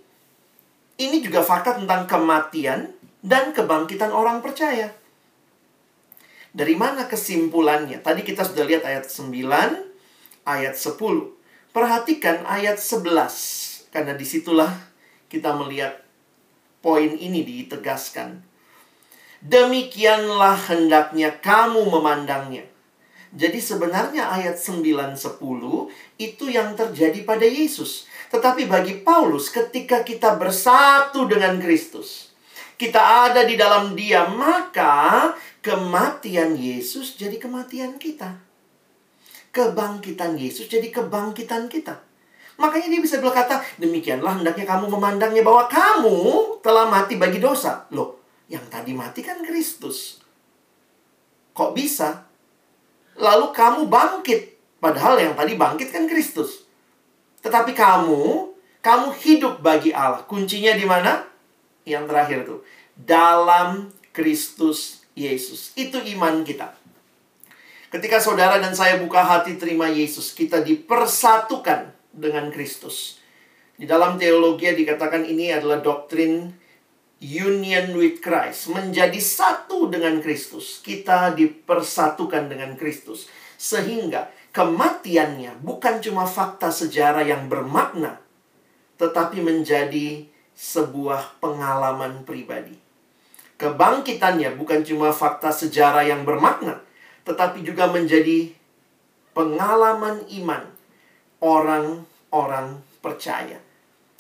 Ini 0.97 1.21
juga 1.21 1.45
fakta 1.45 1.77
tentang 1.77 2.09
kematian 2.09 2.89
dan 3.21 3.53
kebangkitan 3.53 4.09
orang 4.09 4.41
percaya. 4.41 4.89
Dari 6.53 6.73
mana 6.81 7.05
kesimpulannya? 7.05 8.01
Tadi 8.01 8.25
kita 8.25 8.41
sudah 8.41 8.65
lihat 8.65 8.89
ayat 8.89 9.05
9, 9.05 10.49
ayat 10.49 10.75
10. 10.81 10.97
Perhatikan 11.77 12.49
ayat 12.49 12.81
11. 12.81 13.93
Karena 13.93 14.17
di 14.17 14.25
situlah 14.25 14.73
kita 15.29 15.53
melihat 15.53 16.01
poin 16.81 17.13
ini 17.13 17.45
ditegaskan. 17.45 18.41
Demikianlah 19.45 20.57
hendaknya 20.73 21.37
kamu 21.37 21.85
memandangnya. 21.89 22.72
Jadi 23.33 23.65
sebenarnya 23.65 24.29
ayat 24.29 24.61
9 24.61 24.85
10 25.17 25.41
itu 26.21 26.45
yang 26.53 26.77
terjadi 26.77 27.25
pada 27.25 27.49
Yesus. 27.49 28.05
Tetapi 28.29 28.69
bagi 28.69 29.01
Paulus 29.01 29.49
ketika 29.49 30.05
kita 30.05 30.37
bersatu 30.37 31.25
dengan 31.25 31.57
Kristus, 31.57 32.33
kita 32.77 33.33
ada 33.33 33.49
di 33.49 33.57
dalam 33.57 33.97
Dia, 33.97 34.29
maka 34.29 35.33
kematian 35.65 36.61
Yesus 36.61 37.17
jadi 37.17 37.41
kematian 37.41 37.97
kita 37.97 38.53
kebangkitan 39.53 40.35
Yesus 40.41 40.67
jadi 40.67 40.89
kebangkitan 40.89 41.69
kita. 41.69 42.01
Makanya 42.57 42.89
dia 42.89 43.01
bisa 43.05 43.21
berkata, 43.21 43.61
demikianlah 43.77 44.41
hendaknya 44.41 44.65
kamu 44.65 44.89
memandangnya 44.89 45.45
bahwa 45.45 45.69
kamu 45.69 46.19
telah 46.65 46.89
mati 46.89 47.21
bagi 47.21 47.39
dosa. 47.41 47.89
Loh, 47.93 48.21
yang 48.49 48.65
tadi 48.69 48.97
mati 48.97 49.21
kan 49.21 49.41
Kristus. 49.45 50.21
Kok 51.53 51.73
bisa? 51.77 52.32
Lalu 53.19 53.53
kamu 53.53 53.89
bangkit. 53.89 54.57
Padahal 54.83 55.21
yang 55.21 55.35
tadi 55.39 55.55
bangkit 55.55 55.89
kan 55.95 56.09
Kristus. 56.11 56.67
Tetapi 57.43 57.75
kamu, 57.75 58.51
kamu 58.83 59.09
hidup 59.23 59.63
bagi 59.63 59.95
Allah. 59.95 60.27
Kuncinya 60.27 60.75
di 60.75 60.87
mana? 60.87 61.23
Yang 61.87 62.05
terakhir 62.11 62.39
tuh. 62.47 62.61
Dalam 62.95 63.91
Kristus 64.11 65.03
Yesus. 65.13 65.75
Itu 65.75 65.99
iman 65.99 66.43
kita. 66.43 66.75
Ketika 67.93 68.17
saudara 68.17 68.57
dan 68.57 68.73
saya 68.73 68.97
buka 68.97 69.21
hati 69.21 69.61
terima 69.61 69.85
Yesus, 69.93 70.33
kita 70.33 70.65
dipersatukan 70.65 71.93
dengan 72.09 72.49
Kristus. 72.49 73.21
Di 73.77 73.85
dalam 73.85 74.17
teologi 74.17 74.73
dikatakan 74.73 75.29
ini 75.29 75.53
adalah 75.53 75.85
doktrin 75.85 76.53
union 77.23 77.95
with 77.95 78.19
Christ, 78.19 78.75
menjadi 78.75 79.23
satu 79.23 79.87
dengan 79.87 80.19
Kristus. 80.19 80.83
Kita 80.83 81.31
dipersatukan 81.31 82.51
dengan 82.51 82.75
Kristus 82.75 83.31
sehingga 83.55 84.27
kematiannya 84.51 85.63
bukan 85.63 86.03
cuma 86.03 86.27
fakta 86.27 86.75
sejarah 86.75 87.23
yang 87.23 87.47
bermakna, 87.47 88.19
tetapi 88.99 89.39
menjadi 89.39 90.27
sebuah 90.59 91.39
pengalaman 91.39 92.27
pribadi. 92.27 92.75
Kebangkitannya 93.55 94.59
bukan 94.59 94.83
cuma 94.83 95.15
fakta 95.15 95.55
sejarah 95.55 96.03
yang 96.03 96.27
bermakna, 96.27 96.83
tetapi 97.23 97.63
juga 97.63 97.87
menjadi 97.87 98.51
pengalaman 99.31 100.27
iman 100.43 100.67
orang-orang 101.39 102.83
percaya. 102.99 103.63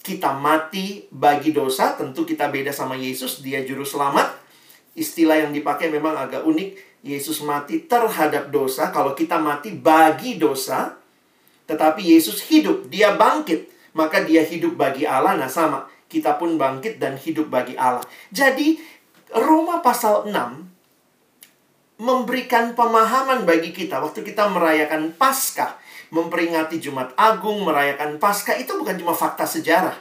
Kita 0.02 0.34
mati 0.34 1.06
bagi 1.14 1.54
dosa, 1.54 1.94
tentu 1.94 2.26
kita 2.26 2.50
beda 2.50 2.74
sama 2.74 2.98
Yesus, 2.98 3.38
dia 3.38 3.62
juru 3.62 3.86
selamat. 3.86 4.34
Istilah 4.98 5.46
yang 5.46 5.54
dipakai 5.54 5.88
memang 5.88 6.18
agak 6.18 6.42
unik. 6.42 6.90
Yesus 7.02 7.42
mati 7.42 7.82
terhadap 7.86 8.54
dosa, 8.54 8.94
kalau 8.94 9.14
kita 9.14 9.34
mati 9.34 9.74
bagi 9.74 10.38
dosa, 10.38 10.94
tetapi 11.66 11.98
Yesus 11.98 12.46
hidup, 12.46 12.86
dia 12.86 13.14
bangkit 13.18 13.72
maka 13.96 14.24
dia 14.24 14.42
hidup 14.44 14.76
bagi 14.76 15.04
Allah. 15.04 15.36
Nah, 15.36 15.48
sama, 15.48 15.88
kita 16.08 16.36
pun 16.36 16.56
bangkit 16.56 16.96
dan 17.00 17.16
hidup 17.16 17.48
bagi 17.48 17.76
Allah. 17.76 18.04
Jadi, 18.32 18.80
Roma 19.32 19.80
pasal 19.80 20.28
6 20.28 20.68
memberikan 22.02 22.74
pemahaman 22.74 23.46
bagi 23.46 23.70
kita 23.70 24.02
waktu 24.02 24.26
kita 24.26 24.50
merayakan 24.50 25.14
Paskah, 25.14 25.78
memperingati 26.12 26.76
Jumat 26.76 27.16
Agung, 27.16 27.64
merayakan 27.64 28.20
Paskah 28.20 28.60
itu 28.60 28.76
bukan 28.76 29.00
cuma 29.00 29.16
fakta 29.16 29.48
sejarah. 29.48 29.96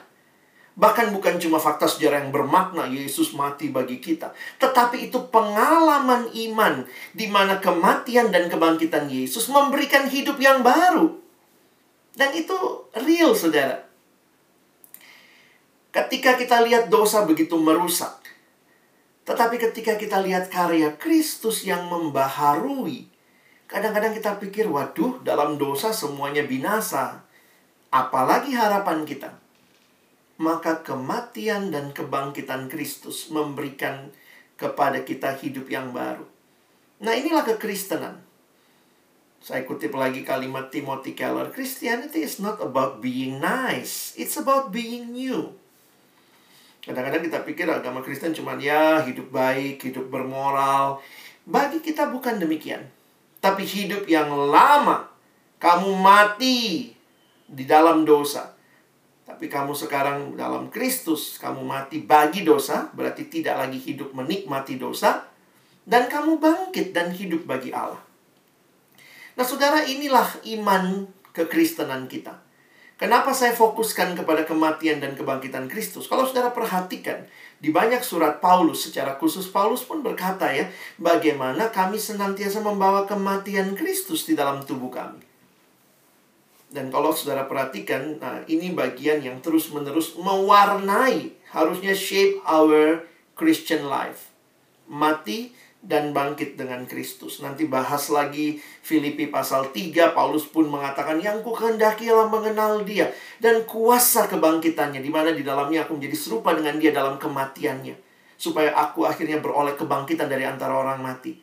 Bahkan 0.76 1.12
bukan 1.16 1.40
cuma 1.40 1.60
fakta 1.60 1.88
sejarah 1.88 2.24
yang 2.24 2.32
bermakna 2.32 2.88
Yesus 2.88 3.36
mati 3.36 3.72
bagi 3.72 4.00
kita, 4.00 4.32
tetapi 4.60 5.12
itu 5.12 5.20
pengalaman 5.32 6.32
iman 6.32 6.88
di 7.12 7.28
mana 7.28 7.60
kematian 7.60 8.32
dan 8.32 8.48
kebangkitan 8.48 9.12
Yesus 9.12 9.52
memberikan 9.52 10.08
hidup 10.08 10.40
yang 10.40 10.64
baru. 10.64 11.16
Dan 12.16 12.36
itu 12.36 12.56
real, 13.04 13.36
Saudara. 13.36 13.84
Ketika 15.92 16.40
kita 16.40 16.64
lihat 16.64 16.88
dosa 16.88 17.28
begitu 17.28 17.60
merusak, 17.60 18.24
tetapi 19.28 19.60
ketika 19.60 20.00
kita 20.00 20.24
lihat 20.24 20.48
karya 20.48 20.96
Kristus 20.96 21.68
yang 21.68 21.92
membaharui, 21.92 23.11
kadang-kadang 23.72 24.12
kita 24.12 24.36
pikir, 24.38 24.68
waduh, 24.68 25.24
dalam 25.24 25.56
dosa 25.56 25.96
semuanya 25.96 26.44
binasa. 26.44 27.24
Apalagi 27.88 28.52
harapan 28.52 29.08
kita 29.08 29.42
maka 30.42 30.82
kematian 30.82 31.70
dan 31.70 31.94
kebangkitan 31.94 32.66
Kristus 32.66 33.30
memberikan 33.30 34.10
kepada 34.58 35.06
kita 35.06 35.38
hidup 35.38 35.70
yang 35.70 35.94
baru. 35.94 36.26
Nah, 37.06 37.14
inilah 37.14 37.46
kekristenan. 37.46 38.18
Saya 39.42 39.66
kutip 39.66 39.94
lagi 39.94 40.26
kalimat 40.26 40.74
Timothy 40.74 41.14
Keller, 41.14 41.50
Christianity 41.54 42.26
is 42.26 42.42
not 42.42 42.62
about 42.62 43.02
being 43.02 43.42
nice, 43.42 44.14
it's 44.18 44.38
about 44.38 44.70
being 44.74 45.14
new. 45.14 45.50
Kadang-kadang 46.82 47.26
kita 47.26 47.40
pikir 47.46 47.66
agama 47.70 48.02
Kristen 48.02 48.34
cuma 48.34 48.58
ya 48.58 49.02
hidup 49.06 49.30
baik, 49.30 49.82
hidup 49.82 50.10
bermoral. 50.10 51.02
Bagi 51.46 51.82
kita 51.82 52.10
bukan 52.10 52.42
demikian. 52.42 52.86
Tapi 53.42 53.66
hidup 53.66 54.06
yang 54.06 54.30
lama, 54.30 55.10
kamu 55.58 55.98
mati 55.98 56.94
di 57.50 57.64
dalam 57.66 58.06
dosa 58.06 58.62
tapi 59.32 59.48
kamu 59.48 59.72
sekarang 59.72 60.36
dalam 60.36 60.68
Kristus, 60.68 61.40
kamu 61.40 61.64
mati 61.64 62.04
bagi 62.04 62.44
dosa, 62.44 62.92
berarti 62.92 63.32
tidak 63.32 63.64
lagi 63.64 63.80
hidup 63.80 64.12
menikmati 64.12 64.76
dosa, 64.76 65.24
dan 65.88 66.12
kamu 66.12 66.36
bangkit 66.36 66.92
dan 66.92 67.16
hidup 67.16 67.48
bagi 67.48 67.72
Allah. 67.72 68.04
Nah, 69.40 69.48
saudara, 69.48 69.88
inilah 69.88 70.28
iman 70.60 71.08
kekristenan 71.32 72.12
kita. 72.12 72.44
Kenapa 73.00 73.32
saya 73.34 73.56
fokuskan 73.56 74.14
kepada 74.20 74.46
kematian 74.46 75.02
dan 75.02 75.16
kebangkitan 75.16 75.72
Kristus? 75.72 76.06
Kalau 76.12 76.28
saudara 76.28 76.54
perhatikan, 76.54 77.26
di 77.62 77.70
banyak 77.70 78.02
surat 78.02 78.42
Paulus, 78.42 78.90
secara 78.90 79.22
khusus 79.22 79.46
Paulus 79.46 79.86
pun 79.86 80.02
berkata 80.02 80.50
ya, 80.50 80.66
bagaimana 80.98 81.70
kami 81.70 82.02
senantiasa 82.02 82.58
membawa 82.66 83.06
kematian 83.06 83.78
Kristus 83.78 84.26
di 84.26 84.34
dalam 84.34 84.66
tubuh 84.66 84.90
kami. 84.90 85.22
Dan 86.74 86.90
kalau 86.90 87.14
saudara 87.14 87.46
perhatikan, 87.46 88.18
nah 88.18 88.42
ini 88.50 88.74
bagian 88.74 89.22
yang 89.22 89.38
terus-menerus 89.46 90.18
mewarnai, 90.18 91.38
harusnya 91.54 91.94
shape 91.94 92.42
our 92.50 93.06
Christian 93.38 93.86
life. 93.86 94.34
Mati 94.90 95.54
dan 95.82 96.14
bangkit 96.14 96.62
dengan 96.62 96.86
Kristus. 96.86 97.42
Nanti 97.42 97.66
bahas 97.66 98.14
lagi 98.14 98.62
Filipi 98.86 99.26
pasal 99.34 99.74
3, 99.74 100.14
Paulus 100.14 100.46
pun 100.46 100.70
mengatakan, 100.70 101.18
yang 101.18 101.42
ku 101.42 101.58
kehendaki 101.58 102.06
ialah 102.06 102.30
mengenal 102.30 102.86
dia. 102.86 103.10
Dan 103.42 103.66
kuasa 103.66 104.30
kebangkitannya, 104.30 105.02
di 105.02 105.10
mana 105.10 105.34
di 105.34 105.42
dalamnya 105.42 105.90
aku 105.90 105.98
menjadi 105.98 106.18
serupa 106.18 106.54
dengan 106.54 106.78
dia 106.78 106.94
dalam 106.94 107.18
kematiannya. 107.18 107.98
Supaya 108.38 108.78
aku 108.78 109.10
akhirnya 109.10 109.42
beroleh 109.42 109.74
kebangkitan 109.74 110.30
dari 110.30 110.46
antara 110.46 110.78
orang 110.78 111.02
mati. 111.02 111.34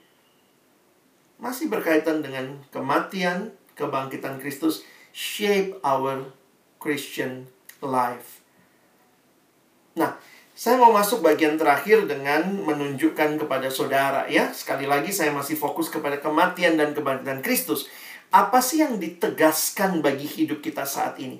Masih 1.43 1.71
berkaitan 1.71 2.23
dengan 2.23 2.63
kematian, 2.71 3.55
kebangkitan 3.75 4.39
Kristus, 4.39 4.87
shape 5.11 5.79
our 5.83 6.31
Christian 6.79 7.51
life. 7.83 8.43
Nah, 9.99 10.15
saya 10.59 10.75
mau 10.75 10.91
masuk 10.91 11.23
bagian 11.23 11.55
terakhir 11.55 12.11
dengan 12.11 12.51
menunjukkan 12.67 13.39
kepada 13.39 13.71
saudara 13.71 14.27
ya. 14.27 14.51
Sekali 14.51 14.91
lagi 14.91 15.15
saya 15.15 15.31
masih 15.31 15.55
fokus 15.55 15.87
kepada 15.87 16.19
kematian 16.19 16.75
dan 16.75 16.99
kebangkitan 16.99 17.47
Kristus. 17.47 17.87
Apa 18.35 18.59
sih 18.59 18.83
yang 18.83 18.99
ditegaskan 18.99 20.03
bagi 20.03 20.27
hidup 20.27 20.59
kita 20.59 20.83
saat 20.83 21.15
ini? 21.23 21.39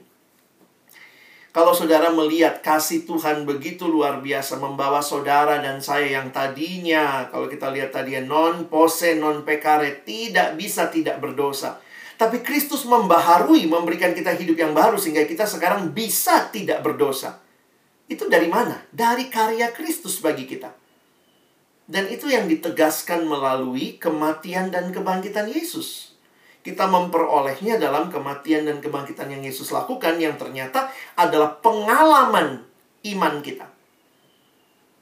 Kalau 1.51 1.75
saudara 1.75 2.15
melihat 2.15 2.63
kasih 2.63 3.11
Tuhan 3.11 3.43
begitu 3.43 3.91
luar 3.91 4.23
biasa 4.23 4.63
membawa 4.63 5.03
saudara 5.03 5.59
dan 5.59 5.83
saya 5.83 6.23
yang 6.23 6.31
tadinya 6.31 7.27
kalau 7.27 7.51
kita 7.51 7.75
lihat 7.75 7.91
tadi 7.91 8.15
non 8.23 8.71
pose 8.71 9.19
non 9.19 9.43
pekare 9.43 10.07
tidak 10.07 10.55
bisa 10.55 10.87
tidak 10.95 11.19
berdosa 11.19 11.83
tapi 12.19 12.43
Kristus 12.43 12.87
membaharui, 12.87 13.67
memberikan 13.67 14.11
kita 14.15 14.35
hidup 14.35 14.59
yang 14.59 14.75
baru 14.75 14.95
sehingga 14.99 15.23
kita 15.23 15.47
sekarang 15.47 15.95
bisa 15.95 16.51
tidak 16.51 16.83
berdosa. 16.83 17.48
Itu 18.09 18.27
dari 18.33 18.49
mana? 18.49 18.81
Dari 18.89 19.29
karya 19.29 19.69
Kristus 19.71 20.19
bagi 20.25 20.49
kita. 20.49 20.73
Dan 21.89 22.09
itu 22.09 22.29
yang 22.29 22.49
ditegaskan 22.49 23.25
melalui 23.25 23.97
kematian 23.97 24.69
dan 24.73 24.93
kebangkitan 24.93 25.49
Yesus. 25.49 26.17
Kita 26.61 26.85
memperolehnya 26.85 27.81
dalam 27.81 28.13
kematian 28.13 28.69
dan 28.69 28.81
kebangkitan 28.85 29.33
yang 29.33 29.41
Yesus 29.41 29.73
lakukan 29.73 30.21
yang 30.21 30.37
ternyata 30.37 30.93
adalah 31.17 31.57
pengalaman 31.65 32.65
iman 33.09 33.35
kita. 33.41 33.65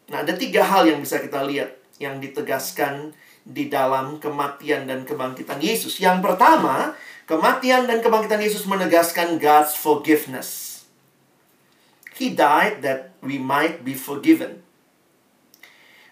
Nah, 0.06 0.22
ada 0.22 0.38
tiga 0.38 0.62
hal 0.62 0.86
yang 0.86 1.02
bisa 1.02 1.18
kita 1.18 1.42
lihat 1.42 1.74
yang 1.98 2.22
ditegaskan 2.22 3.10
di 3.46 3.66
dalam 3.66 4.18
kematian 4.22 4.86
dan 4.86 5.02
kebangkitan 5.02 5.58
Yesus. 5.58 5.98
Yang 6.02 6.22
pertama, 6.22 6.94
kematian 7.26 7.90
dan 7.90 7.98
kebangkitan 8.02 8.42
Yesus 8.42 8.66
menegaskan 8.66 9.38
God's 9.38 9.74
forgiveness. 9.74 10.65
He 12.16 12.32
died 12.32 12.80
that 12.80 13.12
we 13.20 13.36
might 13.36 13.84
be 13.84 13.92
forgiven. 13.92 14.64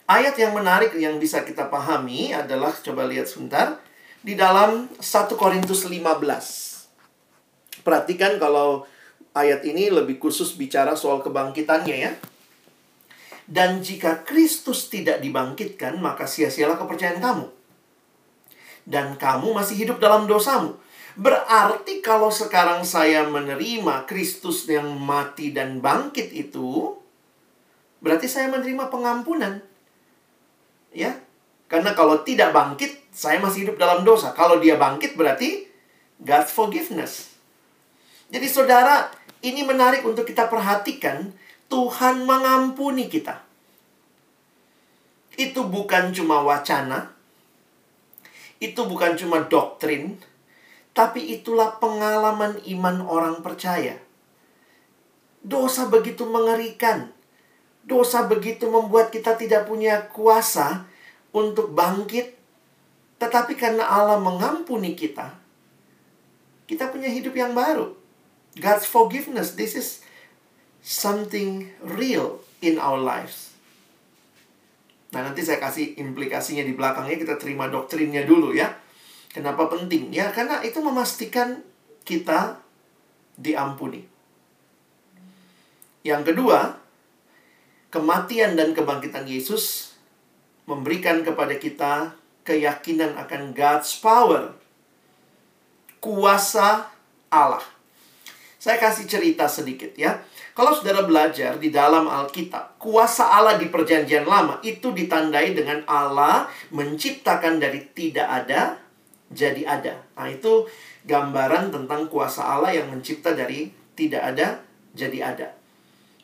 Ayat 0.04 0.36
yang 0.36 0.52
menarik 0.52 0.92
yang 1.00 1.16
bisa 1.16 1.40
kita 1.48 1.72
pahami 1.72 2.36
adalah 2.36 2.76
coba 2.76 3.08
lihat 3.08 3.24
sebentar 3.24 3.80
di 4.20 4.36
dalam 4.36 4.92
1 5.00 5.00
Korintus 5.40 5.88
15. 5.88 7.80
Perhatikan 7.80 8.36
kalau 8.36 8.84
ayat 9.32 9.64
ini 9.64 9.88
lebih 9.88 10.20
khusus 10.20 10.52
bicara 10.60 10.92
soal 10.92 11.24
kebangkitannya 11.24 11.96
ya. 11.96 12.12
Dan 13.44 13.80
jika 13.80 14.24
Kristus 14.24 14.88
tidak 14.88 15.20
dibangkitkan, 15.20 16.00
maka 16.00 16.24
sia-sialah 16.28 16.80
kepercayaan 16.80 17.20
kamu. 17.20 17.46
Dan 18.84 19.16
kamu 19.16 19.56
masih 19.56 19.88
hidup 19.88 20.00
dalam 20.00 20.24
dosamu. 20.28 20.76
Berarti 21.14 22.02
kalau 22.02 22.28
sekarang 22.34 22.82
saya 22.82 23.22
menerima 23.30 24.02
Kristus 24.10 24.66
yang 24.66 24.98
mati 24.98 25.54
dan 25.54 25.78
bangkit 25.78 26.34
itu, 26.34 26.98
berarti 28.02 28.26
saya 28.26 28.50
menerima 28.50 28.90
pengampunan. 28.90 29.62
Ya. 30.90 31.22
Karena 31.70 31.94
kalau 31.94 32.22
tidak 32.26 32.50
bangkit, 32.50 33.10
saya 33.14 33.38
masih 33.38 33.66
hidup 33.66 33.78
dalam 33.78 34.02
dosa. 34.02 34.34
Kalau 34.34 34.58
dia 34.58 34.74
bangkit 34.74 35.14
berarti 35.14 35.66
God's 36.18 36.50
forgiveness. 36.50 37.34
Jadi 38.30 38.46
saudara, 38.50 39.10
ini 39.42 39.62
menarik 39.62 40.02
untuk 40.02 40.26
kita 40.26 40.50
perhatikan 40.50 41.30
Tuhan 41.70 42.26
mengampuni 42.26 43.06
kita. 43.06 43.42
Itu 45.34 45.66
bukan 45.66 46.14
cuma 46.14 46.46
wacana, 46.46 47.10
itu 48.62 48.80
bukan 48.86 49.18
cuma 49.18 49.42
doktrin, 49.42 50.14
tapi 50.94 51.34
itulah 51.34 51.82
pengalaman 51.82 52.62
iman 52.70 53.02
orang 53.02 53.42
percaya. 53.42 53.98
Dosa 55.42 55.90
begitu 55.90 56.24
mengerikan, 56.24 57.10
dosa 57.82 58.24
begitu 58.24 58.70
membuat 58.70 59.10
kita 59.10 59.36
tidak 59.36 59.66
punya 59.68 60.06
kuasa 60.08 60.86
untuk 61.34 61.74
bangkit, 61.74 62.32
tetapi 63.18 63.58
karena 63.58 63.84
Allah 63.84 64.22
mengampuni 64.22 64.94
kita, 64.94 65.34
kita 66.70 66.88
punya 66.88 67.10
hidup 67.10 67.34
yang 67.34 67.52
baru. 67.52 67.92
God's 68.54 68.86
forgiveness, 68.86 69.58
this 69.58 69.74
is 69.74 70.06
something 70.78 71.74
real 71.82 72.38
in 72.62 72.78
our 72.78 72.96
lives. 72.96 73.50
Nah, 75.10 75.26
nanti 75.26 75.42
saya 75.42 75.58
kasih 75.58 75.98
implikasinya 75.98 76.62
di 76.62 76.72
belakangnya, 76.74 77.18
kita 77.18 77.34
terima 77.34 77.66
doktrinnya 77.66 78.22
dulu 78.22 78.54
ya. 78.54 78.83
Kenapa 79.34 79.66
penting? 79.66 80.14
Ya, 80.14 80.30
karena 80.30 80.62
itu 80.62 80.78
memastikan 80.78 81.58
kita 82.06 82.62
diampuni. 83.34 84.06
Yang 86.06 86.30
kedua, 86.30 86.78
kematian 87.90 88.54
dan 88.54 88.70
kebangkitan 88.78 89.26
Yesus 89.26 89.96
memberikan 90.70 91.26
kepada 91.26 91.58
kita 91.58 92.14
keyakinan 92.46 93.18
akan 93.18 93.50
God's 93.50 93.98
power. 93.98 94.54
Kuasa 95.98 96.86
Allah. 97.26 97.64
Saya 98.60 98.78
kasih 98.78 99.10
cerita 99.10 99.50
sedikit 99.50 99.92
ya. 99.98 100.22
Kalau 100.54 100.70
saudara 100.70 101.02
belajar 101.02 101.58
di 101.58 101.74
dalam 101.74 102.06
Alkitab, 102.06 102.78
kuasa 102.78 103.26
Allah 103.26 103.58
di 103.58 103.66
Perjanjian 103.66 104.22
Lama 104.22 104.62
itu 104.62 104.94
ditandai 104.94 105.50
dengan 105.50 105.82
Allah 105.90 106.46
menciptakan 106.70 107.58
dari 107.58 107.82
tidak 107.90 108.28
ada 108.30 108.83
jadi 109.32 109.62
ada. 109.64 109.94
Nah, 110.18 110.28
itu 110.28 110.68
gambaran 111.08 111.72
tentang 111.72 112.08
kuasa 112.08 112.44
Allah 112.44 112.76
yang 112.76 112.92
mencipta 112.92 113.32
dari 113.32 113.72
tidak 113.96 114.34
ada 114.34 114.60
jadi 114.92 115.18
ada. 115.34 115.48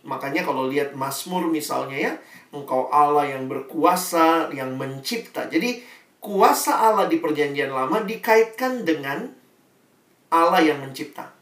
Makanya 0.04 0.44
kalau 0.44 0.68
lihat 0.68 0.96
Mazmur 0.96 1.48
misalnya 1.52 1.96
ya, 1.96 2.12
engkau 2.56 2.88
Allah 2.88 3.28
yang 3.36 3.46
berkuasa, 3.48 4.48
yang 4.52 4.76
mencipta. 4.80 5.48
Jadi 5.48 5.84
kuasa 6.20 6.76
Allah 6.76 7.04
di 7.08 7.20
Perjanjian 7.20 7.72
Lama 7.72 8.00
dikaitkan 8.04 8.88
dengan 8.88 9.28
Allah 10.30 10.62
yang 10.62 10.80
mencipta. 10.80 11.40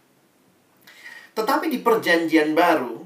Tetapi 1.39 1.71
di 1.71 1.79
perjanjian 1.79 2.57
baru, 2.57 3.05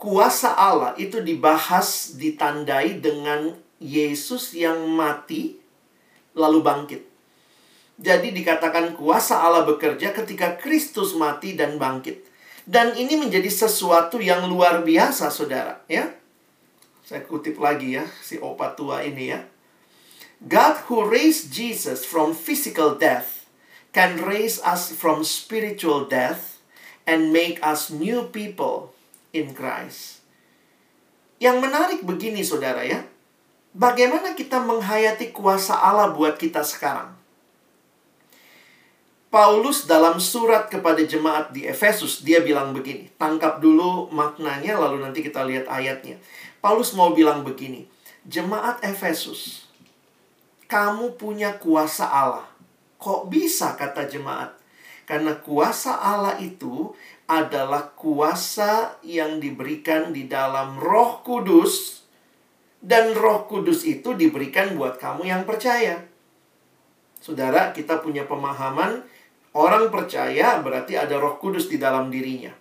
kuasa 0.00 0.56
Allah 0.56 0.96
itu 0.96 1.20
dibahas 1.20 2.16
ditandai 2.16 3.04
dengan 3.04 3.52
Yesus 3.76 4.56
yang 4.56 4.88
mati 4.88 5.60
lalu 6.32 6.64
bangkit. 6.64 7.09
Jadi 8.00 8.32
dikatakan 8.32 8.96
kuasa 8.96 9.44
Allah 9.44 9.68
bekerja 9.68 10.16
ketika 10.16 10.56
Kristus 10.56 11.12
mati 11.12 11.52
dan 11.52 11.76
bangkit. 11.76 12.24
Dan 12.64 12.96
ini 12.96 13.20
menjadi 13.20 13.52
sesuatu 13.52 14.16
yang 14.16 14.48
luar 14.48 14.80
biasa, 14.80 15.28
saudara. 15.28 15.84
Ya, 15.84 16.16
saya 17.04 17.20
kutip 17.28 17.60
lagi 17.60 18.00
ya, 18.00 18.08
si 18.24 18.40
opa 18.40 18.72
tua 18.72 19.04
ini 19.04 19.36
ya. 19.36 19.44
God 20.40 20.88
who 20.88 21.04
raised 21.04 21.52
Jesus 21.52 22.08
from 22.08 22.32
physical 22.32 22.96
death 22.96 23.44
can 23.92 24.16
raise 24.24 24.56
us 24.64 24.88
from 24.88 25.20
spiritual 25.20 26.08
death 26.08 26.64
and 27.04 27.34
make 27.34 27.60
us 27.60 27.92
new 27.92 28.24
people 28.32 28.96
in 29.36 29.52
Christ. 29.52 30.24
Yang 31.36 31.56
menarik 31.68 32.00
begini 32.00 32.40
saudara 32.40 32.80
ya. 32.88 33.04
Bagaimana 33.76 34.32
kita 34.32 34.62
menghayati 34.64 35.36
kuasa 35.36 35.76
Allah 35.76 36.16
buat 36.16 36.40
kita 36.40 36.64
sekarang? 36.64 37.19
Paulus 39.30 39.86
dalam 39.86 40.18
surat 40.18 40.66
kepada 40.66 41.06
jemaat 41.06 41.54
di 41.54 41.62
Efesus, 41.62 42.26
dia 42.26 42.42
bilang 42.42 42.74
begini. 42.74 43.14
Tangkap 43.14 43.62
dulu 43.62 44.10
maknanya, 44.10 44.74
lalu 44.74 45.06
nanti 45.06 45.22
kita 45.22 45.46
lihat 45.46 45.70
ayatnya. 45.70 46.18
Paulus 46.58 46.90
mau 46.98 47.14
bilang 47.14 47.46
begini. 47.46 47.86
Jemaat 48.26 48.82
Efesus, 48.82 49.70
kamu 50.66 51.14
punya 51.14 51.54
kuasa 51.62 52.10
Allah. 52.10 52.50
Kok 52.98 53.30
bisa 53.30 53.78
kata 53.78 54.10
jemaat? 54.10 54.50
Karena 55.06 55.38
kuasa 55.38 55.94
Allah 55.94 56.34
itu 56.42 56.90
adalah 57.30 57.94
kuasa 57.94 58.98
yang 59.06 59.38
diberikan 59.38 60.10
di 60.10 60.26
dalam 60.26 60.74
Roh 60.74 61.22
Kudus, 61.22 62.02
dan 62.82 63.14
Roh 63.14 63.46
Kudus 63.46 63.86
itu 63.86 64.10
diberikan 64.18 64.74
buat 64.74 64.98
kamu 64.98 65.30
yang 65.30 65.46
percaya. 65.46 66.02
Saudara, 67.22 67.70
kita 67.70 68.02
punya 68.02 68.26
pemahaman 68.26 69.06
orang 69.56 69.90
percaya 69.90 70.62
berarti 70.62 70.94
ada 70.94 71.18
Roh 71.18 71.38
Kudus 71.40 71.66
di 71.66 71.80
dalam 71.80 72.12
dirinya. 72.12 72.52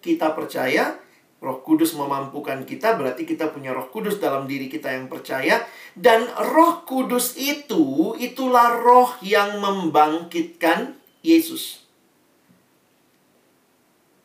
Kita 0.00 0.32
percaya, 0.32 0.96
Roh 1.40 1.60
Kudus 1.60 1.92
memampukan 1.92 2.64
kita, 2.64 2.96
berarti 2.96 3.28
kita 3.28 3.52
punya 3.52 3.76
Roh 3.76 3.92
Kudus 3.92 4.16
dalam 4.16 4.48
diri 4.48 4.68
kita 4.72 4.92
yang 4.92 5.12
percaya, 5.12 5.64
dan 5.92 6.24
Roh 6.56 6.82
Kudus 6.88 7.36
itu 7.36 8.16
itulah 8.16 8.80
Roh 8.80 9.16
yang 9.20 9.60
membangkitkan 9.60 10.96
Yesus. 11.20 11.84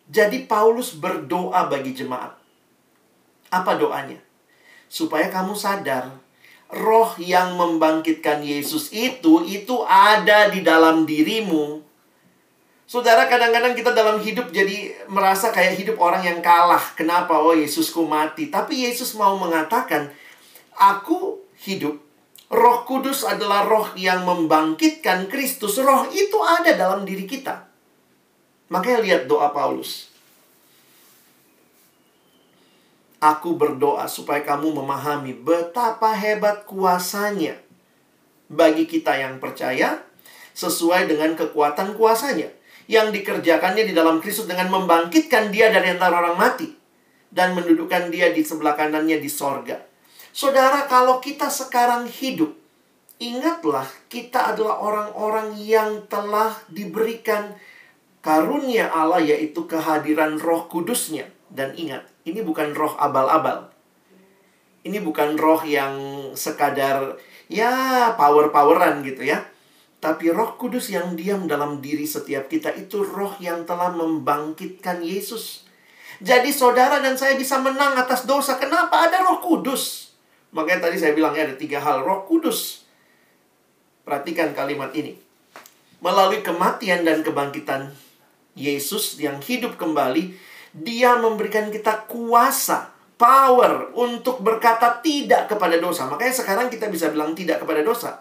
Jadi 0.06 0.46
Paulus 0.46 0.94
berdoa 0.96 1.66
bagi 1.68 1.92
jemaat. 1.92 2.38
Apa 3.50 3.76
doanya? 3.76 4.22
Supaya 4.86 5.28
kamu 5.34 5.58
sadar, 5.58 6.14
roh 6.74 7.14
yang 7.22 7.58
membangkitkan 7.60 8.42
Yesus 8.42 8.90
itu 8.90 9.46
itu 9.46 9.86
ada 9.86 10.50
di 10.50 10.66
dalam 10.66 11.06
dirimu. 11.06 11.86
Saudara, 12.86 13.26
kadang-kadang 13.26 13.74
kita 13.74 13.98
dalam 13.98 14.22
hidup 14.22 14.54
jadi 14.54 14.94
merasa 15.10 15.50
kayak 15.50 15.74
hidup 15.82 15.98
orang 15.98 16.22
yang 16.22 16.40
kalah. 16.46 16.94
Kenapa? 16.94 17.34
Oh, 17.42 17.58
Yesusku 17.58 18.06
mati. 18.06 18.54
Tapi 18.54 18.86
Yesus 18.86 19.18
mau 19.18 19.34
mengatakan, 19.42 20.14
aku 20.78 21.42
hidup. 21.66 21.98
Roh 22.46 22.86
Kudus 22.86 23.26
adalah 23.26 23.66
roh 23.66 23.90
yang 23.98 24.22
membangkitkan 24.22 25.26
Kristus. 25.26 25.82
Roh 25.82 26.06
itu 26.14 26.38
ada 26.46 26.78
dalam 26.78 27.02
diri 27.02 27.26
kita. 27.26 27.66
Makanya 28.70 29.02
lihat 29.02 29.22
doa 29.26 29.50
Paulus. 29.50 30.15
Aku 33.26 33.58
berdoa 33.58 34.06
supaya 34.06 34.46
kamu 34.46 34.70
memahami 34.70 35.34
betapa 35.34 36.14
hebat 36.14 36.70
kuasanya 36.70 37.58
bagi 38.46 38.86
kita 38.86 39.18
yang 39.18 39.42
percaya 39.42 40.06
sesuai 40.54 41.10
dengan 41.10 41.34
kekuatan 41.34 41.98
kuasanya 41.98 42.54
yang 42.86 43.10
dikerjakannya 43.10 43.90
di 43.90 43.98
dalam 43.98 44.22
Kristus 44.22 44.46
dengan 44.46 44.70
membangkitkan 44.70 45.50
dia 45.50 45.74
dari 45.74 45.98
antara 45.98 46.22
orang 46.22 46.38
mati 46.38 46.70
dan 47.34 47.58
mendudukkan 47.58 48.14
dia 48.14 48.30
di 48.30 48.46
sebelah 48.46 48.78
kanannya 48.78 49.18
di 49.18 49.26
sorga. 49.26 49.82
Saudara, 50.30 50.86
kalau 50.86 51.18
kita 51.18 51.50
sekarang 51.50 52.06
hidup, 52.06 52.54
ingatlah 53.18 53.90
kita 54.06 54.54
adalah 54.54 54.78
orang-orang 54.86 55.58
yang 55.58 56.06
telah 56.06 56.54
diberikan 56.70 57.58
karunia 58.22 58.94
Allah 58.94 59.20
yaitu 59.24 59.66
kehadiran 59.66 60.38
roh 60.38 60.70
kudusnya. 60.70 61.35
Dan 61.56 61.72
ingat, 61.80 62.04
ini 62.28 62.44
bukan 62.44 62.76
roh 62.76 63.00
abal-abal. 63.00 63.72
Ini 64.84 65.00
bukan 65.00 65.40
roh 65.40 65.64
yang 65.64 65.96
sekadar 66.36 67.16
ya 67.48 68.12
power-poweran 68.20 69.02
gitu 69.08 69.24
ya. 69.24 69.42
Tapi 70.04 70.30
roh 70.30 70.60
kudus 70.60 70.94
yang 70.94 71.18
diam 71.18 71.50
dalam 71.50 71.82
diri 71.82 72.06
setiap 72.06 72.46
kita 72.52 72.70
itu 72.76 73.02
roh 73.02 73.34
yang 73.42 73.66
telah 73.66 73.90
membangkitkan 73.96 75.02
Yesus. 75.02 75.66
Jadi 76.22 76.54
saudara 76.54 77.02
dan 77.02 77.18
saya 77.18 77.34
bisa 77.40 77.58
menang 77.58 77.98
atas 77.98 78.28
dosa. 78.30 78.60
Kenapa 78.62 79.10
ada 79.10 79.24
roh 79.26 79.42
kudus? 79.42 80.14
Makanya 80.54 80.88
tadi 80.92 81.02
saya 81.02 81.18
bilangnya 81.18 81.50
ada 81.52 81.56
tiga 81.58 81.82
hal. 81.82 82.06
Roh 82.06 82.28
kudus. 82.28 82.86
Perhatikan 84.06 84.54
kalimat 84.54 84.94
ini. 84.94 85.18
Melalui 86.04 86.46
kematian 86.46 87.02
dan 87.02 87.26
kebangkitan 87.26 87.90
Yesus 88.54 89.18
yang 89.18 89.42
hidup 89.42 89.76
kembali, 89.76 90.38
dia 90.76 91.16
memberikan 91.16 91.72
kita 91.72 92.04
kuasa, 92.04 92.92
power 93.16 93.96
untuk 93.96 94.44
berkata 94.44 95.00
tidak 95.00 95.48
kepada 95.48 95.80
dosa. 95.80 96.04
Makanya 96.12 96.36
sekarang 96.36 96.68
kita 96.68 96.92
bisa 96.92 97.08
bilang 97.16 97.32
tidak 97.32 97.64
kepada 97.64 97.80
dosa. 97.80 98.20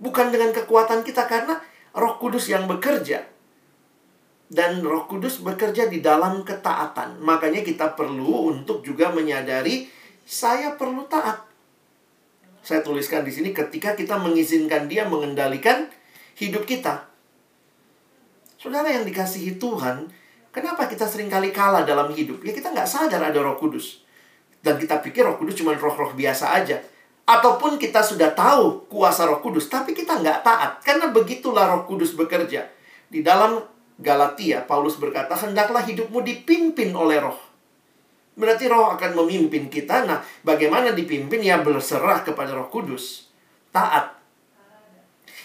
Bukan 0.00 0.32
dengan 0.32 0.56
kekuatan 0.56 1.04
kita 1.04 1.28
karena 1.28 1.60
Roh 1.92 2.16
Kudus 2.16 2.48
yang 2.48 2.64
bekerja. 2.64 3.28
Dan 4.48 4.80
Roh 4.80 5.04
Kudus 5.04 5.44
bekerja 5.44 5.88
di 5.92 6.00
dalam 6.00 6.40
ketaatan. 6.48 7.20
Makanya 7.20 7.60
kita 7.60 7.92
perlu 7.92 8.56
untuk 8.56 8.80
juga 8.80 9.12
menyadari 9.12 9.84
saya 10.24 10.80
perlu 10.80 11.04
taat. 11.04 11.44
Saya 12.64 12.80
tuliskan 12.82 13.22
di 13.22 13.30
sini 13.30 13.52
ketika 13.52 13.94
kita 13.94 14.16
mengizinkan 14.16 14.88
dia 14.88 15.04
mengendalikan 15.06 15.86
hidup 16.40 16.66
kita. 16.66 17.06
Saudara 18.56 18.90
yang 18.90 19.06
dikasihi 19.06 19.60
Tuhan, 19.60 20.10
kenapa 20.56 20.88
kita 20.88 21.04
sering 21.04 21.28
kali 21.28 21.52
kalah 21.52 21.84
dalam 21.84 22.08
hidup? 22.08 22.40
Ya 22.40 22.56
kita 22.56 22.72
nggak 22.72 22.88
sadar 22.88 23.20
ada 23.20 23.36
roh 23.44 23.60
kudus. 23.60 24.00
Dan 24.64 24.80
kita 24.80 25.04
pikir 25.04 25.28
roh 25.28 25.36
kudus 25.36 25.60
cuma 25.60 25.76
roh-roh 25.76 26.16
biasa 26.16 26.56
aja. 26.56 26.80
Ataupun 27.28 27.76
kita 27.76 28.00
sudah 28.00 28.32
tahu 28.32 28.88
kuasa 28.88 29.28
roh 29.28 29.44
kudus, 29.44 29.68
tapi 29.68 29.92
kita 29.92 30.16
nggak 30.16 30.40
taat. 30.40 30.80
Karena 30.80 31.12
begitulah 31.12 31.68
roh 31.68 31.84
kudus 31.84 32.16
bekerja. 32.16 32.64
Di 33.12 33.20
dalam 33.20 33.60
Galatia, 34.00 34.64
Paulus 34.64 34.96
berkata, 34.96 35.36
hendaklah 35.36 35.84
hidupmu 35.84 36.24
dipimpin 36.24 36.96
oleh 36.96 37.20
roh. 37.20 37.36
Berarti 38.36 38.68
roh 38.68 38.92
akan 38.92 39.16
memimpin 39.16 39.72
kita. 39.72 40.04
Nah, 40.04 40.20
bagaimana 40.44 40.92
dipimpin? 40.92 41.40
Ya 41.40 41.56
berserah 41.60 42.20
kepada 42.20 42.52
roh 42.52 42.68
kudus. 42.68 43.32
Taat. 43.72 44.12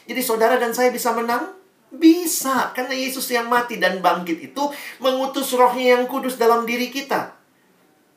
Jadi 0.06 0.20
saudara 0.20 0.60
dan 0.60 0.76
saya 0.76 0.92
bisa 0.92 1.16
menang? 1.16 1.61
Bisa, 1.92 2.72
karena 2.72 2.96
Yesus 2.96 3.28
yang 3.28 3.52
mati 3.52 3.76
dan 3.76 4.00
bangkit 4.00 4.40
itu 4.40 4.64
mengutus 5.04 5.52
rohnya 5.52 6.00
yang 6.00 6.08
kudus 6.08 6.40
dalam 6.40 6.64
diri 6.64 6.88
kita. 6.88 7.36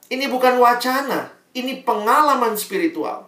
Ini 0.07 0.31
bukan 0.31 0.63
wacana, 0.63 1.35
ini 1.59 1.83
pengalaman 1.83 2.55
spiritual. 2.55 3.27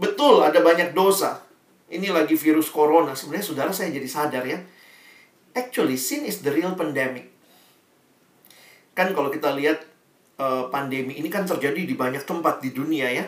Betul, 0.00 0.40
ada 0.40 0.64
banyak 0.64 0.96
dosa. 0.96 1.44
Ini 1.92 2.08
lagi 2.08 2.32
virus 2.32 2.72
corona. 2.72 3.12
Sebenarnya 3.12 3.44
saudara 3.44 3.72
saya 3.76 3.92
jadi 3.92 4.08
sadar 4.08 4.48
ya. 4.48 4.56
Actually, 5.52 6.00
sin 6.00 6.24
is 6.24 6.40
the 6.40 6.48
real 6.48 6.72
pandemic. 6.72 7.28
Kan 8.96 9.12
kalau 9.12 9.28
kita 9.28 9.52
lihat 9.52 9.84
uh, 10.40 10.72
pandemi 10.72 11.18
ini 11.18 11.28
kan 11.28 11.44
terjadi 11.44 11.84
di 11.84 11.92
banyak 11.98 12.24
tempat 12.24 12.64
di 12.64 12.72
dunia 12.72 13.10
ya. 13.12 13.26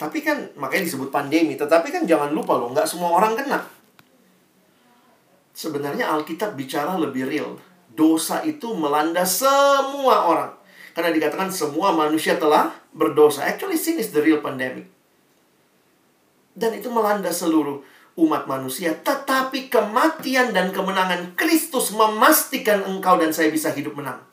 Tapi 0.00 0.24
kan 0.24 0.56
makanya 0.56 0.88
disebut 0.88 1.12
pandemi. 1.12 1.58
Tetapi 1.58 1.92
kan 1.92 2.08
jangan 2.08 2.32
lupa 2.32 2.56
loh, 2.56 2.72
nggak 2.72 2.88
semua 2.88 3.12
orang 3.18 3.36
kena. 3.36 3.79
Sebenarnya 5.60 6.08
Alkitab 6.08 6.56
bicara 6.56 6.96
lebih 6.96 7.28
real. 7.28 7.60
Dosa 7.92 8.40
itu 8.48 8.72
melanda 8.72 9.28
semua 9.28 10.24
orang. 10.24 10.56
Karena 10.96 11.12
dikatakan 11.12 11.52
semua 11.52 11.92
manusia 11.92 12.40
telah 12.40 12.72
berdosa. 12.96 13.44
Actually, 13.44 13.76
sin 13.76 14.00
is 14.00 14.08
the 14.16 14.24
real 14.24 14.40
pandemic. 14.40 14.88
Dan 16.56 16.80
itu 16.80 16.88
melanda 16.88 17.28
seluruh 17.28 17.84
umat 18.16 18.48
manusia. 18.48 18.96
Tetapi 18.96 19.68
kematian 19.68 20.56
dan 20.56 20.72
kemenangan 20.72 21.36
Kristus 21.36 21.92
memastikan 21.92 22.80
engkau 22.88 23.20
dan 23.20 23.30
saya 23.36 23.52
bisa 23.52 23.68
hidup 23.70 24.00
menang. 24.00 24.24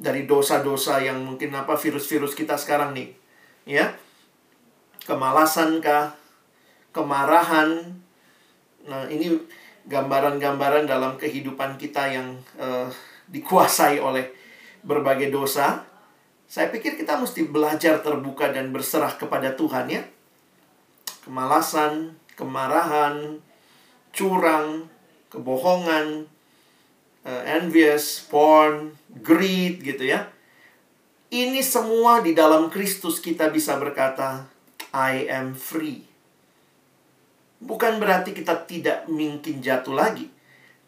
Dari 0.00 0.24
dosa-dosa 0.24 0.96
yang 1.04 1.20
mungkin 1.20 1.52
apa 1.52 1.76
virus-virus 1.76 2.32
kita 2.32 2.56
sekarang 2.56 2.96
nih. 2.96 3.12
Ya. 3.68 4.00
Kemalasan 5.04 5.84
kah? 5.84 6.16
Kemarahan. 6.90 8.00
Nah, 8.88 9.06
ini 9.12 9.36
gambaran-gambaran 9.90 10.86
dalam 10.86 11.18
kehidupan 11.18 11.74
kita 11.74 12.06
yang 12.14 12.38
uh, 12.62 12.86
dikuasai 13.26 13.98
oleh 13.98 14.30
berbagai 14.86 15.34
dosa, 15.34 15.82
saya 16.46 16.70
pikir 16.70 16.94
kita 16.94 17.18
mesti 17.18 17.50
belajar 17.50 17.98
terbuka 17.98 18.54
dan 18.54 18.70
berserah 18.70 19.18
kepada 19.18 19.58
Tuhan 19.58 19.90
ya. 19.90 20.02
Kemalasan, 21.26 22.14
kemarahan, 22.38 23.42
curang, 24.14 24.86
kebohongan, 25.30 26.30
uh, 27.26 27.42
envious, 27.46 28.22
porn, 28.30 28.94
greed 29.10 29.82
gitu 29.82 30.06
ya. 30.06 30.30
Ini 31.30 31.62
semua 31.62 32.18
di 32.22 32.34
dalam 32.34 32.70
Kristus 32.70 33.22
kita 33.22 33.50
bisa 33.54 33.78
berkata, 33.78 34.50
I 34.90 35.30
am 35.30 35.54
free. 35.54 36.09
Bukan 37.60 38.00
berarti 38.00 38.32
kita 38.32 38.64
tidak 38.64 39.04
mungkin 39.06 39.60
jatuh 39.60 39.92
lagi. 39.92 40.32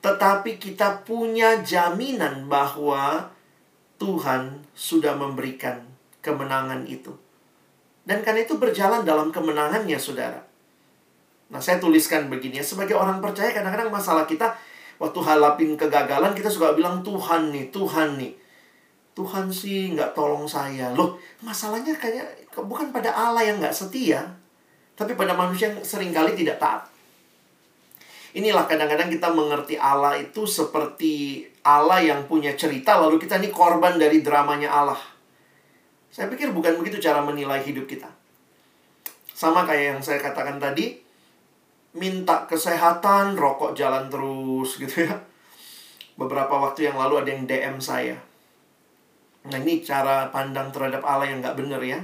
Tetapi 0.03 0.59
kita 0.59 1.05
punya 1.07 1.62
jaminan 1.62 2.49
bahwa 2.49 3.31
Tuhan 4.01 4.66
sudah 4.75 5.14
memberikan 5.14 5.85
kemenangan 6.25 6.89
itu. 6.91 7.14
Dan 8.03 8.27
karena 8.27 8.43
itu 8.43 8.59
berjalan 8.59 9.07
dalam 9.07 9.31
kemenangannya, 9.31 9.95
saudara. 9.95 10.43
Nah, 11.55 11.62
saya 11.62 11.79
tuliskan 11.79 12.27
begini 12.27 12.59
ya. 12.59 12.64
Sebagai 12.66 12.99
orang 12.99 13.23
percaya, 13.23 13.55
kadang-kadang 13.55 13.95
masalah 13.95 14.27
kita, 14.27 14.59
waktu 14.99 15.18
halapin 15.23 15.79
kegagalan, 15.79 16.35
kita 16.35 16.51
suka 16.51 16.75
bilang, 16.75 17.05
Tuhan 17.07 17.55
nih, 17.55 17.70
Tuhan 17.70 18.18
nih. 18.18 18.35
Tuhan 19.12 19.53
sih 19.53 19.93
nggak 19.93 20.16
tolong 20.16 20.49
saya. 20.49 20.91
Loh, 20.97 21.20
masalahnya 21.45 21.93
kayak 21.95 22.49
bukan 22.57 22.91
pada 22.91 23.12
Allah 23.12 23.45
yang 23.45 23.61
nggak 23.61 23.77
setia, 23.77 24.25
tapi 25.03 25.19
pada 25.19 25.35
manusia 25.35 25.75
yang 25.75 25.83
sering 25.83 26.15
kali 26.15 26.39
tidak 26.39 26.63
taat. 26.63 26.87
Inilah 28.33 28.65
kadang-kadang 28.65 29.11
kita 29.11 29.29
mengerti 29.35 29.75
Allah 29.77 30.17
itu 30.17 30.47
seperti 30.47 31.43
Allah 31.67 32.01
yang 32.01 32.25
punya 32.31 32.55
cerita, 32.55 32.97
lalu 32.97 33.19
kita 33.19 33.43
ini 33.43 33.51
korban 33.51 33.99
dari 33.99 34.23
dramanya 34.23 34.71
Allah. 34.71 35.03
Saya 36.09 36.31
pikir 36.31 36.55
bukan 36.55 36.79
begitu 36.79 37.03
cara 37.03 37.21
menilai 37.21 37.61
hidup 37.61 37.85
kita. 37.91 38.09
Sama 39.35 39.67
kayak 39.67 39.99
yang 39.99 40.01
saya 40.01 40.23
katakan 40.23 40.63
tadi, 40.63 40.97
minta 41.99 42.47
kesehatan, 42.47 43.35
rokok 43.35 43.75
jalan 43.75 44.07
terus 44.07 44.77
gitu 44.83 45.11
ya. 45.11 45.19
Beberapa 46.15 46.57
waktu 46.57 46.89
yang 46.89 46.97
lalu 46.97 47.27
ada 47.27 47.31
yang 47.35 47.45
DM 47.45 47.77
saya. 47.83 48.17
Nah 49.51 49.59
ini 49.59 49.83
cara 49.83 50.31
pandang 50.31 50.71
terhadap 50.71 51.03
Allah 51.03 51.27
yang 51.27 51.43
nggak 51.43 51.59
bener 51.59 51.83
ya 51.83 52.01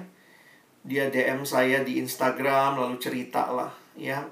dia 0.89 1.12
DM 1.12 1.45
saya 1.45 1.84
di 1.84 2.01
Instagram 2.01 2.80
lalu 2.80 2.97
cerita 2.97 3.53
lah 3.53 3.68
ya. 3.93 4.24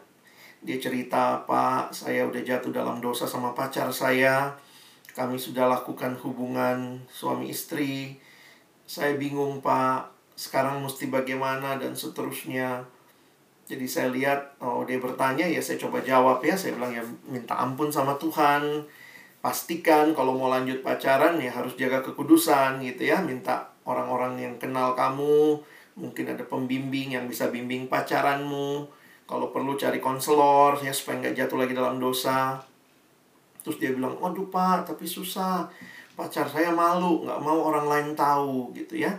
Dia 0.64 0.80
cerita 0.80 1.44
Pak 1.44 1.92
saya 1.92 2.24
udah 2.24 2.40
jatuh 2.40 2.72
dalam 2.72 3.04
dosa 3.04 3.28
sama 3.28 3.52
pacar 3.52 3.92
saya. 3.92 4.56
Kami 5.12 5.36
sudah 5.36 5.68
lakukan 5.68 6.16
hubungan 6.24 7.04
suami 7.12 7.52
istri. 7.52 8.16
Saya 8.88 9.20
bingung 9.20 9.60
Pak 9.60 10.16
sekarang 10.32 10.80
mesti 10.80 11.12
bagaimana 11.12 11.76
dan 11.76 11.92
seterusnya. 11.92 12.88
Jadi 13.68 13.84
saya 13.84 14.08
lihat 14.08 14.56
oh 14.64 14.88
dia 14.88 14.96
bertanya 14.96 15.44
ya 15.44 15.60
saya 15.60 15.76
coba 15.76 16.00
jawab 16.00 16.40
ya. 16.40 16.56
Saya 16.56 16.72
bilang 16.80 16.96
ya 16.96 17.04
minta 17.28 17.52
ampun 17.52 17.92
sama 17.92 18.16
Tuhan. 18.16 18.88
Pastikan 19.44 20.16
kalau 20.16 20.32
mau 20.32 20.48
lanjut 20.48 20.80
pacaran 20.80 21.36
ya 21.36 21.52
harus 21.52 21.76
jaga 21.76 22.00
kekudusan 22.00 22.80
gitu 22.80 23.12
ya. 23.12 23.20
Minta 23.20 23.76
orang-orang 23.84 24.40
yang 24.40 24.54
kenal 24.56 24.96
kamu 24.96 25.60
Mungkin 25.96 26.36
ada 26.36 26.44
pembimbing 26.44 27.16
yang 27.16 27.24
bisa 27.24 27.48
bimbing 27.48 27.88
pacaranmu. 27.88 28.84
Kalau 29.26 29.50
perlu 29.50 29.74
cari 29.74 29.98
konselor 29.98 30.78
ya 30.84 30.92
supaya 30.92 31.24
nggak 31.24 31.34
jatuh 31.34 31.58
lagi 31.58 31.72
dalam 31.72 31.98
dosa. 31.98 32.60
Terus 33.66 33.82
dia 33.82 33.90
bilang, 33.90 34.14
waduh 34.22 34.46
pak, 34.46 34.86
tapi 34.86 35.02
susah. 35.08 35.66
Pacar 36.14 36.46
saya 36.46 36.70
malu, 36.70 37.26
nggak 37.26 37.40
mau 37.42 37.66
orang 37.66 37.90
lain 37.90 38.08
tahu 38.14 38.70
gitu 38.76 39.02
ya. 39.02 39.10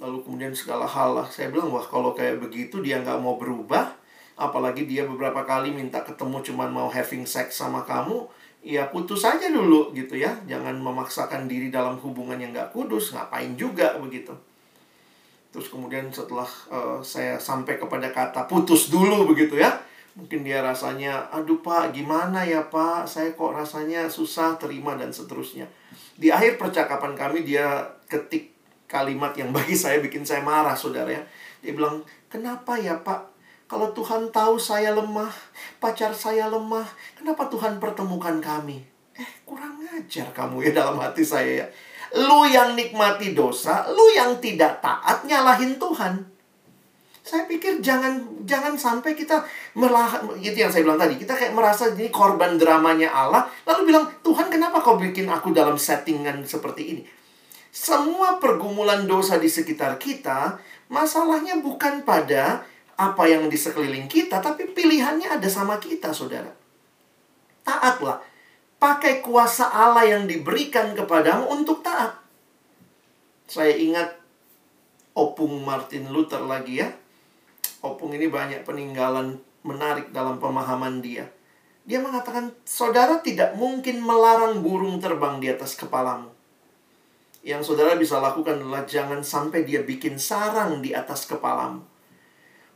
Lalu 0.00 0.24
kemudian 0.24 0.54
segala 0.56 0.88
hal 0.88 1.12
lah. 1.12 1.28
Saya 1.28 1.52
bilang, 1.52 1.68
wah 1.68 1.84
kalau 1.84 2.16
kayak 2.16 2.40
begitu 2.40 2.80
dia 2.80 3.02
nggak 3.04 3.20
mau 3.20 3.36
berubah. 3.36 3.92
Apalagi 4.34 4.88
dia 4.88 5.06
beberapa 5.06 5.46
kali 5.46 5.70
minta 5.70 6.02
ketemu 6.02 6.42
cuman 6.42 6.70
mau 6.72 6.88
having 6.88 7.28
sex 7.28 7.60
sama 7.60 7.84
kamu. 7.84 8.26
Ya 8.64 8.88
putus 8.88 9.22
saja 9.22 9.52
dulu 9.52 9.92
gitu 9.92 10.16
ya. 10.16 10.32
Jangan 10.48 10.80
memaksakan 10.80 11.46
diri 11.46 11.68
dalam 11.68 12.00
hubungan 12.00 12.40
yang 12.40 12.50
nggak 12.56 12.72
kudus. 12.72 13.12
Ngapain 13.12 13.54
juga 13.60 13.94
begitu. 14.00 14.32
Terus 15.54 15.70
kemudian 15.70 16.10
setelah 16.10 16.50
uh, 16.66 16.98
saya 16.98 17.38
sampai 17.38 17.78
kepada 17.78 18.10
kata 18.10 18.50
putus 18.50 18.90
dulu 18.90 19.30
begitu 19.30 19.54
ya. 19.54 19.70
Mungkin 20.18 20.42
dia 20.42 20.58
rasanya, 20.58 21.30
aduh 21.30 21.62
pak 21.62 21.94
gimana 21.94 22.42
ya 22.42 22.66
pak, 22.66 23.06
saya 23.06 23.30
kok 23.38 23.54
rasanya 23.54 24.10
susah 24.10 24.58
terima 24.58 24.98
dan 24.98 25.14
seterusnya. 25.14 25.70
Di 26.18 26.34
akhir 26.34 26.58
percakapan 26.58 27.14
kami 27.14 27.46
dia 27.46 27.86
ketik 28.10 28.50
kalimat 28.90 29.30
yang 29.38 29.54
bagi 29.54 29.78
saya 29.78 30.02
bikin 30.02 30.26
saya 30.26 30.42
marah 30.42 30.74
saudara 30.74 31.14
ya. 31.14 31.22
Dia 31.62 31.70
bilang, 31.70 32.02
kenapa 32.26 32.74
ya 32.74 32.98
pak, 32.98 33.30
kalau 33.70 33.94
Tuhan 33.94 34.34
tahu 34.34 34.58
saya 34.58 34.90
lemah, 34.90 35.30
pacar 35.78 36.10
saya 36.10 36.50
lemah, 36.50 36.86
kenapa 37.14 37.46
Tuhan 37.46 37.78
pertemukan 37.78 38.42
kami? 38.42 38.82
Eh, 39.14 39.30
kurang 39.46 39.78
ngajar 39.78 40.34
kamu 40.34 40.66
ya 40.66 40.70
dalam 40.82 40.98
hati 40.98 41.22
saya 41.22 41.62
ya. 41.62 41.66
Lu 42.14 42.46
yang 42.46 42.78
nikmati 42.78 43.34
dosa, 43.34 43.90
lu 43.90 44.06
yang 44.14 44.38
tidak 44.38 44.78
taat 44.78 45.26
nyalahin 45.26 45.74
Tuhan. 45.78 46.22
Saya 47.24 47.48
pikir 47.48 47.80
jangan 47.80 48.20
jangan 48.44 48.76
sampai 48.76 49.16
kita 49.16 49.40
melah 49.74 50.20
itu 50.36 50.54
yang 50.54 50.68
saya 50.68 50.84
bilang 50.84 51.00
tadi. 51.00 51.16
Kita 51.16 51.32
kayak 51.34 51.56
merasa 51.56 51.90
ini 51.90 52.12
korban 52.12 52.60
dramanya 52.60 53.10
Allah, 53.10 53.48
lalu 53.64 53.90
bilang, 53.90 54.06
"Tuhan, 54.20 54.52
kenapa 54.52 54.84
kau 54.84 55.00
bikin 55.00 55.26
aku 55.26 55.50
dalam 55.50 55.80
settingan 55.80 56.44
seperti 56.44 56.82
ini?" 56.84 57.02
Semua 57.74 58.38
pergumulan 58.38 59.08
dosa 59.08 59.40
di 59.40 59.50
sekitar 59.50 59.98
kita, 59.98 60.60
masalahnya 60.92 61.58
bukan 61.58 62.06
pada 62.06 62.62
apa 62.94 63.24
yang 63.26 63.50
di 63.50 63.58
sekeliling 63.58 64.06
kita, 64.06 64.38
tapi 64.38 64.70
pilihannya 64.70 65.26
ada 65.26 65.48
sama 65.50 65.82
kita, 65.82 66.14
Saudara. 66.14 66.52
Taatlah 67.64 68.33
pakai 68.84 69.24
kuasa 69.24 69.72
Allah 69.72 70.04
yang 70.04 70.28
diberikan 70.28 70.92
kepadamu 70.92 71.48
untuk 71.48 71.80
taat. 71.80 72.20
Saya 73.48 73.72
ingat 73.80 74.20
Opung 75.16 75.64
Martin 75.64 76.12
Luther 76.12 76.44
lagi 76.44 76.84
ya. 76.84 76.92
Opung 77.80 78.12
ini 78.12 78.28
banyak 78.28 78.60
peninggalan 78.68 79.40
menarik 79.64 80.12
dalam 80.12 80.36
pemahaman 80.36 81.00
dia. 81.00 81.24
Dia 81.88 82.04
mengatakan, 82.04 82.52
saudara 82.68 83.24
tidak 83.24 83.56
mungkin 83.56 84.04
melarang 84.04 84.60
burung 84.60 85.00
terbang 85.00 85.40
di 85.40 85.48
atas 85.48 85.80
kepalamu. 85.80 86.28
Yang 87.40 87.72
saudara 87.72 87.96
bisa 87.96 88.20
lakukan 88.20 88.60
adalah 88.60 88.84
jangan 88.84 89.24
sampai 89.24 89.64
dia 89.64 89.80
bikin 89.80 90.20
sarang 90.20 90.84
di 90.84 90.92
atas 90.92 91.24
kepalamu. 91.24 91.80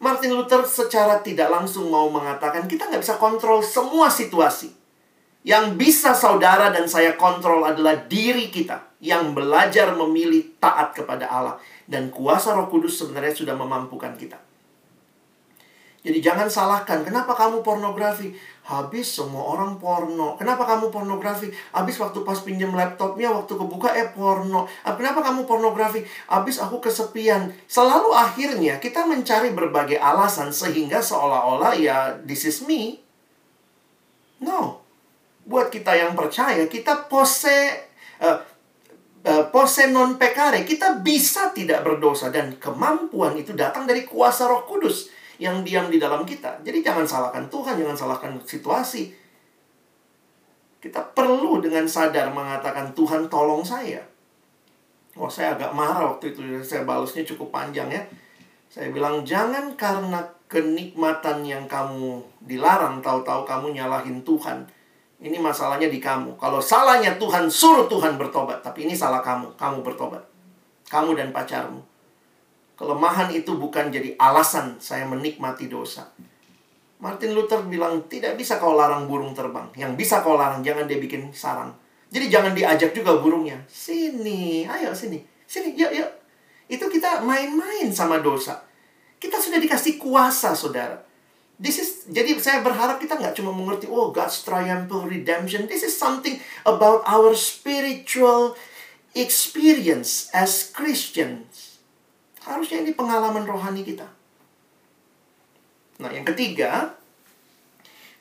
Martin 0.01 0.33
Luther 0.33 0.65
secara 0.65 1.21
tidak 1.21 1.53
langsung 1.53 1.93
mau 1.93 2.09
mengatakan, 2.09 2.65
kita 2.65 2.89
nggak 2.89 3.05
bisa 3.05 3.21
kontrol 3.21 3.61
semua 3.61 4.09
situasi. 4.09 4.88
Yang 5.49 5.81
bisa 5.81 6.13
saudara 6.13 6.69
dan 6.69 6.85
saya 6.85 7.17
kontrol 7.17 7.65
adalah 7.65 8.05
diri 8.05 8.53
kita 8.53 9.01
yang 9.01 9.33
belajar 9.33 9.97
memilih 9.97 10.61
taat 10.61 10.93
kepada 10.93 11.25
Allah 11.25 11.57
dan 11.89 12.13
kuasa 12.13 12.53
Roh 12.53 12.69
Kudus 12.69 13.01
sebenarnya 13.01 13.33
sudah 13.33 13.57
memampukan 13.57 14.13
kita. 14.21 14.37
Jadi 16.05 16.21
jangan 16.21 16.53
salahkan, 16.53 17.01
kenapa 17.01 17.33
kamu 17.33 17.65
pornografi? 17.65 18.37
Habis 18.69 19.09
semua 19.09 19.57
orang 19.57 19.81
porno. 19.81 20.37
Kenapa 20.37 20.69
kamu 20.69 20.93
pornografi? 20.93 21.49
Habis 21.73 21.97
waktu 21.97 22.29
pas 22.29 22.37
pinjam 22.45 22.77
laptopnya, 22.77 23.33
waktu 23.33 23.57
kebuka, 23.57 23.97
eh 23.97 24.13
porno. 24.13 24.69
Ah, 24.85 25.01
kenapa 25.01 25.25
kamu 25.25 25.49
pornografi? 25.49 26.05
Habis 26.29 26.61
aku 26.61 26.77
kesepian. 26.85 27.57
Selalu 27.65 28.13
akhirnya 28.13 28.77
kita 28.77 29.09
mencari 29.09 29.57
berbagai 29.57 29.97
alasan 29.97 30.53
sehingga 30.53 31.01
seolah-olah 31.01 31.73
ya 31.81 32.21
this 32.29 32.45
is 32.45 32.61
me. 32.69 33.01
No 34.45 34.88
buat 35.49 35.73
kita 35.73 35.97
yang 35.97 36.13
percaya, 36.13 36.69
kita 36.69 37.09
pose 37.09 37.89
uh, 38.21 38.39
pose 39.49 39.89
non 39.89 40.21
pekare, 40.21 40.69
kita 40.69 41.01
bisa 41.01 41.57
tidak 41.57 41.83
berdosa 41.83 42.29
dan 42.29 42.61
kemampuan 42.61 43.33
itu 43.41 43.57
datang 43.57 43.89
dari 43.89 44.05
kuasa 44.05 44.45
Roh 44.45 44.69
Kudus 44.69 45.09
yang 45.41 45.65
diam 45.65 45.89
di 45.89 45.97
dalam 45.97 46.29
kita. 46.29 46.61
Jadi 46.61 46.85
jangan 46.85 47.09
salahkan 47.09 47.49
Tuhan, 47.49 47.81
jangan 47.81 47.97
salahkan 47.97 48.33
situasi. 48.45 49.15
Kita 50.79 51.03
perlu 51.11 51.59
dengan 51.59 51.89
sadar 51.91 52.31
mengatakan 52.31 52.95
Tuhan 52.95 53.27
tolong 53.27 53.67
saya. 53.67 53.99
Wah, 55.19 55.27
saya 55.27 55.59
agak 55.59 55.75
marah 55.75 56.15
waktu 56.15 56.31
itu. 56.31 56.41
Saya 56.63 56.87
balasnya 56.87 57.27
cukup 57.27 57.51
panjang 57.51 57.91
ya. 57.91 58.03
Saya 58.71 58.95
bilang, 58.95 59.27
jangan 59.27 59.75
karena 59.75 60.23
kenikmatan 60.47 61.43
yang 61.43 61.67
kamu 61.67 62.23
dilarang, 62.47 63.03
tahu-tahu 63.03 63.43
kamu 63.43 63.75
nyalahin 63.75 64.23
Tuhan. 64.23 64.78
Ini 65.19 65.35
masalahnya 65.43 65.91
di 65.91 65.99
kamu. 65.99 66.39
Kalau 66.39 66.63
salahnya 66.63 67.19
Tuhan, 67.19 67.51
suruh 67.51 67.91
Tuhan 67.91 68.15
bertobat. 68.15 68.63
Tapi 68.63 68.87
ini 68.87 68.95
salah 68.95 69.19
kamu. 69.19 69.59
Kamu 69.59 69.83
bertobat. 69.83 70.23
Kamu 70.87 71.19
dan 71.19 71.35
pacarmu. 71.35 71.83
Kelemahan 72.79 73.35
itu 73.35 73.59
bukan 73.59 73.91
jadi 73.91 74.15
alasan 74.15 74.79
saya 74.79 75.03
menikmati 75.11 75.67
dosa. 75.67 76.07
Martin 77.03 77.35
Luther 77.35 77.67
bilang, 77.67 78.07
tidak 78.07 78.39
bisa 78.39 78.63
kau 78.63 78.79
larang 78.79 79.11
burung 79.11 79.35
terbang. 79.35 79.67
Yang 79.75 79.99
bisa 79.99 80.23
kau 80.23 80.39
larang, 80.39 80.63
jangan 80.63 80.87
dia 80.87 81.03
bikin 81.03 81.35
sarang. 81.35 81.75
Jadi 82.15 82.31
jangan 82.31 82.55
diajak 82.55 82.95
juga 82.95 83.19
burungnya. 83.19 83.59
Sini, 83.67 84.63
ayo 84.71 84.95
sini. 84.95 85.19
Sini, 85.51 85.75
yuk, 85.75 85.91
yuk. 85.91 86.11
Itu 86.71 86.87
kita 86.87 87.27
main-main 87.27 87.91
sama 87.91 88.23
dosa. 88.23 88.63
Kita 89.19 89.43
sudah 89.43 89.59
dikasih 89.59 89.99
kuasa, 89.99 90.55
saudara. 90.55 91.08
This 91.59 91.83
is 91.83 92.07
jadi 92.07 92.39
saya 92.39 92.63
berharap 92.63 93.03
kita 93.03 93.19
nggak 93.19 93.35
cuma 93.35 93.51
mengerti 93.51 93.91
oh 93.91 94.15
God's 94.15 94.47
triumphal 94.47 95.11
redemption. 95.11 95.67
This 95.67 95.83
is 95.83 95.91
something 95.91 96.39
about 96.63 97.03
our 97.03 97.35
spiritual 97.35 98.55
experience 99.11 100.31
as 100.31 100.71
Christians. 100.71 101.83
Harusnya 102.47 102.87
ini 102.87 102.95
pengalaman 102.95 103.43
rohani 103.43 103.83
kita. 103.83 104.07
Nah, 105.99 106.15
yang 106.15 106.23
ketiga, 106.23 106.95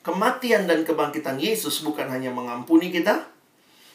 kematian 0.02 0.66
dan 0.66 0.82
kebangkitan 0.82 1.38
Yesus 1.38 1.78
bukan 1.86 2.10
hanya 2.10 2.34
mengampuni 2.34 2.90
kita, 2.90 3.22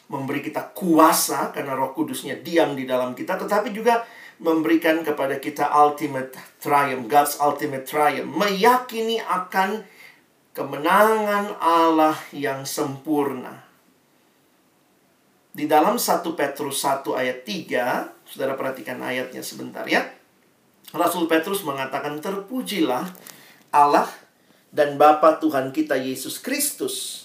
memberi 0.08 0.40
kita 0.40 0.72
kuasa 0.72 1.52
karena 1.52 1.76
Roh 1.76 1.92
Kudusnya 1.92 2.40
diam 2.40 2.72
di 2.72 2.88
dalam 2.88 3.12
kita, 3.12 3.36
tetapi 3.36 3.76
juga 3.76 4.08
memberikan 4.42 5.02
kepada 5.06 5.38
kita 5.38 5.70
ultimate 5.70 6.34
triumph, 6.58 7.06
God's 7.06 7.38
ultimate 7.38 7.86
triumph, 7.86 8.30
meyakini 8.34 9.22
akan 9.22 9.86
kemenangan 10.54 11.58
Allah 11.58 12.18
yang 12.34 12.62
sempurna. 12.62 13.62
Di 15.54 15.70
dalam 15.70 16.02
1 16.02 16.26
Petrus 16.34 16.82
1 16.82 17.14
ayat 17.14 17.46
3, 17.46 18.26
Saudara 18.26 18.58
perhatikan 18.58 18.98
ayatnya 18.98 19.44
sebentar 19.44 19.86
ya. 19.86 20.02
Rasul 20.90 21.26
Petrus 21.30 21.62
mengatakan 21.62 22.18
terpujilah 22.22 23.06
Allah 23.70 24.06
dan 24.74 24.98
Bapa 24.98 25.38
Tuhan 25.38 25.70
kita 25.70 25.98
Yesus 25.98 26.38
Kristus 26.42 27.23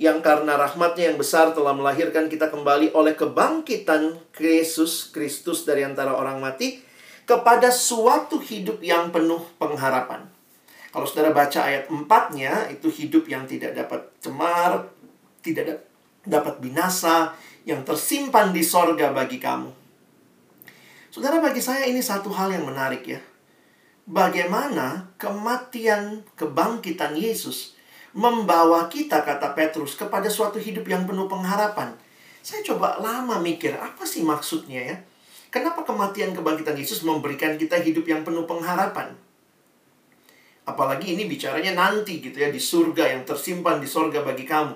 yang 0.00 0.24
karena 0.24 0.56
rahmatnya 0.56 1.12
yang 1.12 1.20
besar 1.20 1.52
telah 1.52 1.76
melahirkan 1.76 2.32
kita 2.32 2.48
kembali 2.48 2.96
oleh 2.96 3.12
kebangkitan 3.12 4.16
Yesus 4.32 5.12
Kristus 5.12 5.68
dari 5.68 5.84
antara 5.84 6.16
orang 6.16 6.40
mati 6.40 6.80
kepada 7.28 7.68
suatu 7.68 8.40
hidup 8.40 8.80
yang 8.80 9.12
penuh 9.12 9.44
pengharapan. 9.60 10.24
Kalau 10.88 11.04
saudara 11.04 11.36
baca 11.36 11.68
ayat 11.68 11.92
4-nya, 11.92 12.72
itu 12.72 12.88
hidup 12.88 13.28
yang 13.28 13.44
tidak 13.44 13.76
dapat 13.76 14.08
cemar, 14.24 14.88
tidak 15.44 15.84
dapat 16.24 16.58
binasa, 16.64 17.36
yang 17.68 17.84
tersimpan 17.84 18.56
di 18.56 18.64
sorga 18.64 19.12
bagi 19.12 19.36
kamu. 19.36 19.68
Saudara, 21.12 21.44
bagi 21.44 21.60
saya 21.60 21.84
ini 21.84 22.00
satu 22.00 22.32
hal 22.32 22.50
yang 22.56 22.64
menarik 22.64 23.04
ya. 23.04 23.20
Bagaimana 24.08 25.12
kematian 25.20 26.24
kebangkitan 26.34 27.14
Yesus 27.14 27.78
membawa 28.10 28.90
kita, 28.90 29.22
kata 29.22 29.54
Petrus, 29.54 29.94
kepada 29.94 30.26
suatu 30.26 30.58
hidup 30.58 30.86
yang 30.86 31.06
penuh 31.06 31.30
pengharapan. 31.30 31.94
Saya 32.42 32.64
coba 32.66 32.98
lama 32.98 33.38
mikir, 33.38 33.76
apa 33.76 34.02
sih 34.02 34.26
maksudnya 34.26 34.80
ya? 34.82 34.96
Kenapa 35.50 35.82
kematian 35.82 36.34
kebangkitan 36.34 36.78
Yesus 36.78 37.02
memberikan 37.02 37.58
kita 37.58 37.78
hidup 37.78 38.06
yang 38.06 38.22
penuh 38.22 38.46
pengharapan? 38.46 39.14
Apalagi 40.66 41.18
ini 41.18 41.26
bicaranya 41.26 41.74
nanti 41.74 42.22
gitu 42.22 42.38
ya, 42.38 42.50
di 42.50 42.58
surga 42.62 43.18
yang 43.18 43.22
tersimpan 43.26 43.82
di 43.82 43.86
surga 43.90 44.22
bagi 44.22 44.46
kamu. 44.46 44.74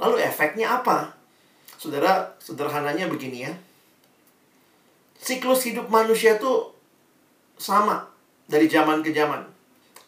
Lalu 0.00 0.16
efeknya 0.24 0.80
apa? 0.80 1.12
Saudara, 1.76 2.32
sederhananya 2.40 3.08
begini 3.08 3.44
ya. 3.44 3.52
Siklus 5.20 5.64
hidup 5.68 5.88
manusia 5.88 6.36
itu 6.40 6.72
sama 7.60 8.08
dari 8.48 8.68
zaman 8.68 9.04
ke 9.04 9.12
zaman. 9.12 9.44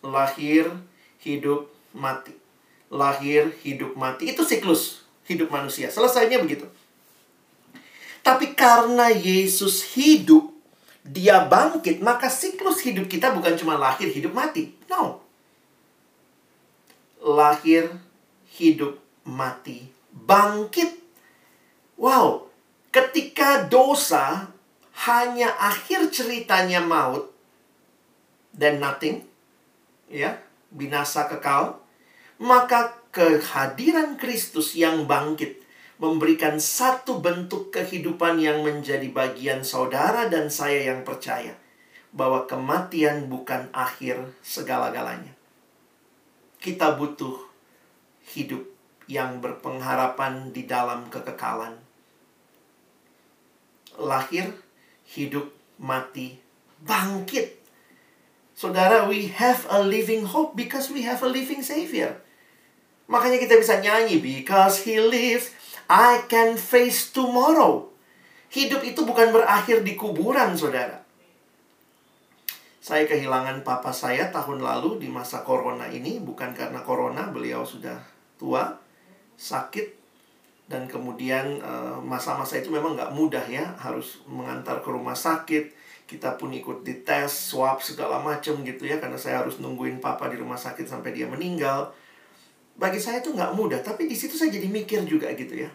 Lahir, 0.04 0.72
hidup, 1.20 1.68
mati 1.92 2.45
lahir, 2.92 3.50
hidup, 3.62 3.98
mati. 3.98 4.30
Itu 4.30 4.46
siklus 4.46 5.06
hidup 5.26 5.50
manusia. 5.50 5.90
Selesainya 5.90 6.38
begitu. 6.38 6.66
Tapi 8.22 8.58
karena 8.58 9.10
Yesus 9.10 9.94
hidup, 9.94 10.50
dia 11.06 11.46
bangkit, 11.46 12.02
maka 12.02 12.26
siklus 12.26 12.82
hidup 12.82 13.06
kita 13.06 13.30
bukan 13.30 13.54
cuma 13.54 13.78
lahir, 13.78 14.10
hidup, 14.10 14.34
mati. 14.34 14.74
No. 14.90 15.22
Lahir, 17.22 17.94
hidup, 18.58 18.98
mati, 19.22 19.86
bangkit. 20.10 20.98
Wow, 21.94 22.50
ketika 22.90 23.64
dosa 23.70 24.50
hanya 25.06 25.54
akhir 25.56 26.10
ceritanya 26.10 26.82
maut 26.82 27.30
dan 28.50 28.82
nothing, 28.82 29.22
ya, 30.10 30.42
binasa 30.74 31.30
kekal, 31.30 31.78
maka 32.36 33.00
kehadiran 33.12 34.20
Kristus 34.20 34.76
yang 34.76 35.08
bangkit 35.08 35.64
memberikan 35.96 36.60
satu 36.60 37.24
bentuk 37.24 37.72
kehidupan 37.72 38.36
yang 38.36 38.60
menjadi 38.60 39.08
bagian 39.08 39.64
saudara 39.64 40.28
dan 40.28 40.52
saya 40.52 40.92
yang 40.92 41.08
percaya 41.08 41.56
bahwa 42.12 42.44
kematian 42.44 43.32
bukan 43.32 43.72
akhir 43.72 44.20
segala-galanya. 44.44 45.32
Kita 46.60 46.96
butuh 46.96 47.40
hidup 48.36 48.64
yang 49.08 49.40
berpengharapan 49.40 50.52
di 50.52 50.68
dalam 50.68 51.08
kekekalan. 51.08 51.76
Lahir, 53.96 54.52
hidup, 55.08 55.48
mati, 55.80 56.36
bangkit. 56.84 57.56
Saudara, 58.56 59.08
we 59.08 59.28
have 59.32 59.64
a 59.68 59.80
living 59.80 60.24
hope 60.24 60.56
because 60.56 60.92
we 60.92 61.04
have 61.04 61.24
a 61.24 61.28
living 61.28 61.64
Savior. 61.64 62.20
Makanya 63.06 63.38
kita 63.38 63.54
bisa 63.54 63.78
nyanyi 63.78 64.18
because 64.18 64.82
he 64.82 64.98
lives 64.98 65.54
I 65.86 66.26
can 66.26 66.58
face 66.58 67.14
tomorrow. 67.14 67.86
Hidup 68.50 68.82
itu 68.82 69.06
bukan 69.06 69.30
berakhir 69.30 69.86
di 69.86 69.94
kuburan, 69.94 70.58
Saudara. 70.58 71.06
Saya 72.82 73.06
kehilangan 73.06 73.66
papa 73.66 73.90
saya 73.90 74.30
tahun 74.30 74.62
lalu 74.62 75.02
di 75.02 75.08
masa 75.10 75.42
corona 75.42 75.90
ini 75.90 76.22
bukan 76.22 76.54
karena 76.54 76.82
corona, 76.86 77.30
beliau 77.30 77.66
sudah 77.66 77.98
tua, 78.38 78.78
sakit 79.34 79.98
dan 80.66 80.86
kemudian 80.90 81.62
eh, 81.62 81.98
masa-masa 82.02 82.58
itu 82.58 82.70
memang 82.70 82.94
nggak 82.98 83.14
mudah 83.14 83.42
ya, 83.46 83.74
harus 83.78 84.22
mengantar 84.26 84.82
ke 84.82 84.88
rumah 84.90 85.18
sakit. 85.18 85.74
Kita 86.06 86.38
pun 86.38 86.54
ikut 86.54 86.86
dites, 86.86 87.50
swab 87.50 87.82
segala 87.82 88.22
macam 88.22 88.62
gitu 88.62 88.86
ya 88.86 89.02
karena 89.02 89.18
saya 89.18 89.42
harus 89.42 89.58
nungguin 89.58 89.98
papa 89.98 90.30
di 90.30 90.38
rumah 90.38 90.58
sakit 90.58 90.86
sampai 90.86 91.10
dia 91.10 91.26
meninggal 91.26 91.90
bagi 92.76 93.00
saya 93.00 93.24
itu 93.24 93.32
nggak 93.32 93.56
mudah 93.56 93.80
tapi 93.80 94.04
di 94.04 94.12
situ 94.12 94.36
saya 94.36 94.52
jadi 94.52 94.68
mikir 94.68 95.04
juga 95.08 95.32
gitu 95.32 95.56
ya. 95.56 95.70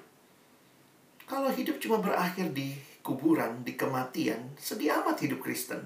Kalau 1.26 1.50
hidup 1.50 1.82
cuma 1.82 1.98
berakhir 1.98 2.54
di 2.54 2.76
kuburan 3.02 3.66
di 3.66 3.74
kematian 3.74 4.54
sedih 4.56 5.02
amat 5.02 5.18
hidup 5.26 5.42
Kristen. 5.42 5.82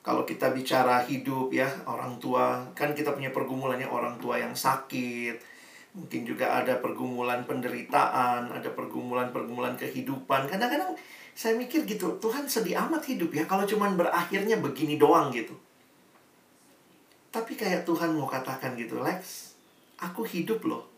Kalau 0.00 0.22
kita 0.22 0.54
bicara 0.54 1.02
hidup 1.04 1.50
ya 1.50 1.66
orang 1.84 2.16
tua 2.22 2.62
kan 2.72 2.94
kita 2.94 3.12
punya 3.12 3.34
pergumulannya 3.34 3.90
orang 3.90 4.16
tua 4.22 4.38
yang 4.38 4.54
sakit 4.54 5.36
mungkin 5.96 6.28
juga 6.28 6.60
ada 6.62 6.78
pergumulan 6.78 7.42
penderitaan 7.48 8.52
ada 8.54 8.70
pergumulan 8.72 9.34
pergumulan 9.34 9.74
kehidupan. 9.74 10.46
Kadang-kadang 10.48 10.94
saya 11.36 11.52
mikir 11.52 11.84
gitu 11.84 12.16
Tuhan 12.16 12.48
sedih 12.48 12.80
amat 12.88 13.04
hidup 13.12 13.28
ya 13.34 13.44
kalau 13.44 13.68
cuman 13.68 13.98
berakhirnya 13.98 14.56
begini 14.56 14.96
doang 14.96 15.28
gitu 15.34 15.52
tapi 17.36 17.52
kayak 17.52 17.84
Tuhan 17.84 18.16
mau 18.16 18.24
katakan 18.24 18.72
gitu, 18.80 19.04
Lex, 19.04 19.52
aku 20.00 20.24
hidup 20.24 20.64
loh. 20.64 20.88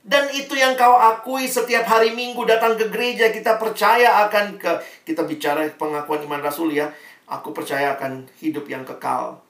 Dan 0.00 0.32
itu 0.32 0.56
yang 0.56 0.72
kau 0.80 0.96
akui 0.96 1.44
setiap 1.44 1.84
hari 1.84 2.16
Minggu 2.16 2.40
datang 2.48 2.76
ke 2.76 2.88
gereja, 2.88 3.28
kita 3.28 3.60
percaya 3.60 4.24
akan 4.24 4.56
ke 4.56 4.72
kita 5.04 5.28
bicara 5.28 5.68
pengakuan 5.76 6.24
iman 6.24 6.40
rasul 6.40 6.72
ya. 6.72 6.88
Aku 7.28 7.52
percaya 7.52 7.96
akan 8.00 8.24
hidup 8.40 8.64
yang 8.68 8.84
kekal, 8.84 9.40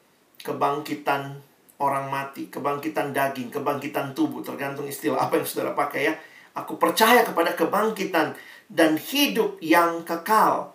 kebangkitan 0.43 1.39
orang 1.79 2.07
mati, 2.11 2.51
kebangkitan 2.51 3.11
daging, 3.15 3.51
kebangkitan 3.51 4.15
tubuh, 4.15 4.43
tergantung 4.43 4.87
istilah 4.87 5.27
apa 5.27 5.39
yang 5.39 5.47
saudara 5.47 5.75
pakai 5.75 6.03
ya. 6.11 6.15
Aku 6.55 6.79
percaya 6.79 7.27
kepada 7.27 7.55
kebangkitan 7.59 8.35
dan 8.71 8.95
hidup 8.95 9.59
yang 9.59 10.07
kekal. 10.07 10.71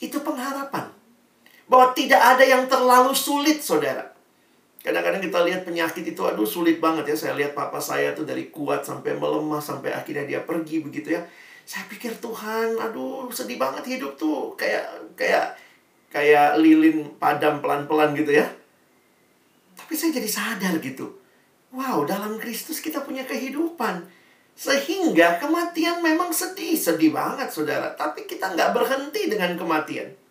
Itu 0.00 0.24
pengharapan 0.24 0.93
bahwa 1.68 1.96
tidak 1.96 2.20
ada 2.20 2.44
yang 2.44 2.68
terlalu 2.68 3.12
sulit, 3.16 3.60
saudara. 3.64 4.14
Kadang-kadang 4.84 5.24
kita 5.24 5.38
lihat 5.48 5.64
penyakit 5.64 6.04
itu, 6.04 6.20
aduh 6.20 6.44
sulit 6.44 6.76
banget 6.76 7.08
ya. 7.08 7.16
Saya 7.16 7.32
lihat 7.40 7.56
papa 7.56 7.80
saya 7.80 8.12
tuh 8.12 8.28
dari 8.28 8.52
kuat 8.52 8.84
sampai 8.84 9.16
melemah, 9.16 9.56
sampai 9.56 9.96
akhirnya 9.96 10.28
dia 10.28 10.40
pergi 10.44 10.84
begitu 10.84 11.16
ya. 11.16 11.24
Saya 11.64 11.88
pikir 11.88 12.20
Tuhan, 12.20 12.76
aduh 12.76 13.32
sedih 13.32 13.56
banget 13.56 13.96
hidup 13.96 14.20
tuh. 14.20 14.52
Kayak 14.60 14.84
kayak 15.16 15.56
kayak 16.12 16.60
lilin 16.60 17.16
padam 17.16 17.64
pelan-pelan 17.64 18.12
gitu 18.12 18.36
ya. 18.36 18.44
Tapi 19.72 19.96
saya 19.96 20.12
jadi 20.20 20.28
sadar 20.28 20.76
gitu. 20.84 21.16
Wow, 21.72 22.04
dalam 22.04 22.36
Kristus 22.36 22.84
kita 22.84 23.00
punya 23.02 23.24
kehidupan. 23.24 24.04
Sehingga 24.54 25.42
kematian 25.42 25.98
memang 26.04 26.30
sedih, 26.30 26.78
sedih 26.78 27.10
banget 27.10 27.48
saudara. 27.50 27.96
Tapi 27.96 28.28
kita 28.28 28.52
nggak 28.52 28.70
berhenti 28.76 29.32
dengan 29.32 29.56
kematian. 29.56 30.23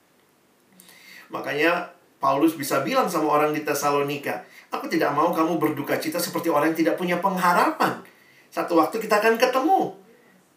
Makanya 1.29 1.93
Paulus 2.23 2.55
bisa 2.55 2.79
bilang 2.81 3.11
sama 3.11 3.35
orang 3.35 3.51
di 3.51 3.67
Tesalonika, 3.67 4.43
aku 4.71 4.87
tidak 4.87 5.11
mau 5.11 5.35
kamu 5.35 5.59
berduka 5.59 5.99
cita 5.99 6.17
seperti 6.23 6.47
orang 6.47 6.71
yang 6.71 6.79
tidak 6.87 6.95
punya 6.95 7.19
pengharapan. 7.19 7.99
Satu 8.47 8.79
waktu 8.79 9.03
kita 9.03 9.19
akan 9.19 9.35
ketemu. 9.35 9.91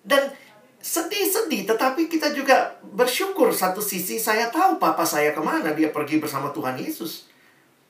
Dan 0.07 0.31
sedih-sedih, 0.79 1.67
tetapi 1.67 2.07
kita 2.07 2.31
juga 2.31 2.79
bersyukur. 2.95 3.51
Satu 3.51 3.83
sisi 3.83 4.23
saya 4.23 4.47
tahu 4.55 4.79
papa 4.79 5.03
saya 5.03 5.35
ke 5.35 5.43
mana, 5.43 5.75
dia 5.75 5.91
pergi 5.91 6.23
bersama 6.23 6.55
Tuhan 6.55 6.79
Yesus. 6.79 7.27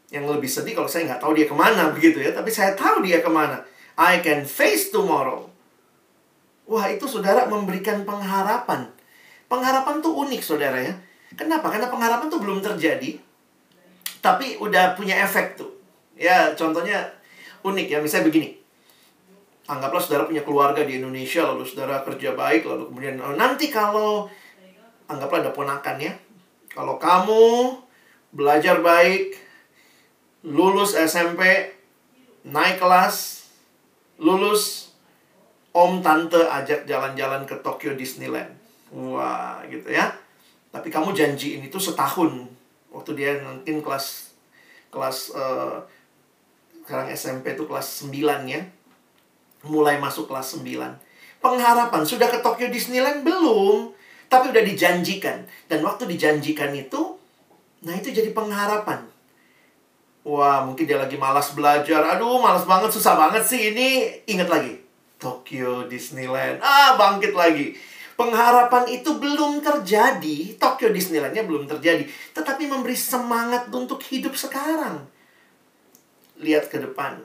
Yang 0.09 0.25
lebih 0.33 0.49
sedih 0.49 0.73
kalau 0.73 0.89
saya 0.89 1.05
nggak 1.13 1.21
tahu 1.21 1.37
dia 1.37 1.45
ke 1.45 1.53
mana 1.53 1.91
begitu 1.95 2.25
ya, 2.25 2.33
tapi 2.33 2.49
saya 2.49 2.73
tahu 2.73 3.05
dia 3.05 3.21
ke 3.21 3.29
mana. 3.29 3.61
I 4.01 4.25
can 4.25 4.49
face 4.49 4.89
tomorrow. 4.89 5.53
Wah 6.67 6.89
itu 6.89 7.05
saudara 7.05 7.45
memberikan 7.45 8.09
pengharapan. 8.09 8.89
Pengharapan 9.47 10.03
tuh 10.03 10.17
unik 10.27 10.43
saudara 10.43 10.81
ya. 10.81 10.97
Kenapa? 11.37 11.69
Karena 11.69 11.93
pengharapan 11.93 12.33
tuh 12.33 12.41
belum 12.41 12.65
terjadi, 12.65 13.21
tapi 14.25 14.57
udah 14.57 14.97
punya 14.97 15.21
efek 15.21 15.61
tuh. 15.61 15.69
Ya, 16.17 16.57
contohnya 16.57 17.13
unik 17.61 17.87
ya. 17.93 17.99
Misalnya 18.01 18.33
begini. 18.33 18.57
Anggaplah 19.69 20.01
saudara 20.01 20.25
punya 20.25 20.47
keluarga 20.47 20.81
di 20.87 20.97
Indonesia, 20.97 21.45
lalu 21.45 21.67
saudara 21.67 22.01
kerja 22.07 22.33
baik, 22.33 22.65
lalu 22.65 22.89
kemudian 22.89 23.19
oh, 23.19 23.35
nanti 23.35 23.69
kalau 23.69 24.31
anggaplah 25.11 25.45
ada 25.45 25.53
ponakan 25.53 25.97
ya. 26.01 26.13
Kalau 26.73 26.97
kamu 26.97 27.75
belajar 28.33 28.79
baik, 28.81 29.37
lulus 30.47 30.95
SMP, 30.95 31.73
naik 32.47 32.79
kelas, 32.79 33.49
lulus, 34.23 34.95
om 35.75 36.01
tante 36.01 36.41
ajak 36.41 36.87
jalan-jalan 36.87 37.43
ke 37.45 37.59
Tokyo 37.61 37.99
Disneyland. 37.99 38.55
Wah, 38.95 39.61
gitu 39.67 39.91
ya. 39.91 40.15
Tapi 40.77 40.93
kamu 40.93 41.17
janjiin 41.17 41.65
itu 41.65 41.81
setahun 41.81 42.45
waktu 42.93 43.17
dia 43.17 43.33
mungkin 43.41 43.81
kelas 43.81 44.37
kelas 44.93 45.33
uh, 45.33 45.81
sekarang 46.85 47.09
SMP 47.17 47.57
itu 47.57 47.65
kelas 47.65 48.05
9 48.05 48.13
ya. 48.45 48.61
Mulai 49.65 49.97
masuk 49.97 50.29
kelas 50.29 50.61
9. 50.61 50.77
Pengharapan 51.41 52.03
sudah 52.05 52.29
ke 52.29 52.45
Tokyo 52.45 52.69
Disneyland 52.69 53.25
belum? 53.25 53.97
Tapi 54.29 54.53
udah 54.53 54.61
dijanjikan. 54.61 55.49
Dan 55.65 55.81
waktu 55.81 56.05
dijanjikan 56.05 56.77
itu 56.77 57.17
nah 57.81 57.97
itu 57.97 58.13
jadi 58.13 58.37
pengharapan. 58.37 59.09
Wah, 60.29 60.61
mungkin 60.69 60.85
dia 60.85 61.01
lagi 61.01 61.17
malas 61.17 61.57
belajar. 61.57 62.05
Aduh, 62.19 62.37
malas 62.37 62.69
banget, 62.69 62.93
susah 62.93 63.17
banget 63.17 63.49
sih 63.49 63.73
ini. 63.73 64.13
Ingat 64.29 64.49
lagi. 64.53 64.75
Tokyo 65.17 65.89
Disneyland. 65.89 66.61
Ah, 66.61 67.01
bangkit 67.01 67.33
lagi 67.33 67.96
Pengharapan 68.17 68.89
itu 68.89 69.21
belum 69.21 69.61
terjadi, 69.61 70.57
Tokyo 70.57 70.89
Disneylandnya 70.89 71.45
belum 71.45 71.69
terjadi, 71.69 72.09
tetapi 72.33 72.65
memberi 72.65 72.97
semangat 72.97 73.69
untuk 73.69 74.01
hidup 74.09 74.33
sekarang. 74.33 75.05
Lihat 76.41 76.73
ke 76.73 76.81
depan. 76.81 77.21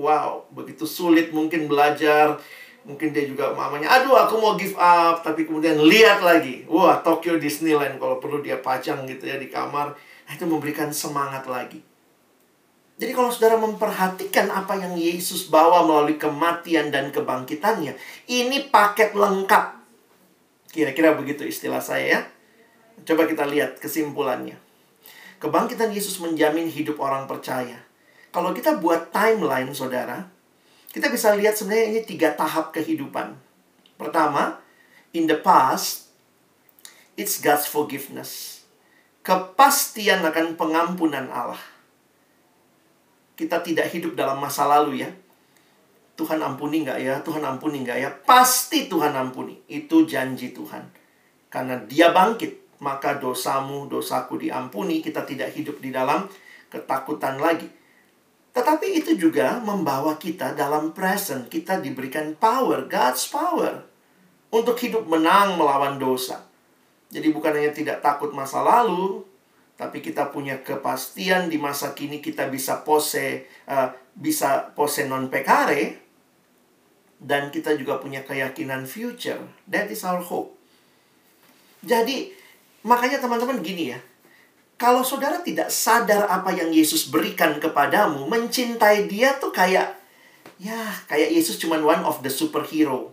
Wow, 0.00 0.48
begitu 0.48 0.88
sulit 0.88 1.28
mungkin 1.36 1.68
belajar. 1.68 2.40
Mungkin 2.88 3.12
dia 3.12 3.28
juga 3.28 3.52
mamanya, 3.52 3.92
aduh 3.92 4.16
aku 4.16 4.40
mau 4.40 4.56
give 4.56 4.72
up. 4.80 5.20
Tapi 5.20 5.44
kemudian 5.44 5.76
lihat 5.84 6.24
lagi. 6.24 6.64
Wah, 6.64 7.04
Tokyo 7.04 7.36
Disneyland 7.36 8.00
kalau 8.00 8.16
perlu 8.16 8.40
dia 8.40 8.56
pajang 8.56 9.04
gitu 9.04 9.28
ya 9.28 9.36
di 9.36 9.52
kamar. 9.52 9.92
Nah, 9.92 10.32
itu 10.32 10.48
memberikan 10.48 10.88
semangat 10.88 11.44
lagi. 11.44 11.84
Jadi 13.00 13.12
kalau 13.16 13.28
saudara 13.28 13.56
memperhatikan 13.60 14.52
apa 14.52 14.76
yang 14.76 14.96
Yesus 14.96 15.48
bawa 15.48 15.84
melalui 15.84 16.20
kematian 16.20 16.88
dan 16.88 17.08
kebangkitannya, 17.08 17.96
ini 18.28 18.68
paket 18.68 19.12
lengkap 19.16 19.79
Kira-kira 20.70 21.18
begitu 21.18 21.42
istilah 21.42 21.82
saya 21.82 22.06
ya. 22.06 22.20
Coba 23.02 23.26
kita 23.26 23.46
lihat 23.46 23.82
kesimpulannya. 23.82 24.54
Kebangkitan 25.42 25.90
Yesus 25.90 26.20
menjamin 26.22 26.70
hidup 26.70 27.00
orang 27.02 27.26
percaya. 27.26 27.80
Kalau 28.30 28.54
kita 28.54 28.78
buat 28.78 29.10
timeline, 29.10 29.66
saudara, 29.74 30.30
kita 30.94 31.10
bisa 31.10 31.34
lihat 31.34 31.58
sebenarnya 31.58 31.86
ini 31.90 32.00
tiga 32.06 32.30
tahap 32.36 32.70
kehidupan. 32.70 33.34
Pertama, 33.98 34.62
in 35.10 35.26
the 35.26 35.34
past, 35.34 36.12
it's 37.18 37.42
God's 37.42 37.66
forgiveness. 37.66 38.62
Kepastian 39.26 40.22
akan 40.22 40.54
pengampunan 40.54 41.26
Allah. 41.32 41.60
Kita 43.34 43.64
tidak 43.64 43.90
hidup 43.90 44.14
dalam 44.14 44.38
masa 44.38 44.68
lalu 44.68 45.02
ya. 45.02 45.10
Tuhan 46.20 46.36
ampuni 46.36 46.84
nggak 46.84 47.00
ya? 47.00 47.14
Tuhan 47.24 47.40
ampuni 47.40 47.80
nggak 47.80 47.98
ya? 48.04 48.12
Pasti 48.12 48.92
Tuhan 48.92 49.16
ampuni. 49.16 49.56
Itu 49.72 50.04
janji 50.04 50.52
Tuhan. 50.52 50.84
Karena 51.48 51.80
dia 51.88 52.12
bangkit, 52.12 52.76
maka 52.84 53.16
dosamu, 53.16 53.88
dosaku 53.88 54.36
diampuni. 54.36 55.00
Kita 55.00 55.24
tidak 55.24 55.56
hidup 55.56 55.80
di 55.80 55.88
dalam 55.88 56.28
ketakutan 56.68 57.40
lagi. 57.40 57.64
Tetapi 58.52 58.86
itu 59.00 59.16
juga 59.16 59.56
membawa 59.64 60.20
kita 60.20 60.52
dalam 60.52 60.92
present. 60.92 61.48
Kita 61.48 61.80
diberikan 61.80 62.36
power, 62.36 62.84
God's 62.84 63.24
power. 63.32 63.88
Untuk 64.52 64.76
hidup 64.76 65.08
menang 65.08 65.56
melawan 65.56 65.96
dosa. 65.96 66.44
Jadi 67.08 67.32
bukan 67.32 67.56
hanya 67.56 67.72
tidak 67.72 68.04
takut 68.04 68.30
masa 68.36 68.60
lalu, 68.60 69.24
tapi 69.80 70.04
kita 70.04 70.28
punya 70.28 70.60
kepastian 70.60 71.48
di 71.48 71.56
masa 71.56 71.96
kini 71.96 72.20
kita 72.20 72.52
bisa 72.52 72.84
pose 72.84 73.48
uh, 73.64 73.88
bisa 74.12 74.76
pose 74.76 75.08
non 75.08 75.32
pekare 75.32 76.09
dan 77.20 77.52
kita 77.52 77.76
juga 77.76 78.00
punya 78.00 78.24
keyakinan 78.24 78.88
future. 78.88 79.44
That 79.68 79.92
is 79.92 80.00
our 80.08 80.24
hope. 80.24 80.56
Jadi, 81.84 82.32
makanya 82.80 83.20
teman-teman 83.20 83.60
gini 83.60 83.92
ya. 83.92 84.00
Kalau 84.80 85.04
saudara 85.04 85.44
tidak 85.44 85.68
sadar 85.68 86.24
apa 86.24 86.56
yang 86.56 86.72
Yesus 86.72 87.12
berikan 87.12 87.60
kepadamu, 87.60 88.24
mencintai 88.24 89.04
dia 89.04 89.36
tuh 89.36 89.52
kayak 89.52 89.92
ya, 90.56 90.80
kayak 91.04 91.36
Yesus 91.36 91.60
cuma 91.60 91.76
one 91.76 92.00
of 92.00 92.24
the 92.24 92.32
superhero. 92.32 93.12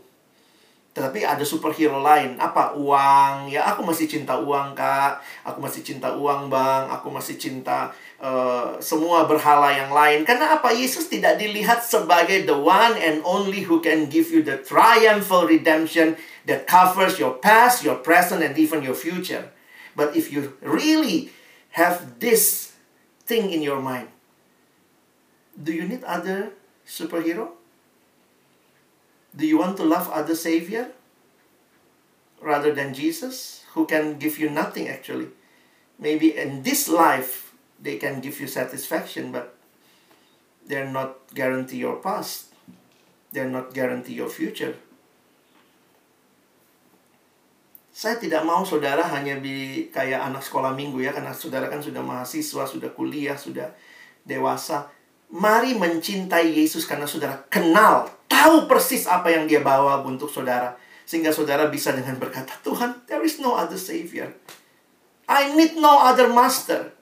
Tetapi 0.95 1.21
ada 1.27 1.45
superhero 1.45 2.01
lain. 2.01 2.39
Apa? 2.41 2.73
Uang. 2.73 3.53
Ya, 3.53 3.69
aku 3.69 3.85
masih 3.85 4.09
cinta 4.09 4.33
uang, 4.33 4.73
Kak. 4.73 5.21
Aku 5.45 5.61
masih 5.61 5.85
cinta 5.85 6.09
uang, 6.09 6.49
Bang. 6.49 6.89
Aku 6.89 7.13
masih 7.13 7.37
cinta 7.37 7.93
uh, 8.17 8.77
semua 8.81 9.29
berhala 9.29 9.73
yang 9.73 9.91
lain. 9.93 10.25
Karena 10.25 10.57
apa? 10.57 10.73
Yesus 10.73 11.09
tidak 11.09 11.37
dilihat 11.37 11.85
sebagai 11.85 12.49
the 12.49 12.57
one 12.57 12.97
and 12.97 13.21
only 13.21 13.65
who 13.65 13.81
can 13.81 14.09
give 14.09 14.33
you 14.33 14.41
the 14.41 14.57
triumphal 14.61 15.45
redemption 15.45 16.17
that 16.49 16.65
covers 16.65 17.21
your 17.21 17.37
past, 17.37 17.85
your 17.85 17.99
present, 18.01 18.41
and 18.41 18.57
even 18.57 18.81
your 18.81 18.97
future. 18.97 19.53
But 19.97 20.13
if 20.13 20.29
you 20.29 20.53
really 20.61 21.33
have 21.77 22.21
this 22.21 22.73
thing 23.25 23.49
in 23.53 23.61
your 23.61 23.81
mind, 23.81 24.09
do 25.57 25.73
you 25.73 25.85
need 25.85 26.05
other 26.05 26.53
superhero? 26.85 27.57
Do 29.33 29.45
you 29.45 29.57
want 29.57 29.77
to 29.77 29.85
love 29.85 30.09
other 30.09 30.33
Savior 30.33 30.93
rather 32.41 32.73
than 32.73 32.93
Jesus, 32.93 33.65
who 33.73 33.85
can 33.85 34.17
give 34.17 34.37
you 34.37 34.49
nothing 34.49 34.87
actually? 34.87 35.29
Maybe 35.99 36.37
in 36.37 36.61
this 36.61 36.87
life 36.87 37.46
they 37.81 38.01
can 38.01 38.19
give 38.19 38.37
you 38.41 38.49
satisfaction, 38.49 39.31
but 39.31 39.55
they're 40.65 40.89
not 40.89 41.29
guarantee 41.33 41.81
your 41.81 42.01
past. 42.01 42.51
They're 43.31 43.49
not 43.49 43.73
guarantee 43.73 44.17
your 44.17 44.31
future. 44.31 44.75
Saya 47.97 48.21
tidak 48.21 48.45
mau 48.45 48.61
saudara 48.61 49.01
hanya 49.09 49.41
di 49.41 49.89
kayak 49.89 50.21
anak 50.29 50.45
sekolah 50.45 50.77
minggu 50.77 51.01
ya, 51.01 51.09
karena 51.13 51.33
saudara 51.33 51.65
kan 51.65 51.81
sudah 51.81 52.05
mahasiswa, 52.05 52.63
sudah 52.69 52.89
kuliah, 52.93 53.33
sudah 53.33 53.73
dewasa. 54.21 54.93
Mari 55.33 55.75
mencintai 55.75 56.55
Yesus 56.55 56.85
karena 56.87 57.09
saudara 57.09 57.43
kenal 57.49 58.07
tahu 58.29 58.69
persis 58.69 59.09
apa 59.09 59.33
yang 59.33 59.49
dia 59.49 59.65
bawa 59.65 60.05
untuk 60.05 60.29
saudara. 60.29 60.77
Sehingga 61.07 61.31
saudara 61.31 61.71
bisa 61.71 61.95
dengan 61.95 62.19
berkata, 62.19 62.53
Tuhan, 62.61 63.07
there 63.07 63.23
is 63.23 63.39
no 63.39 63.55
other 63.55 63.79
Savior. 63.79 64.35
I 65.27 65.55
need 65.55 65.79
no 65.79 66.03
other 66.03 66.27
Master. 66.31 66.96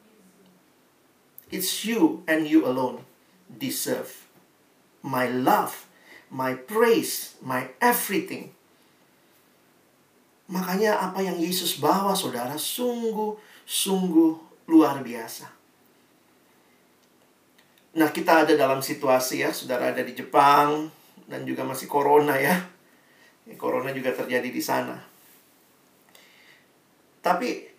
It's 1.56 1.88
you 1.88 2.28
and 2.28 2.44
you 2.44 2.68
alone 2.68 3.08
deserve 3.48 4.28
my 5.00 5.32
love, 5.32 5.88
my 6.28 6.52
praise, 6.52 7.40
my 7.40 7.72
everything. 7.80 8.52
Makanya 10.52 11.00
apa 11.00 11.24
yang 11.24 11.40
Yesus 11.40 11.80
bawa 11.80 12.12
saudara 12.12 12.60
sungguh-sungguh 12.60 14.34
luar 14.68 15.00
biasa. 15.00 15.48
Nah, 17.96 18.12
kita 18.12 18.44
ada 18.44 18.54
dalam 18.60 18.84
situasi 18.84 19.48
ya, 19.48 19.56
saudara 19.56 19.96
ada 19.96 20.04
di 20.04 20.12
Jepang 20.12 20.92
dan 21.32 21.48
juga 21.48 21.64
masih 21.64 21.88
corona 21.88 22.36
ya. 22.36 22.60
Corona 23.56 23.96
juga 23.96 24.12
terjadi 24.12 24.52
di 24.52 24.60
sana. 24.60 25.00
Tapi 27.24 27.75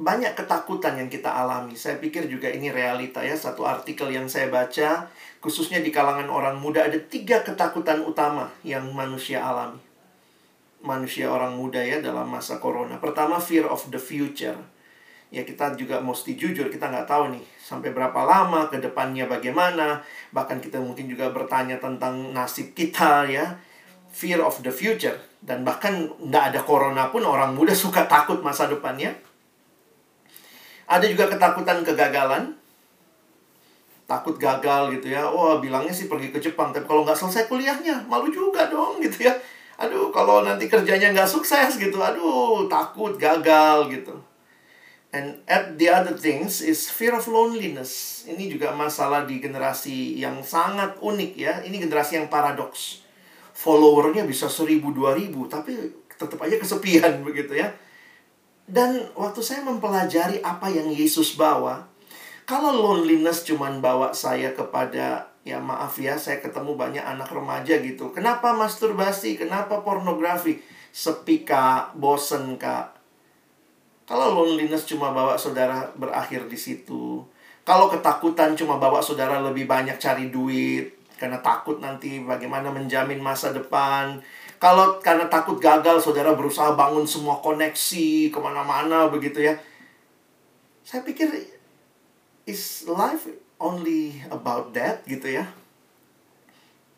banyak 0.00 0.32
ketakutan 0.32 0.96
yang 0.96 1.08
kita 1.12 1.28
alami. 1.28 1.76
Saya 1.76 2.00
pikir 2.00 2.28
juga 2.28 2.48
ini 2.48 2.72
realita 2.72 3.20
ya. 3.20 3.36
Satu 3.36 3.68
artikel 3.68 4.08
yang 4.12 4.28
saya 4.28 4.48
baca, 4.48 5.08
khususnya 5.44 5.84
di 5.84 5.92
kalangan 5.92 6.28
orang 6.32 6.56
muda, 6.60 6.88
ada 6.88 6.96
tiga 6.96 7.44
ketakutan 7.44 8.02
utama 8.02 8.48
yang 8.64 8.88
manusia 8.92 9.44
alami. 9.44 9.80
Manusia 10.82 11.30
orang 11.30 11.54
muda 11.54 11.78
ya 11.78 12.02
dalam 12.02 12.26
masa 12.26 12.58
corona. 12.58 12.98
Pertama, 12.98 13.38
fear 13.38 13.68
of 13.68 13.86
the 13.92 14.00
future 14.00 14.58
ya 15.32 15.48
kita 15.48 15.72
juga 15.80 15.96
mesti 16.04 16.36
jujur 16.36 16.68
kita 16.68 16.92
nggak 16.92 17.08
tahu 17.08 17.32
nih 17.32 17.40
sampai 17.56 17.88
berapa 17.96 18.20
lama 18.20 18.68
ke 18.68 18.76
depannya 18.84 19.24
bagaimana 19.24 20.04
bahkan 20.28 20.60
kita 20.60 20.76
mungkin 20.76 21.08
juga 21.08 21.32
bertanya 21.32 21.80
tentang 21.80 22.36
nasib 22.36 22.76
kita 22.76 23.24
ya 23.32 23.56
fear 24.12 24.44
of 24.44 24.60
the 24.60 24.68
future 24.68 25.16
dan 25.40 25.64
bahkan 25.64 26.12
nggak 26.20 26.52
ada 26.52 26.60
corona 26.60 27.08
pun 27.08 27.24
orang 27.24 27.56
muda 27.56 27.72
suka 27.72 28.04
takut 28.04 28.44
masa 28.44 28.68
depannya 28.68 29.16
ada 30.92 31.04
juga 31.08 31.32
ketakutan 31.32 31.80
kegagalan 31.80 32.52
takut 34.04 34.36
gagal 34.36 34.92
gitu 34.98 35.08
ya 35.08 35.24
wah 35.24 35.56
bilangnya 35.56 35.94
sih 35.94 36.04
pergi 36.04 36.28
ke 36.28 36.36
Jepang 36.36 36.68
tapi 36.68 36.84
kalau 36.84 37.08
nggak 37.08 37.16
selesai 37.16 37.48
kuliahnya 37.48 38.04
malu 38.04 38.28
juga 38.28 38.68
dong 38.68 39.00
gitu 39.00 39.24
ya 39.24 39.32
aduh 39.80 40.12
kalau 40.12 40.44
nanti 40.44 40.68
kerjanya 40.68 41.16
nggak 41.16 41.30
sukses 41.30 41.80
gitu 41.80 41.96
aduh 41.96 42.68
takut 42.68 43.16
gagal 43.16 43.88
gitu 43.88 44.12
And 45.12 45.44
at 45.44 45.76
the 45.76 45.92
other 45.92 46.16
things 46.16 46.64
is 46.64 46.88
fear 46.88 47.12
of 47.12 47.28
loneliness. 47.28 48.24
Ini 48.24 48.48
juga 48.48 48.72
masalah 48.72 49.28
di 49.28 49.44
generasi 49.44 50.16
yang 50.16 50.40
sangat 50.40 50.96
unik 51.04 51.32
ya. 51.36 51.60
Ini 51.60 51.84
generasi 51.84 52.16
yang 52.16 52.32
paradoks. 52.32 53.04
Followernya 53.52 54.24
bisa 54.24 54.48
seribu 54.48 54.88
dua 54.96 55.12
ribu, 55.12 55.44
tapi 55.52 55.76
tetap 56.16 56.40
aja 56.40 56.56
kesepian 56.56 57.20
begitu 57.28 57.60
ya. 57.60 57.68
Dan 58.66 59.10
waktu 59.18 59.40
saya 59.42 59.66
mempelajari 59.66 60.40
apa 60.40 60.70
yang 60.70 60.88
Yesus 60.88 61.34
bawa, 61.34 61.86
kalau 62.46 62.72
loneliness 62.72 63.42
cuman 63.46 63.82
bawa 63.82 64.14
saya 64.14 64.54
kepada 64.54 65.30
ya 65.42 65.58
maaf 65.58 65.98
ya, 65.98 66.14
saya 66.18 66.38
ketemu 66.38 66.78
banyak 66.78 67.02
anak 67.02 67.28
remaja 67.30 67.78
gitu. 67.82 68.14
Kenapa 68.14 68.54
masturbasi? 68.54 69.34
Kenapa 69.34 69.82
pornografi? 69.82 70.62
Sepi 70.92 71.42
kak, 71.42 71.96
bosen 71.98 72.60
kak, 72.60 73.02
kalau 74.12 74.44
loneliness 74.44 74.84
cuma 74.84 75.14
bawa 75.14 75.38
saudara 75.38 75.88
berakhir 75.94 76.50
di 76.50 76.58
situ. 76.58 77.22
Kalau 77.62 77.86
ketakutan 77.86 78.58
cuma 78.58 78.76
bawa 78.76 78.98
saudara 78.98 79.38
lebih 79.38 79.70
banyak 79.70 79.96
cari 79.96 80.28
duit. 80.28 81.00
Karena 81.14 81.38
takut 81.38 81.78
nanti 81.78 82.18
bagaimana 82.18 82.74
menjamin 82.74 83.22
masa 83.22 83.54
depan. 83.54 84.18
Kalau 84.62 85.02
karena 85.02 85.26
takut 85.26 85.58
gagal, 85.58 85.98
saudara 85.98 86.38
berusaha 86.38 86.78
bangun 86.78 87.02
semua 87.02 87.42
koneksi 87.42 88.30
ke 88.30 88.38
mana-mana 88.38 89.10
begitu 89.10 89.42
ya. 89.42 89.58
Saya 90.86 91.02
pikir, 91.02 91.34
is 92.46 92.86
life 92.86 93.26
only 93.58 94.22
about 94.30 94.70
that 94.70 95.02
gitu 95.02 95.34
ya? 95.34 95.50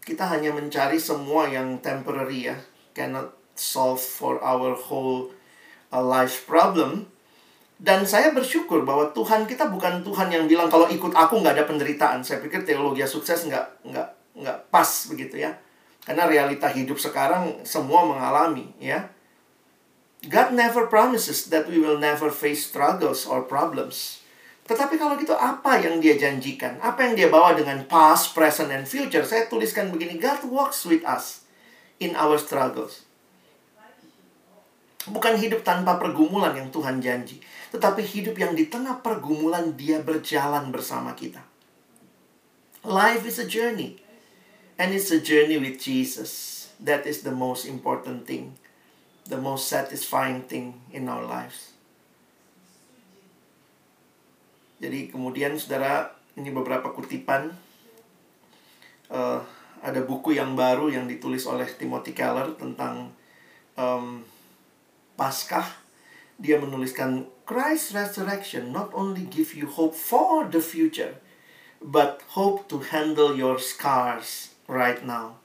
Kita 0.04 0.28
hanya 0.28 0.52
mencari 0.52 1.00
semua 1.00 1.48
yang 1.48 1.80
temporary 1.80 2.52
ya. 2.52 2.56
Cannot 2.92 3.32
solve 3.56 3.96
for 3.96 4.36
our 4.44 4.76
whole 4.76 5.32
a 5.88 6.04
life 6.04 6.44
problem. 6.44 7.08
Dan 7.80 8.04
saya 8.04 8.36
bersyukur 8.36 8.84
bahwa 8.84 9.08
Tuhan 9.16 9.48
kita 9.48 9.72
bukan 9.72 10.04
Tuhan 10.04 10.28
yang 10.28 10.44
bilang 10.44 10.68
kalau 10.68 10.84
ikut 10.84 11.16
aku 11.16 11.40
nggak 11.40 11.56
ada 11.56 11.64
penderitaan. 11.64 12.20
Saya 12.20 12.44
pikir 12.44 12.68
teologi 12.68 13.00
sukses 13.08 13.48
nggak 13.48 13.88
nggak 13.88 14.08
nggak 14.36 14.58
pas 14.68 15.08
begitu 15.08 15.40
ya. 15.40 15.63
Karena 16.04 16.28
realita 16.28 16.68
hidup 16.68 17.00
sekarang 17.00 17.64
semua 17.64 18.04
mengalami 18.04 18.68
ya. 18.76 19.08
God 20.24 20.56
never 20.56 20.88
promises 20.88 21.52
that 21.52 21.68
we 21.68 21.76
will 21.76 22.00
never 22.00 22.32
face 22.32 22.64
struggles 22.64 23.28
or 23.28 23.44
problems. 23.44 24.24
Tetapi 24.64 24.96
kalau 24.96 25.20
gitu 25.20 25.36
apa 25.36 25.76
yang 25.76 26.00
dia 26.00 26.16
janjikan? 26.16 26.80
Apa 26.80 27.04
yang 27.04 27.12
dia 27.12 27.28
bawa 27.28 27.52
dengan 27.52 27.84
past, 27.84 28.32
present, 28.32 28.72
and 28.72 28.88
future? 28.88 29.20
Saya 29.20 29.44
tuliskan 29.44 29.92
begini, 29.92 30.16
God 30.16 30.48
walks 30.48 30.88
with 30.88 31.04
us 31.04 31.44
in 32.00 32.16
our 32.16 32.40
struggles. 32.40 33.04
Bukan 35.04 35.36
hidup 35.36 35.60
tanpa 35.68 36.00
pergumulan 36.00 36.56
yang 36.56 36.72
Tuhan 36.72 37.04
janji, 37.04 37.44
tetapi 37.76 38.00
hidup 38.00 38.40
yang 38.40 38.56
di 38.56 38.72
tengah 38.72 39.04
pergumulan 39.04 39.76
Dia 39.76 40.00
berjalan 40.00 40.72
bersama 40.72 41.12
kita. 41.12 41.44
Life 42.80 43.28
is 43.28 43.36
a 43.36 43.44
journey, 43.44 44.00
and 44.78 44.94
it's 44.94 45.10
a 45.10 45.20
journey 45.20 45.58
with 45.58 45.80
Jesus. 45.80 46.70
That 46.82 47.06
is 47.06 47.22
the 47.22 47.32
most 47.32 47.66
important 47.66 48.26
thing, 48.26 48.58
the 49.26 49.38
most 49.38 49.70
satisfying 49.70 50.42
thing 50.50 50.82
in 50.90 51.06
our 51.08 51.22
lives. 51.22 51.74
Jadi 54.82 55.08
kemudian 55.08 55.56
saudara, 55.56 56.12
ini 56.34 56.50
beberapa 56.50 56.90
kutipan. 56.92 57.54
Uh, 59.08 59.40
ada 59.84 60.00
buku 60.02 60.34
yang 60.34 60.56
baru 60.56 60.90
yang 60.90 61.06
ditulis 61.06 61.44
oleh 61.44 61.68
Timothy 61.68 62.16
Keller 62.16 62.56
tentang 62.56 63.12
um, 63.76 64.24
Paskah, 65.14 65.68
dia 66.40 66.58
menuliskan 66.58 67.28
Christ's 67.46 67.94
resurrection 67.94 68.74
not 68.74 68.90
only 68.96 69.28
give 69.28 69.54
you 69.54 69.70
hope 69.70 69.94
for 69.94 70.48
the 70.50 70.58
future, 70.58 71.20
but 71.78 72.24
hope 72.34 72.66
to 72.66 72.80
handle 72.80 73.36
your 73.36 73.60
scars 73.60 74.53
right 74.70 75.00
now. 75.02 75.40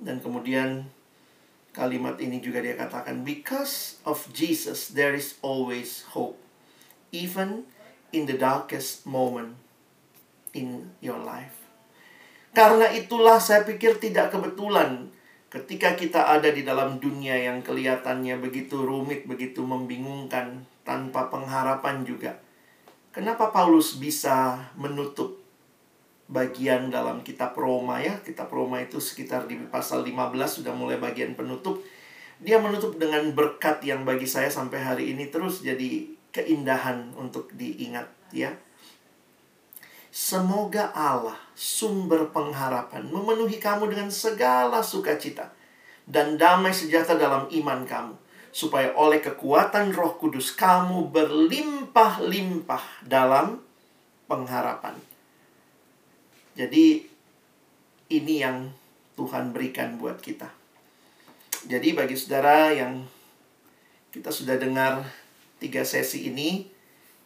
Dan 0.00 0.20
kemudian 0.24 0.88
kalimat 1.76 2.16
ini 2.18 2.40
juga 2.40 2.64
dia 2.64 2.74
katakan, 2.74 3.22
because 3.22 4.00
of 4.08 4.24
Jesus 4.32 4.90
there 4.92 5.12
is 5.12 5.36
always 5.44 6.08
hope, 6.16 6.40
even 7.12 7.68
in 8.10 8.24
the 8.26 8.36
darkest 8.36 9.04
moment 9.04 9.60
in 10.56 10.90
your 11.04 11.20
life. 11.20 11.56
Karena 12.50 12.90
itulah 12.90 13.38
saya 13.38 13.62
pikir 13.62 14.02
tidak 14.02 14.34
kebetulan 14.34 15.12
Ketika 15.50 15.98
kita 15.98 16.30
ada 16.30 16.46
di 16.54 16.62
dalam 16.62 17.02
dunia 17.02 17.34
yang 17.34 17.58
kelihatannya 17.58 18.38
begitu 18.38 18.86
rumit, 18.86 19.26
begitu 19.26 19.66
membingungkan, 19.66 20.62
tanpa 20.86 21.26
pengharapan 21.26 22.06
juga. 22.06 22.38
Kenapa 23.10 23.50
Paulus 23.50 23.98
bisa 23.98 24.70
menutup 24.78 25.39
bagian 26.30 26.94
dalam 26.94 27.26
kitab 27.26 27.58
Roma 27.58 27.98
ya? 27.98 28.22
Kitab 28.22 28.48
Roma 28.54 28.78
itu 28.78 29.02
sekitar 29.02 29.50
di 29.50 29.58
pasal 29.66 30.06
15 30.06 30.62
sudah 30.62 30.72
mulai 30.72 30.96
bagian 30.96 31.34
penutup. 31.34 31.82
Dia 32.40 32.62
menutup 32.62 32.96
dengan 32.96 33.34
berkat 33.34 33.82
yang 33.84 34.06
bagi 34.06 34.24
saya 34.24 34.48
sampai 34.48 34.80
hari 34.80 35.04
ini 35.12 35.28
terus 35.28 35.60
jadi 35.60 36.08
keindahan 36.30 37.12
untuk 37.18 37.50
diingat 37.52 38.08
ya. 38.30 38.54
Semoga 40.10 40.90
Allah, 40.90 41.38
sumber 41.54 42.34
pengharapan, 42.34 43.06
memenuhi 43.06 43.62
kamu 43.62 43.94
dengan 43.94 44.10
segala 44.10 44.82
sukacita 44.82 45.54
dan 46.02 46.34
damai 46.34 46.74
sejahtera 46.74 47.14
dalam 47.14 47.46
iman 47.46 47.86
kamu, 47.86 48.14
supaya 48.50 48.90
oleh 48.98 49.22
kekuatan 49.22 49.94
Roh 49.94 50.18
Kudus 50.18 50.50
kamu 50.50 51.14
berlimpah-limpah 51.14 53.06
dalam 53.06 53.62
pengharapan. 54.26 55.09
Jadi, 56.60 57.08
ini 58.12 58.34
yang 58.44 58.68
Tuhan 59.16 59.56
berikan 59.56 59.96
buat 59.96 60.20
kita. 60.20 60.52
Jadi, 61.64 61.96
bagi 61.96 62.12
saudara 62.20 62.68
yang 62.68 63.08
kita 64.12 64.28
sudah 64.28 64.60
dengar 64.60 65.08
tiga 65.56 65.88
sesi 65.88 66.28
ini, 66.28 66.68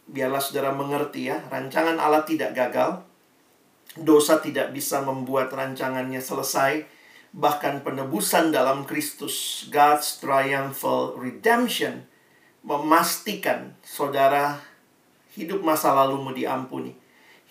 biarlah 0.07 0.39
saudara 0.39 0.71
mengerti 0.71 1.27
ya, 1.27 1.43
rancangan 1.51 1.99
Allah 1.99 2.23
tidak 2.23 2.55
gagal. 2.55 3.03
Dosa 3.99 4.39
tidak 4.39 4.71
bisa 4.71 5.03
membuat 5.03 5.51
rancangannya 5.51 6.23
selesai. 6.23 6.87
Bahkan 7.35 7.83
penebusan 7.83 8.55
dalam 8.55 8.87
Kristus, 8.87 9.67
God's 9.67 10.23
triumphal 10.23 11.19
redemption, 11.19 12.07
memastikan 12.63 13.75
saudara 13.83 14.63
hidup 15.35 15.59
masa 15.59 15.91
lalumu 15.91 16.31
diampuni. 16.31 17.04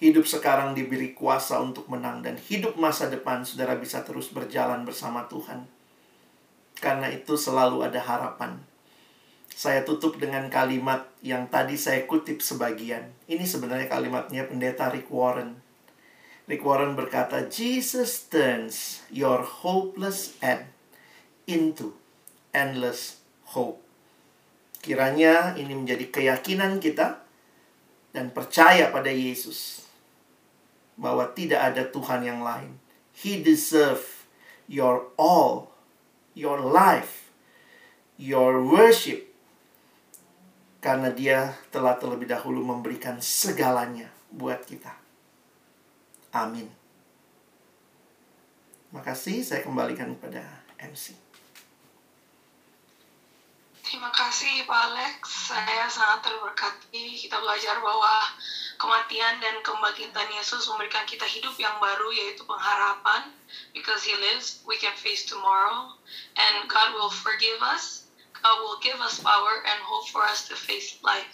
Hidup 0.04 0.28
sekarang 0.28 0.76
diberi 0.76 1.16
kuasa 1.16 1.56
untuk 1.64 1.88
menang 1.88 2.20
dan 2.20 2.36
hidup 2.36 2.76
masa 2.76 3.08
depan 3.08 3.40
saudara 3.40 3.72
bisa 3.80 4.04
terus 4.04 4.28
berjalan 4.28 4.84
bersama 4.84 5.24
Tuhan. 5.32 5.64
Karena 6.76 7.08
itu 7.08 7.40
selalu 7.40 7.88
ada 7.88 8.04
harapan 8.04 8.60
saya 9.54 9.86
tutup 9.86 10.18
dengan 10.18 10.50
kalimat 10.50 11.06
yang 11.22 11.46
tadi 11.46 11.78
saya 11.78 12.02
kutip 12.10 12.42
sebagian. 12.42 13.14
Ini 13.30 13.46
sebenarnya 13.46 13.86
kalimatnya 13.86 14.50
pendeta 14.50 14.90
Rick 14.90 15.06
Warren. 15.14 15.54
Rick 16.50 16.66
Warren 16.66 16.98
berkata, 16.98 17.46
Jesus 17.46 18.26
turns 18.26 19.06
your 19.14 19.46
hopeless 19.46 20.34
end 20.42 20.66
into 21.46 21.94
endless 22.50 23.22
hope. 23.54 23.78
Kiranya 24.82 25.54
ini 25.54 25.72
menjadi 25.72 26.10
keyakinan 26.10 26.82
kita 26.82 27.22
dan 28.10 28.34
percaya 28.34 28.90
pada 28.90 29.08
Yesus. 29.08 29.83
Bahwa 30.94 31.26
tidak 31.34 31.74
ada 31.74 31.82
Tuhan 31.88 32.22
yang 32.22 32.40
lain. 32.42 32.78
He 33.14 33.42
deserve 33.42 34.26
your 34.66 35.10
all, 35.14 35.70
your 36.34 36.58
life, 36.58 37.30
your 38.18 38.62
worship. 38.62 39.30
Karena 40.82 41.08
dia 41.08 41.56
telah 41.72 41.96
terlebih 41.96 42.28
dahulu 42.28 42.60
memberikan 42.60 43.16
segalanya 43.18 44.12
buat 44.28 44.60
kita. 44.68 44.92
Amin. 46.34 46.68
Makasih, 48.94 49.42
saya 49.42 49.62
kembalikan 49.64 50.12
kepada 50.18 50.42
MC. 50.78 51.24
Terima 53.84 54.10
kasih 54.10 54.66
Pak 54.66 54.80
Alex, 54.90 55.18
saya 55.54 55.86
sangat 55.86 56.26
terberkati. 56.26 57.14
Kita 57.14 57.38
belajar 57.38 57.78
bahwa 57.78 58.26
kematian 58.76 59.40
dan 59.40 59.60
kebangkitan 59.62 60.28
Yesus 60.34 60.66
memberikan 60.70 61.06
kita 61.06 61.24
hidup 61.24 61.54
yang 61.56 61.76
baru 61.78 62.10
yaitu 62.10 62.42
pengharapan. 62.46 63.30
Because 63.72 64.02
He 64.02 64.14
lives, 64.18 64.62
we 64.66 64.76
can 64.78 64.94
face 64.98 65.26
tomorrow. 65.26 65.94
And 66.34 66.66
God 66.66 66.94
will 66.98 67.10
forgive 67.10 67.60
us. 67.62 68.08
God 68.38 68.56
will 68.60 68.80
give 68.84 68.98
us 69.00 69.22
power 69.22 69.64
and 69.64 69.78
hope 69.84 70.10
for 70.12 70.20
us 70.26 70.44
to 70.50 70.54
face 70.58 71.00
life. 71.00 71.30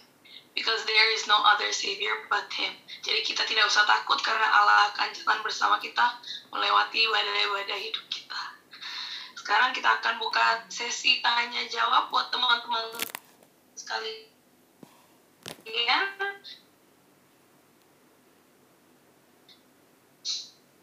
Because 0.55 0.83
there 0.85 1.09
is 1.15 1.27
no 1.31 1.39
other 1.47 1.71
Savior 1.71 2.27
but 2.27 2.51
Him. 2.53 2.75
Jadi 3.07 3.23
kita 3.23 3.47
tidak 3.47 3.71
usah 3.71 3.87
takut 3.87 4.19
karena 4.21 4.47
Allah 4.47 4.91
akan 4.95 5.15
jalan 5.15 5.41
bersama 5.47 5.79
kita 5.79 6.19
melewati 6.51 7.07
badai-badai 7.07 7.81
hidup 7.91 8.07
kita. 8.11 8.43
Sekarang 9.39 9.73
kita 9.73 9.89
akan 9.99 10.21
buka 10.21 10.67
sesi 10.69 11.23
tanya 11.25 11.65
jawab 11.71 12.13
buat 12.13 12.29
teman-teman 12.29 12.99
sekali. 13.73 14.31
Ya. 15.65 16.07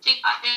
Ada 0.08 0.54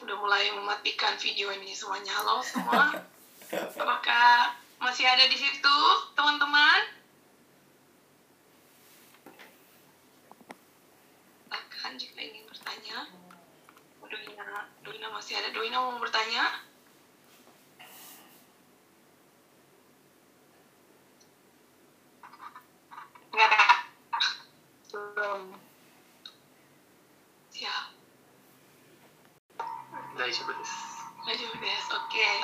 udah 0.00 0.16
mulai 0.16 0.48
mematikan 0.56 1.12
video 1.20 1.52
ini 1.52 1.76
semuanya. 1.76 2.08
Halo 2.16 2.40
semua. 2.40 3.04
Apakah 3.84 4.56
masih 4.80 5.04
ada 5.04 5.28
di 5.28 5.36
situ, 5.36 5.76
teman-teman? 6.16 7.05
silakan 11.86 12.02
jika 12.02 12.18
ingin 12.18 12.42
bertanya. 12.50 12.98
Oh, 14.02 14.10
Doina, 14.10 14.66
Doina 14.82 15.06
masih 15.14 15.38
ada. 15.38 15.54
Doina 15.54 15.78
mau 15.78 16.02
bertanya? 16.02 16.66
Enggak, 23.30 23.50
Kak. 23.54 23.78
Belum. 24.90 25.42
Siap. 27.54 27.86
Daijoubu 30.18 30.52
desu. 30.58 30.90
Oke. 31.22 32.02
Okay. 32.10 32.42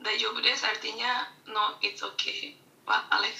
Daijoubu 0.00 0.40
artinya 0.48 1.28
no, 1.52 1.76
it's 1.84 2.00
okay. 2.00 2.56
Pak 2.88 3.04
Alex. 3.12 3.36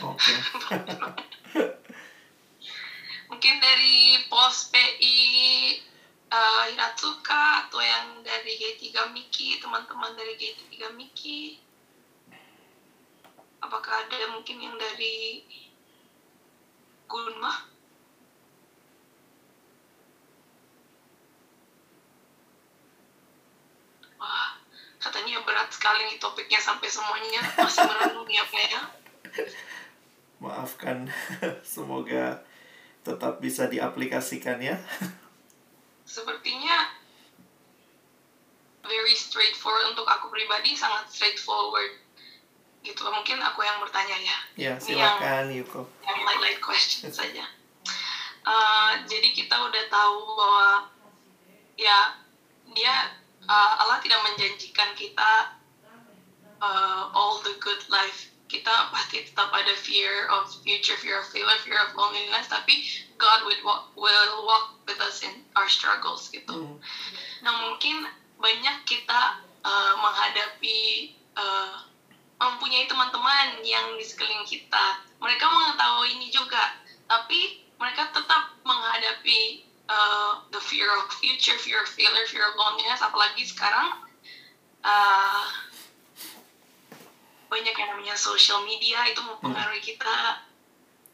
Oke. 0.00 0.32
Okay. 0.72 1.68
Mungkin 3.26 3.54
dari 3.58 4.22
pos 4.30 4.70
PI 4.70 5.18
uh, 6.30 6.62
Hiratsuka 6.70 7.66
atau 7.66 7.82
yang 7.82 8.22
dari 8.22 8.54
G3 8.54 9.10
Miki, 9.10 9.58
teman-teman 9.58 10.14
dari 10.14 10.38
G3 10.38 10.94
Miki. 10.94 11.58
Apakah 13.62 14.06
ada 14.06 14.30
mungkin 14.30 14.62
yang 14.62 14.78
dari 14.78 15.42
Gunma? 17.10 17.66
Wah, 24.16 24.50
katanya 25.02 25.42
berat 25.42 25.70
sekali 25.74 26.14
nih 26.14 26.18
topiknya 26.22 26.62
sampai 26.62 26.86
semuanya 26.86 27.42
masih 27.58 27.84
merenung 27.90 28.30
ya 28.30 28.44
ya. 28.54 28.82
Maafkan, 30.42 31.10
semoga 31.66 32.44
tetap 33.06 33.38
bisa 33.38 33.66
diaplikasikan 33.66 34.58
ya. 34.58 34.74
Sepertinya 36.02 36.90
very 38.82 39.14
straightforward 39.14 39.94
untuk 39.94 40.06
aku 40.06 40.26
pribadi 40.28 40.74
sangat 40.74 41.06
straightforward 41.08 42.02
gitu 42.82 43.02
mungkin 43.04 43.42
aku 43.42 43.60
yang 43.60 43.82
bertanya 43.82 44.14
ya 44.14 44.38
Ya, 44.54 44.72
Ini 44.78 44.94
yang- 44.94 45.18
silakan 45.18 45.44
Yuko. 45.50 45.82
yang 46.02 46.18
light 46.22 46.40
light 46.40 46.60
question 46.60 47.10
saja 47.20 47.46
Uh, 48.46 48.94
jadi 49.10 49.34
kita 49.34 49.58
udah 49.58 49.84
tahu 49.90 50.22
bahwa 50.38 50.86
ya 51.74 52.14
dia 52.70 53.10
uh, 53.42 53.72
Allah 53.74 53.98
tidak 53.98 54.22
menjanjikan 54.22 54.94
kita 54.94 55.58
uh, 56.62 57.10
all 57.10 57.42
the 57.42 57.58
good 57.58 57.82
life 57.90 58.30
kita 58.46 58.90
pasti 58.94 59.26
tetap 59.26 59.50
ada 59.50 59.74
fear 59.74 60.30
of 60.30 60.46
future 60.62 60.96
fear 61.02 61.18
of 61.18 61.26
failure 61.30 61.60
fear 61.66 61.78
of 61.82 61.90
loneliness 61.98 62.46
tapi 62.46 62.86
God 63.18 63.42
will 63.46 63.62
walk, 63.66 63.90
will 63.98 64.46
walk 64.46 64.78
with 64.86 64.98
us 65.02 65.22
in 65.26 65.42
our 65.58 65.66
struggles 65.66 66.30
gitu 66.30 66.54
Hmm. 66.56 66.78
Nah 67.42 67.52
mungkin 67.68 68.06
banyak 68.36 68.76
kita 68.86 69.42
uh, 69.64 69.94
menghadapi 69.98 71.12
uh, 71.36 71.84
mempunyai 72.36 72.84
teman-teman 72.84 73.64
yang 73.64 73.96
di 73.96 74.04
sekeliling 74.04 74.44
kita. 74.44 75.00
Mereka 75.16 75.44
mengetahui 75.48 76.20
ini 76.20 76.28
juga, 76.28 76.76
tapi 77.08 77.64
mereka 77.80 78.12
tetap 78.12 78.52
menghadapi 78.64 79.64
uh, 79.88 80.44
the 80.52 80.60
fear 80.60 80.88
of 81.00 81.08
future, 81.16 81.56
fear 81.64 81.80
of 81.80 81.88
failure, 81.88 82.28
fear 82.28 82.44
of 82.44 82.54
loneliness. 82.60 83.00
Apalagi 83.00 83.48
sekarang 83.48 84.04
uh, 84.84 85.44
banyak 87.46 87.72
yang 87.72 87.88
namanya 87.90 88.14
social 88.14 88.62
media 88.62 89.06
itu 89.06 89.20
mempengaruhi 89.20 89.80
kita 89.80 90.42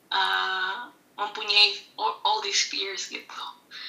uh, 0.08 0.88
mempunyai 1.14 1.76
all, 1.94 2.18
all 2.24 2.38
these 2.40 2.66
fears 2.66 3.08
gitu 3.08 3.42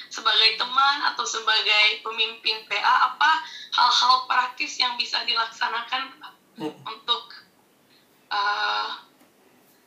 sebagai 0.07 0.55
teman 0.55 0.97
atau 1.11 1.25
sebagai 1.25 1.99
pemimpin 1.99 2.63
PA 2.67 3.11
apa 3.11 3.31
hal-hal 3.73 4.27
praktis 4.27 4.77
yang 4.77 4.95
bisa 4.95 5.23
dilaksanakan 5.23 6.19
Hmm. 6.53 6.69
untuk 6.85 7.33
uh, 8.29 9.01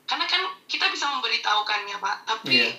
karena 0.02 0.26
kan 0.26 0.42
kita 0.66 0.90
bisa 0.90 1.06
memberitahukannya 1.06 1.94
Pak 1.94 2.16
tapi 2.26 2.58
Iya. 2.58 2.74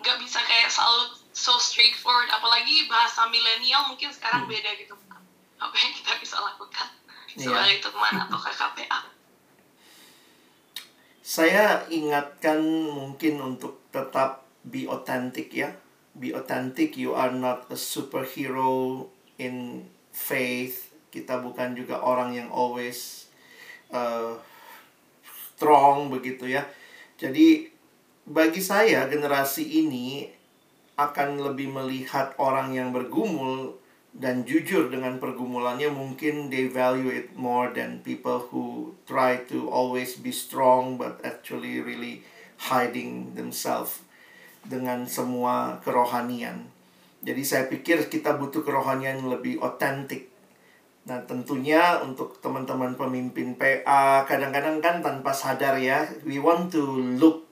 nggak 0.00 0.16
bisa 0.24 0.40
kayak 0.40 0.72
selalu 0.72 1.20
so 1.32 1.60
straightforward 1.60 2.32
apalagi 2.32 2.88
bahasa 2.88 3.28
milenial 3.28 3.92
mungkin 3.92 4.08
sekarang 4.08 4.48
Hmm. 4.48 4.52
beda 4.56 4.72
gitu 4.80 4.96
Pak 4.96 5.20
apa 5.60 5.76
yang 5.76 5.92
kita 5.92 6.12
bisa 6.16 6.40
lakukan 6.40 6.88
Iya. 7.36 7.52
sebagai 7.52 7.76
teman 7.84 8.12
atau 8.24 8.38
kakak 8.40 8.70
PA 8.80 9.00
Saya 11.26 11.84
ingatkan 11.92 12.62
mungkin 12.88 13.42
untuk 13.42 13.82
tetap 13.92 14.46
be 14.64 14.88
authentic 14.88 15.52
ya. 15.52 15.74
Be 16.16 16.32
authentic, 16.32 16.96
you 16.96 17.12
are 17.12 17.34
not 17.34 17.68
a 17.68 17.76
superhero 17.76 19.04
in 19.36 19.84
faith. 20.14 20.88
Kita 21.12 21.42
bukan 21.42 21.76
juga 21.76 22.00
orang 22.00 22.32
yang 22.32 22.48
always 22.48 23.28
uh, 23.92 24.38
strong 25.26 26.08
begitu 26.08 26.46
ya. 26.46 26.64
Jadi 27.20 27.68
bagi 28.24 28.62
saya 28.62 29.04
generasi 29.10 29.84
ini 29.84 30.30
akan 30.96 31.42
lebih 31.52 31.68
melihat 31.68 32.32
orang 32.40 32.72
yang 32.72 32.94
bergumul 32.94 33.76
dan 34.16 34.48
jujur 34.48 34.88
dengan 34.88 35.20
pergumulannya 35.20 35.92
mungkin 35.92 36.48
they 36.48 36.72
value 36.72 37.12
it 37.12 37.36
more 37.36 37.68
than 37.76 38.00
people 38.00 38.48
who 38.48 38.96
try 39.04 39.36
to 39.44 39.68
always 39.68 40.16
be 40.16 40.32
strong 40.32 40.96
but 40.96 41.20
actually 41.20 41.84
really 41.84 42.24
hiding 42.56 43.36
themselves 43.36 44.00
dengan 44.64 45.04
semua 45.04 45.84
kerohanian. 45.84 46.72
Jadi 47.20 47.42
saya 47.44 47.64
pikir 47.68 48.08
kita 48.08 48.40
butuh 48.40 48.64
kerohanian 48.64 49.20
yang 49.20 49.28
lebih 49.28 49.60
otentik. 49.60 50.32
Nah, 51.06 51.22
tentunya 51.22 52.02
untuk 52.02 52.40
teman-teman 52.42 52.98
pemimpin 52.98 53.54
PA 53.54 54.26
kadang-kadang 54.26 54.82
kan 54.82 55.04
tanpa 55.04 55.30
sadar 55.30 55.78
ya, 55.78 56.08
we 56.26 56.40
want 56.40 56.72
to 56.72 56.82
look 57.20 57.46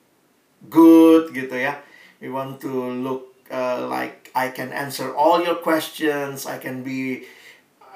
good 0.67 1.31
gitu 1.31 1.55
ya. 1.55 1.79
We 2.19 2.27
want 2.27 2.59
to 2.65 2.71
look 2.99 3.31
uh, 3.47 3.85
like 3.87 4.24
I 4.35 4.51
can 4.51 4.75
answer 4.75 5.15
all 5.15 5.39
your 5.39 5.63
questions, 5.63 6.43
I 6.43 6.59
can 6.59 6.83
be 6.83 7.23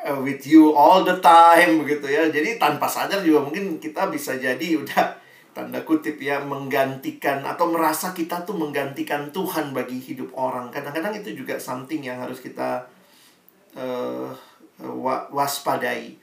uh, 0.08 0.16
with 0.24 0.48
you 0.48 0.72
all 0.72 1.04
the 1.04 1.20
time 1.20 1.84
begitu 1.84 2.08
ya. 2.08 2.32
Jadi 2.32 2.56
tanpa 2.56 2.88
sadar 2.88 3.20
juga 3.20 3.44
mungkin 3.44 3.78
kita 3.84 4.08
bisa 4.08 4.40
jadi 4.40 4.68
udah 4.82 5.20
tanda 5.52 5.84
kutip 5.84 6.16
ya 6.24 6.40
menggantikan 6.40 7.44
atau 7.44 7.68
merasa 7.68 8.16
kita 8.16 8.48
tuh 8.48 8.56
menggantikan 8.56 9.36
Tuhan 9.36 9.76
bagi 9.76 10.00
hidup 10.00 10.32
orang. 10.32 10.72
Kadang-kadang 10.72 11.20
itu 11.20 11.44
juga 11.44 11.60
something 11.60 12.00
yang 12.00 12.24
harus 12.24 12.40
kita 12.40 12.88
uh, 13.76 14.32
waspadai. 15.36 16.16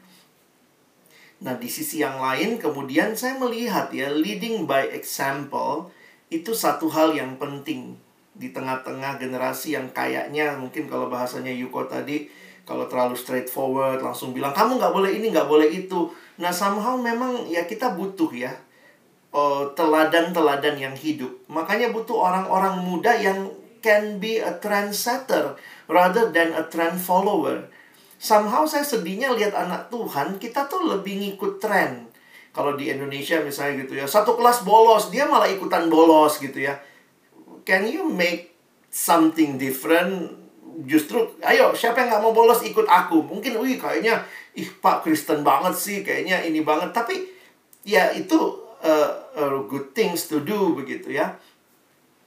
Nah, 1.37 1.53
di 1.61 1.69
sisi 1.69 2.01
yang 2.01 2.17
lain 2.17 2.57
kemudian 2.57 3.13
saya 3.13 3.37
melihat 3.37 3.93
ya 3.93 4.09
leading 4.09 4.65
by 4.65 4.89
example 4.89 5.93
itu 6.33 6.57
satu 6.57 6.89
hal 6.89 7.13
yang 7.13 7.37
penting 7.37 8.01
di 8.37 8.53
tengah-tengah 8.53 9.17
generasi 9.17 9.75
yang 9.75 9.89
kayaknya 9.97 10.55
mungkin 10.61 10.85
kalau 10.87 11.09
bahasanya 11.09 11.51
Yuko 11.51 11.89
tadi 11.89 12.29
kalau 12.69 12.85
terlalu 12.85 13.17
straightforward 13.17 14.05
langsung 14.05 14.37
bilang 14.37 14.53
kamu 14.53 14.77
nggak 14.77 14.93
boleh 14.93 15.11
ini 15.17 15.33
nggak 15.33 15.49
boleh 15.49 15.69
itu. 15.73 16.13
Nah 16.37 16.53
somehow 16.53 17.01
memang 17.01 17.49
ya 17.49 17.65
kita 17.65 17.97
butuh 17.97 18.29
ya 18.37 18.53
uh, 19.33 19.73
teladan-teladan 19.73 20.77
yang 20.77 20.93
hidup. 20.93 21.33
Makanya 21.49 21.95
butuh 21.95 22.19
orang-orang 22.19 22.85
muda 22.85 23.17
yang 23.17 23.49
can 23.81 24.19
be 24.21 24.43
a 24.43 24.53
trendsetter 24.59 25.57
rather 25.89 26.29
than 26.35 26.53
a 26.53 26.67
trend 26.69 26.99
follower. 26.99 27.73
Somehow 28.19 28.67
saya 28.67 28.83
sedihnya 28.83 29.33
lihat 29.33 29.55
anak 29.55 29.89
Tuhan 29.89 30.37
kita 30.43 30.67
tuh 30.69 30.91
lebih 30.91 31.23
ngikut 31.23 31.63
tren 31.63 32.11
kalau 32.57 32.73
di 32.73 32.89
Indonesia 32.89 33.37
misalnya 33.45 33.85
gitu 33.85 34.01
ya 34.01 34.09
satu 34.09 34.33
kelas 34.33 34.65
bolos 34.65 35.13
dia 35.13 35.29
malah 35.29 35.45
ikutan 35.45 35.93
bolos 35.93 36.41
gitu 36.41 36.65
ya 36.65 36.73
can 37.67 37.85
you 37.91 38.07
make 38.07 38.55
something 38.89 39.59
different? 39.59 40.31
Justru 40.87 41.37
ayo 41.43 41.75
siapa 41.75 42.07
yang 42.07 42.17
nggak 42.17 42.23
mau 42.23 42.33
bolos 42.33 42.63
ikut 42.63 42.87
aku. 42.87 43.27
Mungkin 43.27 43.59
wih 43.59 43.77
kayaknya 43.77 44.23
ih 44.55 44.71
pak 44.79 45.03
Kristen 45.03 45.43
banget 45.43 45.75
sih 45.75 46.07
kayaknya 46.07 46.47
ini 46.47 46.63
banget. 46.63 46.95
Tapi 46.95 47.27
ya 47.83 48.15
itu 48.15 48.39
uh, 48.81 49.11
uh, 49.35 49.59
good 49.67 49.93
things 49.93 50.31
to 50.31 50.41
do 50.41 50.79
begitu 50.79 51.13
ya. 51.13 51.35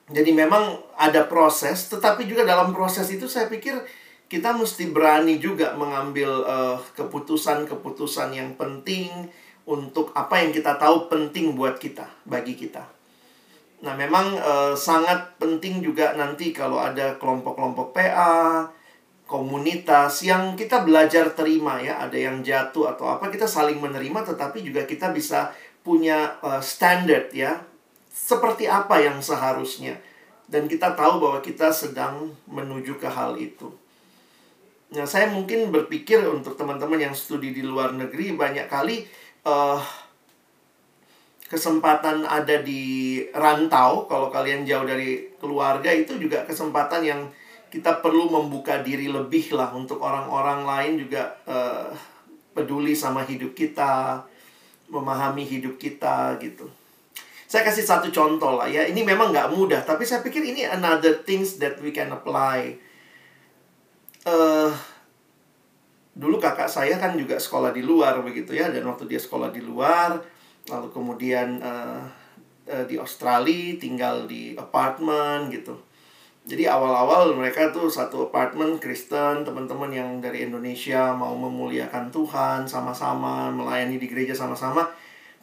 Jadi 0.10 0.36
memang 0.36 0.82
ada 1.00 1.24
proses 1.26 1.88
tetapi 1.88 2.28
juga 2.28 2.44
dalam 2.44 2.76
proses 2.76 3.08
itu 3.08 3.30
saya 3.32 3.48
pikir 3.48 3.80
kita 4.30 4.54
mesti 4.54 4.90
berani 4.90 5.42
juga 5.42 5.74
mengambil 5.74 6.30
uh, 6.46 6.78
keputusan-keputusan 6.98 8.34
yang 8.34 8.54
penting 8.58 9.30
untuk 9.70 10.10
apa 10.18 10.42
yang 10.42 10.50
kita 10.50 10.78
tahu 10.82 11.10
penting 11.10 11.54
buat 11.54 11.78
kita 11.78 12.10
bagi 12.26 12.58
kita 12.58 12.99
Nah, 13.80 13.96
memang 13.96 14.36
e, 14.36 14.54
sangat 14.76 15.40
penting 15.40 15.80
juga 15.80 16.12
nanti 16.12 16.52
kalau 16.52 16.84
ada 16.84 17.16
kelompok-kelompok 17.16 17.96
PA, 17.96 18.68
komunitas 19.24 20.20
yang 20.28 20.60
kita 20.60 20.84
belajar 20.84 21.32
terima 21.32 21.80
ya, 21.80 22.04
ada 22.04 22.18
yang 22.20 22.44
jatuh 22.44 22.92
atau 22.92 23.08
apa, 23.08 23.32
kita 23.32 23.48
saling 23.48 23.80
menerima 23.80 24.36
tetapi 24.36 24.60
juga 24.66 24.84
kita 24.84 25.16
bisa 25.16 25.56
punya 25.80 26.36
e, 26.44 26.60
standar 26.60 27.32
ya. 27.32 27.64
Seperti 28.12 28.68
apa 28.68 29.00
yang 29.00 29.24
seharusnya. 29.24 29.96
Dan 30.50 30.68
kita 30.68 30.98
tahu 30.98 31.24
bahwa 31.24 31.40
kita 31.40 31.72
sedang 31.72 32.36
menuju 32.50 33.00
ke 33.00 33.08
hal 33.08 33.40
itu. 33.40 33.72
Nah, 34.90 35.06
saya 35.06 35.30
mungkin 35.30 35.70
berpikir 35.70 36.20
untuk 36.26 36.58
teman-teman 36.58 36.98
yang 36.98 37.14
studi 37.14 37.54
di 37.54 37.62
luar 37.62 37.94
negeri 37.94 38.34
banyak 38.34 38.66
kali 38.66 39.06
uh, 39.46 39.78
kesempatan 41.50 42.22
ada 42.30 42.62
di 42.62 43.18
rantau 43.34 44.06
kalau 44.06 44.30
kalian 44.30 44.70
jauh 44.70 44.86
dari 44.86 45.34
keluarga 45.42 45.90
itu 45.90 46.14
juga 46.22 46.46
kesempatan 46.46 47.02
yang 47.02 47.22
kita 47.74 48.06
perlu 48.06 48.30
membuka 48.30 48.86
diri 48.86 49.10
lebih 49.10 49.58
lah 49.58 49.74
untuk 49.74 49.98
orang-orang 49.98 50.62
lain 50.62 50.94
juga 51.02 51.34
uh, 51.50 51.90
peduli 52.54 52.94
sama 52.94 53.26
hidup 53.26 53.58
kita 53.58 54.22
memahami 54.90 55.42
hidup 55.42 55.78
kita 55.82 56.38
gitu. 56.38 56.70
Saya 57.50 57.66
kasih 57.66 57.82
satu 57.82 58.14
contoh 58.14 58.62
lah 58.62 58.70
ya 58.70 58.86
ini 58.86 59.02
memang 59.02 59.34
nggak 59.34 59.50
mudah 59.50 59.82
tapi 59.82 60.06
saya 60.06 60.22
pikir 60.22 60.46
ini 60.46 60.70
another 60.70 61.26
things 61.26 61.58
that 61.58 61.82
we 61.82 61.90
can 61.90 62.14
apply. 62.14 62.78
Uh, 64.22 64.70
dulu 66.14 66.38
kakak 66.38 66.70
saya 66.70 67.02
kan 67.02 67.18
juga 67.18 67.42
sekolah 67.42 67.74
di 67.74 67.82
luar 67.82 68.22
begitu 68.22 68.54
ya 68.54 68.70
dan 68.70 68.86
waktu 68.86 69.10
dia 69.10 69.18
sekolah 69.18 69.50
di 69.50 69.66
luar 69.66 70.22
lalu 70.70 70.88
kemudian 70.94 71.58
uh, 71.60 72.06
uh, 72.70 72.86
di 72.86 72.96
Australia 73.02 73.76
tinggal 73.82 74.30
di 74.30 74.54
apartemen 74.54 75.50
gitu. 75.50 75.74
Jadi 76.50 76.66
awal-awal 76.66 77.38
mereka 77.38 77.70
tuh 77.70 77.92
satu 77.92 78.32
apartemen 78.32 78.82
Kristen 78.82 79.46
teman-teman 79.46 79.92
yang 79.94 80.10
dari 80.18 80.50
Indonesia 80.50 81.14
mau 81.14 81.38
memuliakan 81.38 82.10
Tuhan 82.10 82.66
sama-sama 82.66 83.54
melayani 83.54 84.02
di 84.02 84.08
gereja 84.10 84.34
sama-sama. 84.34 84.90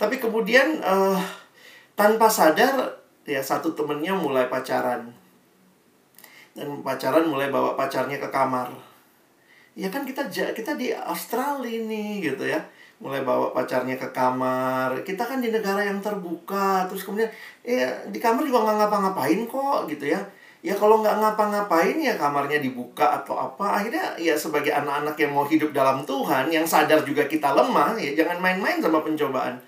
Tapi 0.00 0.18
kemudian 0.18 0.82
uh, 0.82 1.18
tanpa 1.94 2.26
sadar 2.26 2.98
ya 3.22 3.38
satu 3.38 3.74
temennya 3.74 4.18
mulai 4.18 4.50
pacaran. 4.50 5.14
Dan 6.56 6.82
pacaran 6.82 7.28
mulai 7.28 7.52
bawa 7.52 7.76
pacarnya 7.78 8.18
ke 8.18 8.26
kamar. 8.32 8.72
Ya 9.76 9.92
kan 9.92 10.08
kita 10.08 10.26
kita 10.32 10.74
di 10.74 10.90
Australia 10.90 11.84
nih 11.84 12.32
gitu 12.32 12.48
ya 12.48 12.64
mulai 12.96 13.20
bawa 13.20 13.52
pacarnya 13.52 14.00
ke 14.00 14.08
kamar. 14.12 14.96
Kita 15.04 15.22
kan 15.28 15.44
di 15.44 15.52
negara 15.52 15.84
yang 15.84 16.00
terbuka 16.00 16.88
terus 16.88 17.04
kemudian 17.04 17.28
ya 17.60 17.92
di 18.08 18.16
kamar 18.16 18.44
juga 18.48 18.64
nggak 18.64 18.76
ngapa-ngapain 18.80 19.40
kok 19.44 19.78
gitu 19.92 20.04
ya. 20.16 20.20
Ya 20.64 20.74
kalau 20.74 21.04
nggak 21.04 21.20
ngapa-ngapain 21.20 21.94
ya 22.00 22.16
kamarnya 22.16 22.58
dibuka 22.58 23.22
atau 23.22 23.36
apa. 23.36 23.82
Akhirnya 23.82 24.16
ya 24.16 24.34
sebagai 24.34 24.72
anak-anak 24.72 25.14
yang 25.20 25.32
mau 25.36 25.44
hidup 25.44 25.70
dalam 25.76 26.02
Tuhan 26.08 26.48
yang 26.48 26.64
sadar 26.64 27.04
juga 27.04 27.28
kita 27.28 27.52
lemah 27.52 28.00
ya 28.00 28.16
jangan 28.16 28.40
main-main 28.40 28.80
sama 28.80 29.04
pencobaan. 29.04 29.60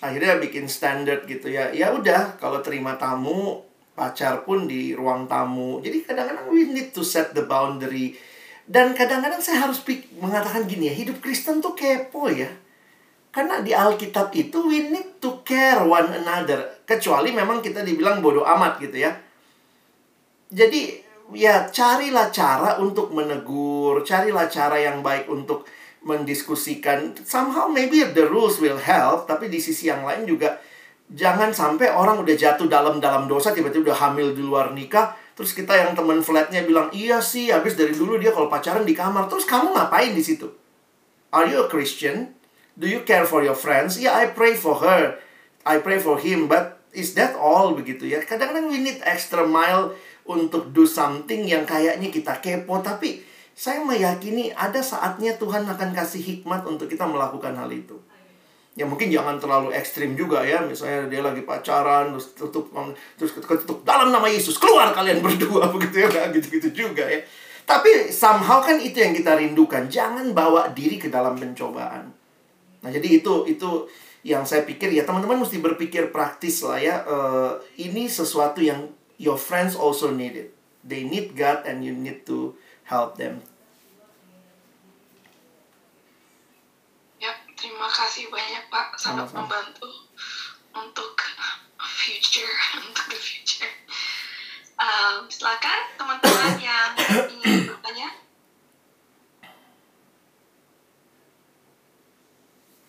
Akhirnya 0.00 0.40
bikin 0.40 0.64
standar 0.66 1.22
gitu 1.28 1.52
ya. 1.52 1.68
Ya 1.70 1.92
udah 1.92 2.34
kalau 2.40 2.64
terima 2.64 2.96
tamu 2.96 3.60
pacar 3.94 4.42
pun 4.42 4.66
di 4.66 4.96
ruang 4.96 5.28
tamu. 5.30 5.78
Jadi 5.84 6.02
kadang-kadang 6.02 6.50
we 6.50 6.66
need 6.66 6.90
to 6.90 7.04
set 7.04 7.30
the 7.36 7.44
boundary 7.46 8.16
dan 8.64 8.96
kadang-kadang 8.96 9.44
saya 9.44 9.68
harus 9.68 9.84
mengatakan 10.16 10.64
gini 10.64 10.88
ya, 10.88 10.94
hidup 10.96 11.20
Kristen 11.20 11.60
tuh 11.60 11.76
kepo 11.76 12.32
ya. 12.32 12.48
Karena 13.28 13.60
di 13.60 13.74
Alkitab 13.74 14.30
itu 14.32 14.70
we 14.70 14.88
need 14.88 15.20
to 15.20 15.42
care 15.44 15.82
one 15.84 16.08
another. 16.14 16.80
Kecuali 16.86 17.34
memang 17.34 17.60
kita 17.60 17.82
dibilang 17.82 18.24
bodoh 18.24 18.46
amat 18.46 18.80
gitu 18.80 19.04
ya. 19.04 19.12
Jadi 20.54 21.02
ya 21.34 21.66
carilah 21.68 22.30
cara 22.30 22.78
untuk 22.78 23.10
menegur, 23.10 24.00
carilah 24.06 24.46
cara 24.48 24.78
yang 24.80 25.02
baik 25.04 25.28
untuk 25.28 25.66
mendiskusikan. 26.06 27.12
Somehow 27.26 27.68
maybe 27.68 28.00
the 28.06 28.24
rules 28.24 28.62
will 28.62 28.78
help, 28.78 29.26
tapi 29.26 29.50
di 29.50 29.58
sisi 29.58 29.90
yang 29.90 30.06
lain 30.06 30.24
juga 30.24 30.56
jangan 31.12 31.52
sampai 31.52 31.92
orang 31.92 32.22
udah 32.22 32.32
jatuh 32.32 32.64
dalam-dalam 32.64 33.28
dosa 33.28 33.52
tiba-tiba 33.52 33.92
udah 33.92 33.98
hamil 34.08 34.32
di 34.32 34.40
luar 34.40 34.72
nikah 34.72 35.12
Terus 35.34 35.50
kita 35.50 35.74
yang 35.74 35.98
teman 35.98 36.22
flatnya 36.22 36.62
bilang, 36.62 36.88
iya 36.94 37.18
sih, 37.18 37.50
habis 37.50 37.74
dari 37.74 37.90
dulu 37.90 38.18
dia 38.18 38.30
kalau 38.30 38.46
pacaran 38.46 38.86
di 38.86 38.94
kamar. 38.94 39.26
Terus 39.26 39.46
kamu 39.46 39.74
ngapain 39.74 40.14
di 40.14 40.22
situ? 40.22 40.46
Are 41.34 41.50
you 41.50 41.66
a 41.66 41.68
Christian? 41.70 42.38
Do 42.78 42.86
you 42.86 43.02
care 43.02 43.26
for 43.26 43.42
your 43.42 43.58
friends? 43.58 43.98
Yeah, 43.98 44.14
I 44.14 44.30
pray 44.30 44.54
for 44.54 44.78
her. 44.78 45.18
I 45.66 45.82
pray 45.82 45.98
for 45.98 46.22
him. 46.22 46.46
But 46.46 46.78
is 46.94 47.18
that 47.18 47.34
all 47.34 47.74
begitu 47.74 48.06
ya? 48.06 48.22
Kadang-kadang 48.22 48.70
we 48.70 48.78
need 48.78 49.02
extra 49.02 49.42
mile 49.42 49.98
untuk 50.22 50.70
do 50.70 50.86
something 50.86 51.42
yang 51.50 51.66
kayaknya 51.66 52.14
kita 52.14 52.38
kepo. 52.38 52.78
Tapi 52.78 53.26
saya 53.54 53.82
meyakini 53.82 54.54
ada 54.54 54.82
saatnya 54.82 55.34
Tuhan 55.38 55.66
akan 55.66 55.90
kasih 55.94 56.22
hikmat 56.22 56.66
untuk 56.66 56.90
kita 56.90 57.06
melakukan 57.06 57.54
hal 57.54 57.70
itu 57.70 57.98
ya 58.74 58.84
mungkin 58.84 59.06
jangan 59.06 59.38
terlalu 59.38 59.70
ekstrim 59.74 60.18
juga 60.18 60.42
ya. 60.42 60.62
Misalnya 60.62 61.06
dia 61.06 61.22
lagi 61.22 61.42
pacaran 61.46 62.14
terus 62.14 62.34
tutup 62.34 62.70
terus 63.14 63.32
ketutup 63.34 63.86
dalam 63.86 64.10
nama 64.10 64.26
Yesus 64.26 64.58
keluar 64.58 64.90
kalian 64.90 65.22
berdua 65.22 65.70
begitu 65.74 66.04
ya 66.04 66.08
nggak 66.10 66.26
gitu-gitu 66.38 66.68
juga 66.86 67.06
ya. 67.06 67.22
Tapi 67.64 68.12
somehow 68.12 68.60
kan 68.60 68.76
itu 68.76 69.00
yang 69.00 69.16
kita 69.16 69.40
rindukan. 69.40 69.88
Jangan 69.88 70.36
bawa 70.36 70.68
diri 70.74 71.00
ke 71.00 71.08
dalam 71.08 71.38
pencobaan. 71.38 72.12
Nah 72.84 72.90
jadi 72.92 73.24
itu 73.24 73.48
itu 73.48 73.88
yang 74.24 74.44
saya 74.44 74.64
pikir 74.64 74.92
ya 74.92 75.04
teman-teman 75.04 75.40
mesti 75.40 75.62
berpikir 75.62 76.12
praktis 76.12 76.60
lah 76.60 76.76
ya. 76.76 77.00
Uh, 77.08 77.56
ini 77.80 78.10
sesuatu 78.10 78.60
yang 78.60 78.92
your 79.16 79.40
friends 79.40 79.78
also 79.78 80.12
need 80.12 80.36
it. 80.36 80.52
They 80.84 81.08
need 81.08 81.32
God 81.32 81.64
and 81.64 81.80
you 81.80 81.96
need 81.96 82.28
to 82.28 82.52
help 82.84 83.16
them 83.16 83.40
Terima 87.64 87.88
kasih 87.88 88.28
banyak 88.28 88.68
Pak, 88.68 89.00
sangat 89.00 89.24
Sama-sama. 89.24 89.48
membantu 89.48 89.88
untuk 90.76 91.16
future, 91.80 92.44
untuk 92.84 93.08
the 93.08 93.16
future. 93.16 93.72
Um, 94.76 95.24
silakan 95.32 95.96
teman-teman 95.96 96.60
yang 96.60 96.92
ingin 97.24 97.72
bertanya. 97.72 98.20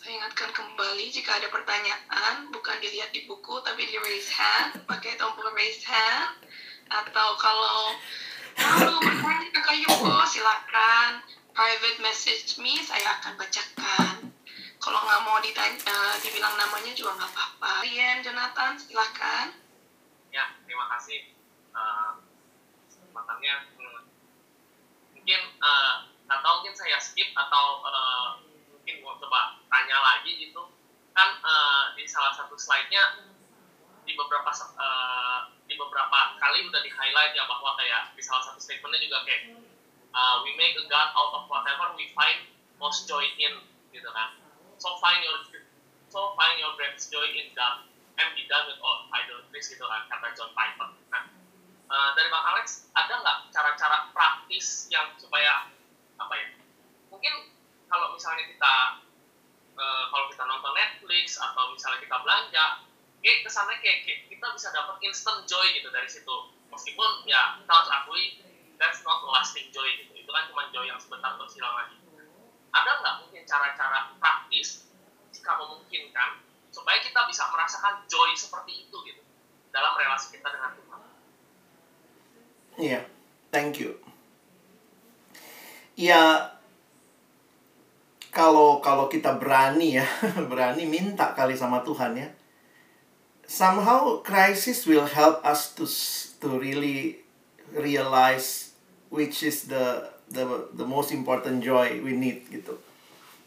Saya 0.04 0.12
ingatkan 0.20 0.52
kembali 0.52 1.08
jika 1.08 1.40
ada 1.40 1.48
pertanyaan 1.48 2.52
bukan 2.52 2.76
dilihat 2.84 3.16
di 3.16 3.24
buku 3.32 3.56
tapi 3.64 3.88
di 3.88 3.96
raise 3.96 4.36
hand, 4.36 4.84
pakai 4.84 5.16
tombol 5.16 5.56
raise 5.56 5.88
hand 5.88 6.36
atau 6.92 7.40
kalau 7.40 7.96
mau 8.60 9.00
bertanya 9.00 9.56
ke 9.56 9.74
Yuko 9.88 10.20
silakan 10.28 11.24
private 11.56 12.04
message 12.04 12.60
me 12.60 12.76
saya 12.84 13.24
akan 13.24 13.40
bacakan 13.40 14.35
kalau 14.86 15.02
nggak 15.02 15.22
mau 15.26 15.42
ditanya, 15.42 15.82
uh, 15.90 16.14
dibilang 16.22 16.54
namanya 16.62 16.94
juga 16.94 17.18
nggak 17.18 17.34
apa-apa. 17.34 17.82
Rian, 17.82 18.22
Jonathan, 18.22 18.78
silahkan. 18.78 19.50
Ya, 20.30 20.54
terima 20.62 20.86
kasih. 20.94 21.34
Uh, 21.74 22.22
makanya 23.10 23.66
hmm, 23.74 24.06
mungkin 25.18 25.42
uh, 25.58 26.06
atau 26.30 26.62
mungkin 26.62 26.78
saya 26.78 27.02
skip 27.02 27.34
atau 27.34 27.82
uh, 27.82 28.38
mungkin 28.70 29.02
mau 29.02 29.18
coba 29.18 29.58
tanya 29.74 29.98
lagi 29.98 30.38
gitu 30.38 30.70
kan 31.18 31.42
uh, 31.42 31.98
di 31.98 32.06
salah 32.06 32.38
satu 32.38 32.54
slide-nya 32.54 33.26
di 34.06 34.14
beberapa 34.14 34.54
uh, 34.54 35.50
di 35.66 35.74
beberapa 35.80 36.38
kali 36.38 36.70
udah 36.70 36.82
di 36.86 36.92
highlight 36.94 37.34
ya 37.34 37.50
bahwa 37.50 37.74
kayak 37.80 38.14
di 38.14 38.22
salah 38.22 38.46
satu 38.46 38.62
statementnya 38.62 39.02
juga 39.02 39.26
kayak 39.26 39.58
uh, 40.14 40.46
we 40.46 40.54
make 40.60 40.78
a 40.78 40.86
God 40.86 41.10
out 41.18 41.32
of 41.42 41.44
whatever 41.50 41.96
we 41.98 42.12
find 42.14 42.46
most 42.78 43.10
joy 43.10 43.26
in 43.42 43.66
gitu 43.90 44.12
kan 44.14 44.45
so 44.80 44.96
find 45.00 45.22
your 45.24 45.38
so 46.12 46.36
find 46.40 46.56
your 46.60 46.72
greatest 46.80 47.12
joy 47.12 47.26
in 47.36 47.52
God 47.56 47.88
and 48.16 48.28
be 48.36 48.48
done 48.48 48.68
with 48.72 48.80
all 48.80 49.08
idolatries 49.12 49.68
gitu 49.68 49.84
kan 49.84 50.08
kata 50.08 50.32
John 50.36 50.52
Piper 50.56 50.90
nah 51.12 51.24
uh, 51.92 52.10
dari 52.16 52.28
Bang 52.32 52.46
Alex 52.56 52.90
ada 52.96 53.14
nggak 53.20 53.38
cara-cara 53.52 54.12
praktis 54.12 54.88
yang 54.92 55.16
supaya 55.20 55.72
apa 56.16 56.34
ya 56.36 56.48
mungkin 57.12 57.52
kalau 57.92 58.16
misalnya 58.16 58.44
kita 58.48 58.74
uh, 59.76 60.04
kalau 60.12 60.26
kita 60.32 60.44
nonton 60.48 60.74
Netflix 60.76 61.40
atau 61.40 61.72
misalnya 61.76 62.00
kita 62.04 62.18
belanja 62.24 62.66
kayak 63.26 63.42
kesannya 63.42 63.82
kayak, 63.82 64.06
kayak 64.06 64.20
kita 64.30 64.46
bisa 64.54 64.70
dapat 64.70 65.02
instant 65.02 65.50
joy 65.50 65.66
gitu 65.74 65.90
dari 65.90 66.06
situ. 66.06 66.36
Meskipun 66.70 67.26
ya 67.26 67.58
kita 67.58 67.72
harus 67.74 67.90
akui 67.90 68.24
that's 68.78 69.02
not 69.02 69.26
lasting 69.26 69.74
joy 69.74 69.90
gitu. 69.98 70.14
Itu 70.14 70.30
kan 70.30 70.46
cuma 70.54 70.70
joy 70.70 70.86
yang 70.86 71.02
sebentar 71.02 71.34
terus 71.34 71.58
hilang 71.58 71.74
lagi 71.74 72.05
ada 72.74 72.92
nggak 73.02 73.16
mungkin 73.26 73.44
cara-cara 73.46 74.16
praktis 74.18 74.90
jika 75.36 75.58
memungkinkan 75.60 76.42
supaya 76.74 77.00
kita 77.00 77.24
bisa 77.30 77.48
merasakan 77.52 78.04
joy 78.10 78.32
seperti 78.36 78.88
itu 78.88 78.98
gitu 79.06 79.22
dalam 79.70 79.94
relasi 80.00 80.36
kita 80.36 80.48
dengan 80.50 80.72
Tuhan 80.76 81.00
Iya, 82.76 83.00
yeah, 83.00 83.04
thank 83.56 83.80
you. 83.80 83.96
Ya, 85.96 86.52
kalau 88.36 88.84
kalau 88.84 89.08
kita 89.08 89.40
berani 89.40 89.96
ya, 89.96 90.08
berani 90.52 90.84
minta 90.84 91.32
kali 91.32 91.56
sama 91.56 91.80
Tuhan 91.88 92.20
ya. 92.20 92.28
Somehow 93.48 94.20
crisis 94.28 94.84
will 94.84 95.08
help 95.08 95.40
us 95.48 95.72
to 95.80 95.88
to 96.44 96.60
really 96.60 97.24
realize 97.72 98.76
which 99.08 99.40
is 99.40 99.72
the 99.72 100.15
the 100.32 100.44
the 100.74 100.86
most 100.86 101.14
important 101.14 101.62
joy 101.62 102.00
we 102.02 102.16
need 102.18 102.46
gitu. 102.50 102.78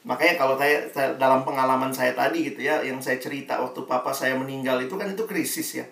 Makanya 0.07 0.41
kalau 0.41 0.55
saya, 0.57 0.89
saya 0.89 1.19
dalam 1.19 1.43
pengalaman 1.43 1.93
saya 1.93 2.15
tadi 2.15 2.47
gitu 2.47 2.65
ya, 2.65 2.81
yang 2.81 3.03
saya 3.03 3.19
cerita 3.21 3.61
waktu 3.61 3.85
papa 3.85 4.15
saya 4.15 4.39
meninggal 4.39 4.81
itu 4.81 4.95
kan 4.95 5.11
itu 5.11 5.27
krisis 5.29 5.83
ya. 5.83 5.87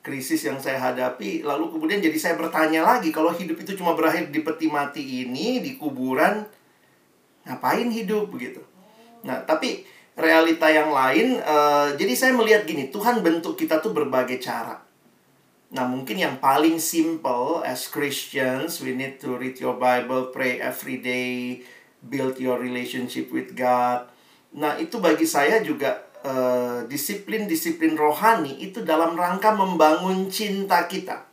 Krisis 0.00 0.48
yang 0.48 0.56
saya 0.56 0.80
hadapi, 0.80 1.44
lalu 1.44 1.68
kemudian 1.76 2.00
jadi 2.00 2.16
saya 2.16 2.34
bertanya 2.40 2.80
lagi, 2.80 3.12
kalau 3.12 3.36
hidup 3.36 3.60
itu 3.60 3.76
cuma 3.76 3.92
berakhir 3.92 4.32
di 4.32 4.40
peti 4.40 4.64
mati 4.64 5.28
ini, 5.28 5.60
di 5.60 5.76
kuburan, 5.76 6.48
ngapain 7.50 7.88
hidup 7.88 8.28
begitu 8.28 8.60
nah 9.20 9.44
tapi 9.44 9.84
realita 10.16 10.68
yang 10.72 10.92
lain 10.92 11.40
uh, 11.40 11.92
jadi 11.96 12.12
saya 12.16 12.32
melihat 12.32 12.64
gini 12.64 12.88
Tuhan 12.88 13.20
bentuk 13.20 13.56
kita 13.56 13.80
tuh 13.84 13.92
berbagai 13.92 14.40
cara 14.40 14.80
nah 15.70 15.86
mungkin 15.86 16.18
yang 16.18 16.36
paling 16.42 16.82
simple 16.82 17.62
as 17.62 17.86
Christians 17.86 18.82
we 18.82 18.94
need 18.94 19.22
to 19.22 19.38
read 19.38 19.54
your 19.62 19.78
Bible 19.78 20.34
pray 20.34 20.58
every 20.58 20.98
day 20.98 21.62
build 22.02 22.42
your 22.42 22.58
relationship 22.58 23.30
with 23.30 23.54
God 23.54 24.10
nah 24.50 24.74
itu 24.74 24.98
bagi 24.98 25.24
saya 25.24 25.62
juga 25.62 26.10
uh, 26.26 26.82
disiplin-disiplin 26.90 27.94
rohani 27.94 28.58
itu 28.58 28.82
dalam 28.82 29.14
rangka 29.14 29.54
membangun 29.54 30.26
cinta 30.26 30.90
kita 30.90 31.30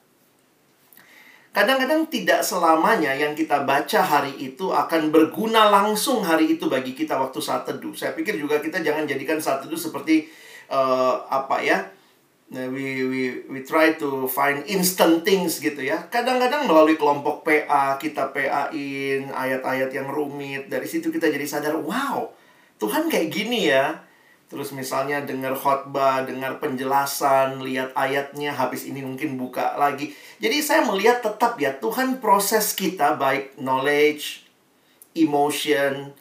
Kadang-kadang 1.57 2.05
tidak 2.05 2.45
selamanya 2.45 3.17
yang 3.17 3.33
kita 3.33 3.65
baca 3.65 4.05
hari 4.05 4.29
itu 4.37 4.69
akan 4.69 5.09
berguna 5.09 5.73
langsung 5.73 6.21
hari 6.21 6.53
itu 6.53 6.69
bagi 6.69 6.93
kita 6.93 7.17
waktu 7.17 7.41
saat 7.41 7.65
teduh. 7.65 7.97
Saya 7.97 8.13
pikir 8.13 8.37
juga 8.37 8.61
kita 8.61 8.85
jangan 8.85 9.09
jadikan 9.09 9.41
saat 9.41 9.65
teduh 9.65 9.73
seperti 9.73 10.29
uh, 10.69 11.25
apa 11.25 11.57
ya? 11.65 11.81
Nah, 12.47 12.63
we 12.71 13.03
we 13.03 13.21
we 13.51 13.59
try 13.59 13.99
to 13.99 14.23
find 14.23 14.63
instant 14.71 15.27
things 15.27 15.59
gitu 15.59 15.83
ya. 15.83 16.07
Kadang-kadang 16.07 16.63
melalui 16.63 16.95
kelompok 16.95 17.43
PA 17.43 17.99
kita 17.99 18.31
PA-in 18.31 19.27
ayat-ayat 19.35 19.91
yang 19.91 20.07
rumit. 20.07 20.71
Dari 20.71 20.87
situ 20.87 21.11
kita 21.11 21.27
jadi 21.27 21.43
sadar, 21.43 21.75
wow, 21.75 22.31
Tuhan 22.79 23.11
kayak 23.11 23.27
gini 23.27 23.67
ya. 23.67 23.99
Terus 24.47 24.71
misalnya 24.71 25.19
dengar 25.27 25.59
khotbah, 25.59 26.23
dengar 26.23 26.63
penjelasan, 26.63 27.59
lihat 27.67 27.91
ayatnya, 27.99 28.55
habis 28.55 28.87
ini 28.87 29.03
mungkin 29.03 29.35
buka 29.35 29.75
lagi. 29.75 30.15
Jadi 30.39 30.63
saya 30.63 30.87
melihat 30.87 31.19
tetap 31.19 31.59
ya 31.59 31.75
Tuhan 31.75 32.23
proses 32.23 32.71
kita 32.71 33.19
baik 33.19 33.59
knowledge, 33.59 34.47
emotion, 35.19 36.15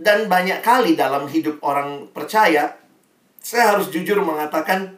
dan 0.00 0.32
banyak 0.32 0.64
kali 0.64 0.96
dalam 0.96 1.28
hidup 1.28 1.60
orang 1.60 2.08
percaya, 2.08 2.80
saya 3.36 3.76
harus 3.76 3.92
jujur 3.92 4.16
mengatakan 4.24 4.96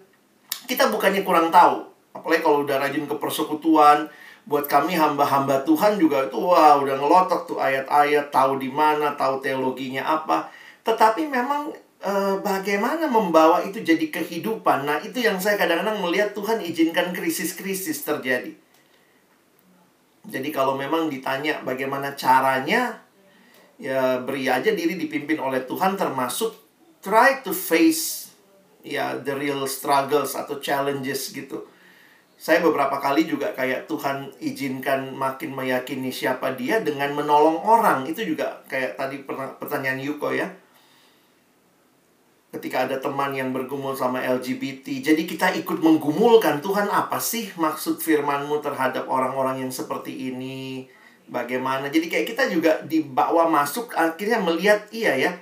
kita 0.68 0.92
bukannya 0.92 1.24
kurang 1.24 1.48
tahu. 1.48 1.88
Apalagi 2.12 2.44
kalau 2.44 2.68
udah 2.68 2.76
rajin 2.76 3.08
ke 3.08 3.16
persekutuan, 3.16 4.04
buat 4.44 4.68
kami 4.68 4.96
hamba-hamba 4.96 5.64
Tuhan 5.64 5.96
juga 5.96 6.28
itu 6.28 6.36
wah 6.36 6.76
udah 6.80 6.96
ngelotok 7.00 7.48
tuh 7.48 7.58
ayat-ayat, 7.60 8.28
tahu 8.28 8.60
di 8.60 8.68
mana, 8.68 9.16
tahu 9.16 9.40
teologinya 9.40 10.04
apa. 10.04 10.48
Tetapi 10.84 11.28
memang 11.28 11.72
uh, 12.04 12.36
bagaimana 12.40 13.08
membawa 13.08 13.64
itu 13.64 13.80
jadi 13.80 14.08
kehidupan. 14.08 14.88
Nah, 14.88 15.00
itu 15.04 15.20
yang 15.20 15.40
saya 15.40 15.60
kadang-kadang 15.60 16.00
melihat 16.00 16.32
Tuhan 16.32 16.60
izinkan 16.64 17.12
krisis-krisis 17.12 18.04
terjadi. 18.04 18.52
Jadi 20.28 20.48
kalau 20.52 20.76
memang 20.76 21.08
ditanya 21.08 21.64
bagaimana 21.64 22.12
caranya, 22.12 23.00
ya 23.80 24.20
beri 24.20 24.48
aja 24.48 24.72
diri 24.72 25.00
dipimpin 25.00 25.40
oleh 25.40 25.64
Tuhan 25.64 25.96
termasuk 25.96 26.52
try 27.00 27.40
to 27.40 27.54
face 27.54 28.28
ya 28.82 29.18
the 29.20 29.34
real 29.34 29.66
struggles 29.66 30.34
atau 30.38 30.58
challenges 30.62 31.30
gitu. 31.34 31.66
Saya 32.38 32.62
beberapa 32.62 33.02
kali 33.02 33.26
juga 33.26 33.50
kayak 33.50 33.90
Tuhan 33.90 34.30
izinkan 34.38 35.10
makin 35.10 35.58
meyakini 35.58 36.14
siapa 36.14 36.54
dia 36.54 36.78
dengan 36.78 37.10
menolong 37.10 37.58
orang. 37.66 38.06
Itu 38.06 38.22
juga 38.22 38.62
kayak 38.70 38.94
tadi 38.94 39.26
pertanyaan 39.58 39.98
Yuko 39.98 40.30
ya 40.30 40.46
ketika 42.48 42.88
ada 42.88 42.96
teman 42.96 43.36
yang 43.36 43.52
bergumul 43.52 43.92
sama 43.92 44.24
LGBT. 44.24 45.04
Jadi 45.04 45.28
kita 45.28 45.52
ikut 45.52 45.84
menggumulkan 45.84 46.64
Tuhan 46.64 46.88
apa 46.88 47.20
sih 47.20 47.52
maksud 47.52 48.00
firmanmu 48.00 48.64
terhadap 48.64 49.04
orang-orang 49.04 49.68
yang 49.68 49.72
seperti 49.72 50.32
ini? 50.32 50.88
Bagaimana? 51.28 51.92
Jadi 51.92 52.08
kayak 52.08 52.26
kita 52.32 52.48
juga 52.48 52.80
dibawa 52.88 53.52
masuk 53.52 53.92
akhirnya 53.92 54.40
melihat 54.40 54.88
iya 54.88 55.12
ya. 55.12 55.32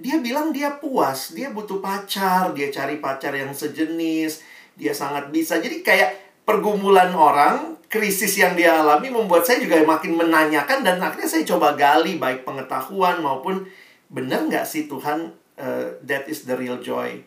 Dia 0.00 0.16
bilang 0.18 0.50
dia 0.50 0.80
puas, 0.80 1.36
dia 1.36 1.52
butuh 1.52 1.78
pacar, 1.84 2.56
dia 2.56 2.72
cari 2.72 2.96
pacar 2.98 3.36
yang 3.36 3.52
sejenis, 3.52 4.40
dia 4.72 4.96
sangat 4.96 5.28
bisa. 5.28 5.60
Jadi 5.60 5.84
kayak 5.84 6.42
pergumulan 6.48 7.12
orang, 7.12 7.76
krisis 7.90 8.38
yang 8.38 8.54
dia 8.54 8.80
alami 8.80 9.10
membuat 9.10 9.42
saya 9.42 9.58
juga 9.58 9.82
makin 9.82 10.14
menanyakan 10.14 10.86
dan 10.86 11.02
akhirnya 11.02 11.26
saya 11.26 11.42
coba 11.42 11.74
gali 11.74 12.22
baik 12.22 12.46
pengetahuan 12.46 13.18
maupun 13.18 13.66
benar 14.06 14.46
nggak 14.46 14.62
sih 14.62 14.86
Tuhan 14.86 15.34
uh, 15.58 15.98
that 16.06 16.30
is 16.30 16.46
the 16.46 16.54
real 16.54 16.78
joy. 16.78 17.18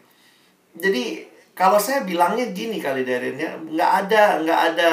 Jadi 0.79 1.27
kalau 1.51 1.77
saya 1.77 2.07
bilangnya 2.07 2.49
gini 2.55 2.79
kali 2.79 3.03
Darren 3.03 3.35
ya, 3.35 3.59
nggak 3.59 3.91
ada 4.07 4.23
nggak 4.39 4.61
ada 4.73 4.91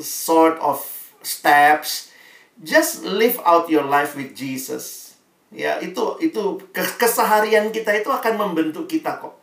sort 0.00 0.56
of 0.58 0.80
steps, 1.20 2.10
just 2.64 3.04
live 3.04 3.36
out 3.44 3.68
your 3.68 3.84
life 3.84 4.16
with 4.16 4.32
Jesus. 4.32 5.03
Ya 5.54 5.78
itu 5.78 6.18
itu 6.18 6.58
keseharian 6.74 7.70
kita 7.70 7.94
itu 7.94 8.10
akan 8.10 8.34
membentuk 8.34 8.90
kita 8.90 9.22
kok. 9.22 9.38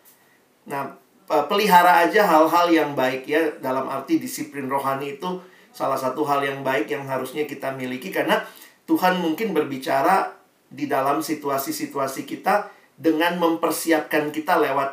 Nah 0.68 1.00
pelihara 1.48 2.04
aja 2.04 2.28
hal-hal 2.28 2.68
yang 2.68 2.92
baik 2.92 3.24
ya 3.24 3.40
dalam 3.64 3.88
arti 3.88 4.20
disiplin 4.20 4.68
rohani 4.68 5.16
itu 5.16 5.40
salah 5.72 5.96
satu 5.96 6.28
hal 6.28 6.44
yang 6.44 6.60
baik 6.68 6.92
yang 6.92 7.08
harusnya 7.08 7.48
kita 7.48 7.72
miliki 7.72 8.12
karena 8.12 8.44
Tuhan 8.84 9.24
mungkin 9.24 9.56
berbicara 9.56 10.36
di 10.68 10.92
dalam 10.92 11.24
situasi-situasi 11.24 12.28
kita 12.28 12.68
dengan 13.00 13.40
mempersiapkan 13.40 14.36
kita 14.36 14.60
lewat 14.60 14.90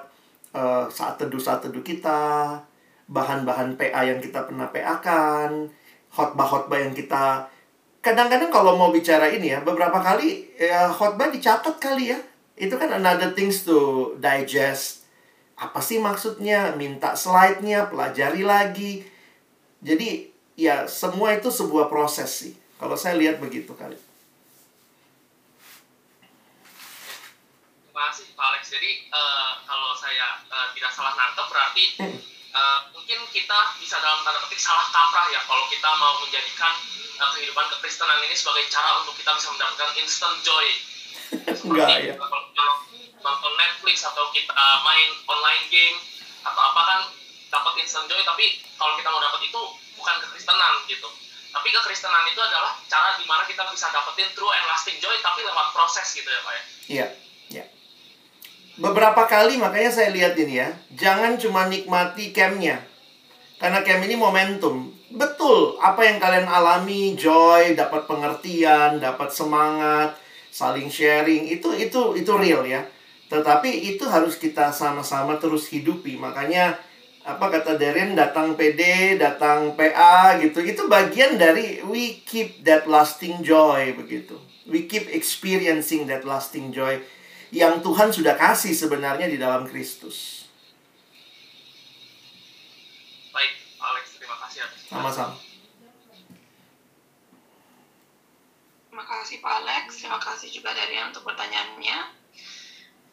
uh, 0.55 0.87
saat 0.87 1.19
teduh-saat 1.19 1.67
teduh 1.67 1.83
kita, 1.83 2.63
bahan-bahan 3.11 3.75
PA 3.75 4.07
yang 4.07 4.23
kita 4.23 4.47
pernah 4.47 4.71
PA-kan, 4.71 5.67
khotbah-khotbah 6.15 6.79
yang 6.79 6.95
kita 6.95 7.47
kadang-kadang 8.09 8.49
kalau 8.49 8.73
mau 8.81 8.89
bicara 8.89 9.29
ini 9.29 9.53
ya, 9.53 9.61
beberapa 9.61 10.01
kali 10.01 10.49
ya 10.57 10.89
khotbah 10.89 11.29
dicatat 11.29 11.77
kali 11.77 12.17
ya. 12.17 12.19
Itu 12.57 12.81
kan 12.81 12.89
another 12.97 13.37
things 13.37 13.69
to 13.69 14.13
digest. 14.17 15.05
Apa 15.61 15.85
sih 15.85 16.01
maksudnya? 16.01 16.73
Minta 16.73 17.13
slide-nya, 17.13 17.93
pelajari 17.93 18.43
lagi. 18.49 19.05
Jadi 19.85 20.33
ya 20.57 20.89
semua 20.89 21.37
itu 21.37 21.53
sebuah 21.53 21.93
proses 21.93 22.33
sih. 22.33 22.53
Kalau 22.81 22.97
saya 22.97 23.21
lihat 23.21 23.37
begitu 23.37 23.77
kali. 23.77 24.09
kasih 28.19 28.35
Pak 28.35 28.47
Alex. 28.51 28.63
Jadi 28.73 29.07
uh, 29.15 29.63
kalau 29.63 29.95
saya 29.95 30.43
uh, 30.51 30.75
tidak 30.75 30.91
salah 30.91 31.15
nangkep 31.15 31.47
berarti 31.47 31.85
uh, 32.51 32.79
mungkin 32.91 33.23
kita 33.31 33.59
bisa 33.79 34.03
dalam 34.03 34.27
tanda 34.27 34.43
petik 34.43 34.59
salah 34.59 34.91
kaprah 34.91 35.31
ya 35.31 35.39
kalau 35.47 35.65
kita 35.71 35.91
mau 36.03 36.19
menjadikan 36.19 36.75
uh, 37.19 37.31
kehidupan 37.35 37.67
kekristenan 37.77 38.23
ini 38.25 38.35
sebagai 38.35 38.71
cara 38.71 39.03
untuk 39.03 39.15
kita 39.19 39.35
bisa 39.35 39.51
mendapatkan 39.51 39.91
instant 39.99 40.37
joy. 40.47 40.67
Enggak 41.67 41.89
ya. 42.03 42.15
Kalau 42.17 42.75
nonton 43.19 43.53
Netflix 43.59 44.07
atau 44.07 44.31
kita 44.31 44.55
main 44.87 45.09
online 45.27 45.67
game 45.69 45.99
atau 46.47 46.63
apa 46.63 46.81
kan 46.87 47.01
dapat 47.51 47.83
instant 47.83 48.07
joy 48.07 48.23
tapi 48.23 48.63
kalau 48.79 48.95
kita 48.95 49.09
mau 49.11 49.21
dapat 49.21 49.43
itu 49.45 49.61
bukan 49.99 50.15
kekristenan 50.23 50.75
gitu. 50.87 51.09
Tapi 51.49 51.69
kekristenan 51.75 52.25
itu 52.31 52.39
adalah 52.39 52.79
cara 52.87 53.19
di 53.19 53.27
mana 53.27 53.43
kita 53.49 53.67
bisa 53.73 53.91
dapetin 53.91 54.31
true 54.37 54.53
and 54.55 54.67
lasting 54.71 54.97
joy 55.03 55.17
tapi 55.25 55.43
lewat 55.43 55.75
proses 55.75 56.07
gitu 56.15 56.29
ya 56.29 56.41
Pak 56.45 56.53
ya. 56.53 56.63
Iya, 56.89 57.07
iya. 57.51 57.65
Beberapa 58.79 59.27
kali 59.27 59.59
makanya 59.59 59.91
saya 59.91 60.15
lihat 60.15 60.39
ini 60.39 60.63
ya, 60.63 60.71
jangan 60.95 61.35
cuma 61.41 61.67
nikmati 61.67 62.31
campnya. 62.31 62.79
Karena 63.59 63.83
camp 63.83 64.07
ini 64.07 64.15
momentum. 64.15 64.98
Betul, 65.09 65.81
apa 65.81 66.05
yang 66.05 66.21
kalian 66.21 66.45
alami, 66.45 67.17
joy, 67.17 67.73
dapat 67.73 68.05
pengertian, 68.05 69.01
dapat 69.01 69.33
semangat, 69.33 70.21
saling 70.53 70.93
sharing, 70.93 71.49
itu 71.49 71.73
itu 71.73 72.13
itu 72.13 72.33
real 72.37 72.61
ya. 72.69 72.85
Tetapi 73.33 73.97
itu 73.97 74.05
harus 74.05 74.37
kita 74.37 74.69
sama-sama 74.69 75.41
terus 75.41 75.69
hidupi. 75.73 76.21
Makanya 76.21 76.77
apa 77.25 77.49
kata 77.49 77.77
Darren 77.81 78.17
datang 78.17 78.57
PD, 78.57 79.17
datang 79.17 79.77
PA 79.77 80.37
gitu. 80.41 80.61
Itu 80.61 80.89
bagian 80.89 81.41
dari 81.41 81.81
we 81.85 82.21
keep 82.29 82.65
that 82.65 82.85
lasting 82.85 83.41
joy 83.41 83.97
begitu. 83.97 84.37
We 84.69 84.85
keep 84.85 85.09
experiencing 85.09 86.05
that 86.13 86.29
lasting 86.29 86.73
joy 86.73 87.01
yang 87.49 87.81
Tuhan 87.81 88.13
sudah 88.13 88.37
kasih 88.37 88.77
sebenarnya 88.77 89.25
di 89.29 89.41
dalam 89.41 89.65
Kristus. 89.65 90.49
Baik, 93.33 93.53
Alex, 93.81 94.21
terima 94.21 94.37
kasih 94.37 94.69
atas 94.69 94.77
Sama-sama. 94.89 95.37
Terima 98.89 99.05
kasih 99.05 99.37
Pak 99.45 99.55
Alex, 99.63 99.85
terima 100.01 100.17
kasih 100.19 100.49
juga 100.49 100.73
Darian 100.73 101.13
untuk 101.13 101.29
pertanyaannya. 101.29 102.17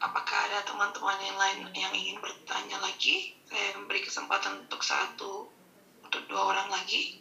Apakah 0.00 0.38
ada 0.48 0.64
teman-teman 0.64 1.20
yang 1.20 1.36
lain 1.36 1.58
yang 1.76 1.92
ingin 1.92 2.16
bertanya 2.20 2.80
lagi? 2.80 3.36
Saya 3.48 3.76
memberi 3.76 4.00
kesempatan 4.00 4.64
untuk 4.64 4.80
satu, 4.80 5.52
untuk 6.00 6.22
dua 6.26 6.52
orang 6.56 6.68
lagi. 6.72 7.20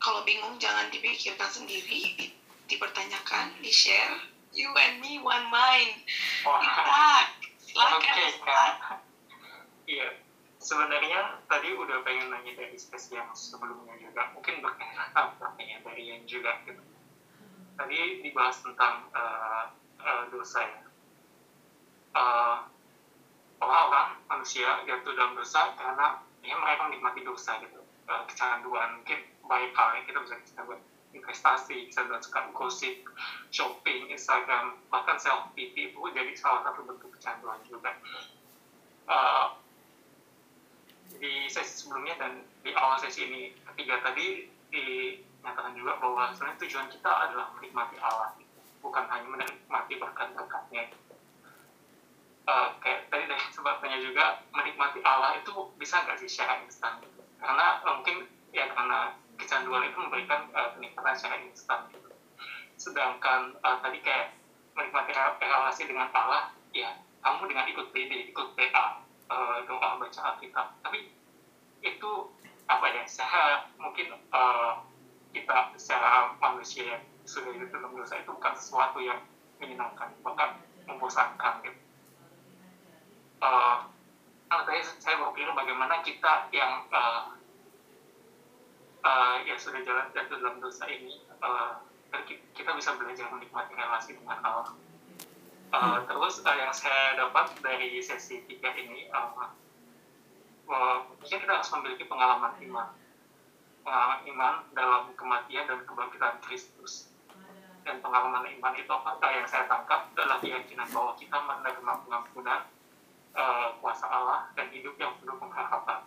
Kalau 0.00 0.24
bingung 0.24 0.56
jangan 0.56 0.88
dipikirkan 0.88 1.50
sendiri, 1.52 2.16
di- 2.16 2.32
dipertanyakan, 2.68 3.56
di-share. 3.60 4.20
You 4.52 4.72
and 4.72 5.00
me 5.04 5.20
one 5.20 5.46
mind. 5.52 6.00
Wah. 6.44 7.28
Silakan. 7.60 7.98
Oke, 8.00 8.10
Ustaz. 8.30 8.40
Kak. 8.40 9.09
Iya, 9.90 10.22
sebenarnya 10.62 11.42
tadi 11.50 11.74
udah 11.74 12.06
pengen 12.06 12.30
nanya 12.30 12.54
dari 12.54 12.78
sesi 12.78 13.18
yang 13.18 13.26
sebelumnya 13.34 13.98
juga, 13.98 14.30
mungkin 14.30 14.62
berkaitan 14.62 15.34
pertanyaan 15.34 15.82
dari 15.82 16.02
yang 16.14 16.22
juga 16.30 16.62
gitu. 16.62 16.78
Tadi 17.74 18.22
dibahas 18.22 18.62
tentang 18.62 19.10
eh, 19.10 19.64
eh, 19.98 20.24
dosa 20.30 20.62
ya. 20.62 20.82
Eh, 22.14 22.58
orang-orang 23.58 24.22
manusia 24.30 24.86
jatuh 24.86 25.10
dalam 25.18 25.34
dosa 25.34 25.74
karena 25.74 26.22
ya 26.46 26.54
mereka 26.54 26.86
menikmati 26.86 27.26
dosa 27.26 27.58
gitu. 27.66 27.82
Eh, 28.06 28.22
kecanduan 28.30 29.02
mungkin 29.02 29.26
baik 29.50 29.74
halnya 29.74 30.06
kita 30.06 30.22
bisa 30.22 30.38
kecanduan 30.38 30.78
investasi, 31.10 31.90
kecanduan 31.90 32.22
suka 32.22 32.46
gosip, 32.54 33.02
shopping, 33.50 34.06
Instagram, 34.14 34.78
bahkan 34.86 35.18
self 35.18 35.50
pity 35.58 35.90
itu 35.90 35.98
jadi 36.14 36.30
salah 36.38 36.70
satu 36.70 36.86
bentuk 36.86 37.10
kecanduan 37.18 37.58
juga. 37.66 37.90
Eh, 39.10 39.46
di 41.20 41.46
sesi 41.52 41.84
sebelumnya 41.84 42.16
dan 42.16 42.32
di 42.64 42.72
awal 42.72 42.96
sesi 42.96 43.28
ini 43.28 43.52
ketiga 43.72 44.00
tadi 44.00 44.48
dinyatakan 44.72 45.76
juga 45.76 46.00
bahwa 46.00 46.32
sebenarnya 46.32 46.58
tujuan 46.64 46.88
kita 46.88 47.10
adalah 47.12 47.52
menikmati 47.60 48.00
Allah, 48.00 48.32
bukan 48.80 49.04
hanya 49.12 49.28
menikmati 49.28 50.00
berkat-berkatnya. 50.00 50.96
Eh, 52.50 52.68
kayak 52.80 53.12
tadi 53.12 53.24
dari 53.28 53.44
sebabnya 53.52 54.00
juga 54.00 54.40
menikmati 54.56 55.04
Allah 55.04 55.36
itu 55.36 55.52
bisa 55.76 56.00
nggak 56.02 56.18
sih 56.24 56.28
secara 56.32 56.64
instan. 56.64 57.04
Karena 57.36 57.84
eh, 57.84 57.94
mungkin 58.00 58.16
ya 58.56 58.72
karena 58.72 59.14
kecanduan 59.36 59.92
itu 59.92 59.96
memberikan 60.00 60.48
eh, 60.56 60.68
kenikmatan 60.74 61.14
secara 61.14 61.36
instan 61.44 61.84
gitu. 61.92 62.08
Sedangkan 62.80 63.60
eh, 63.60 63.76
tadi 63.84 63.98
kayak 64.00 64.32
menikmati 64.72 65.12
rel- 65.12 65.36
relasi 65.36 65.84
dengan 65.84 66.08
Allah, 66.16 66.56
ya 66.72 66.96
kamu 67.20 67.52
dengan 67.52 67.68
ikut 67.68 67.92
PD, 67.92 68.32
ikut 68.32 68.56
PA, 68.56 69.04
eh, 69.30 69.58
doa 69.64 69.88
baca 69.96 70.20
Alkitab. 70.34 70.66
Tapi 70.82 71.08
itu 71.86 72.10
apa 72.66 72.86
ya? 72.90 73.02
Secara 73.06 73.70
mungkin 73.78 74.10
eh, 74.12 74.72
kita 75.30 75.70
secara 75.78 76.34
manusia 76.42 76.98
yang 76.98 77.02
sudah 77.22 77.54
hidup 77.54 77.70
dalam 77.70 77.94
dosa 77.94 78.18
itu 78.18 78.30
bukan 78.34 78.54
sesuatu 78.58 78.98
yang 78.98 79.22
menyenangkan, 79.62 80.10
bahkan 80.26 80.58
membosankan 80.90 81.62
gitu. 81.62 81.78
Nah, 83.40 83.86
tadi 84.66 84.82
saya 84.98 85.14
berpikir 85.22 85.48
bagaimana 85.54 86.02
kita 86.02 86.50
yang 86.50 86.84
eh, 86.90 87.22
eh, 89.06 89.36
yang 89.46 89.58
sudah 89.62 89.80
jalan 89.86 90.06
dalam 90.10 90.58
dosa 90.58 90.84
ini 90.90 91.22
ki- 92.26 92.42
kita 92.54 92.74
bisa 92.74 92.94
belajar 92.98 93.26
menikmati 93.30 93.72
relasi 93.74 94.14
dengan 94.18 94.38
Allah. 94.42 94.70
Eh, 95.70 95.98
Terus 96.10 96.42
eh, 96.42 96.56
yang 96.58 96.74
saya 96.74 97.14
dapat 97.14 97.54
dari 97.62 98.02
sesi 98.02 98.42
tiga 98.50 98.74
ini, 98.74 99.06
eh, 99.06 99.28
eh, 100.66 100.96
mungkin 101.06 101.38
kita 101.46 101.46
harus 101.46 101.70
memiliki 101.78 102.10
pengalaman 102.10 102.58
iman, 102.58 102.90
pengalaman 103.86 104.20
iman 104.34 104.54
dalam 104.74 105.02
kematian 105.14 105.70
dan 105.70 105.86
kebangkitan 105.86 106.42
Kristus. 106.42 107.14
Dan 107.86 108.02
pengalaman 108.02 108.50
iman 108.58 108.74
itu 108.76 108.90
apa 108.92 109.24
yang 109.30 109.46
saya 109.46 109.64
tangkap 109.70 110.10
adalah 110.12 110.36
keyakinan 110.42 110.90
bahwa 110.90 111.14
kita 111.16 111.38
menerima 111.38 111.92
pengampunan 112.02 112.60
eh, 113.38 113.68
kuasa 113.78 114.10
Allah 114.10 114.50
dan 114.58 114.74
hidup 114.74 114.98
yang 114.98 115.14
penuh 115.22 115.38
pengharapan. 115.38 116.02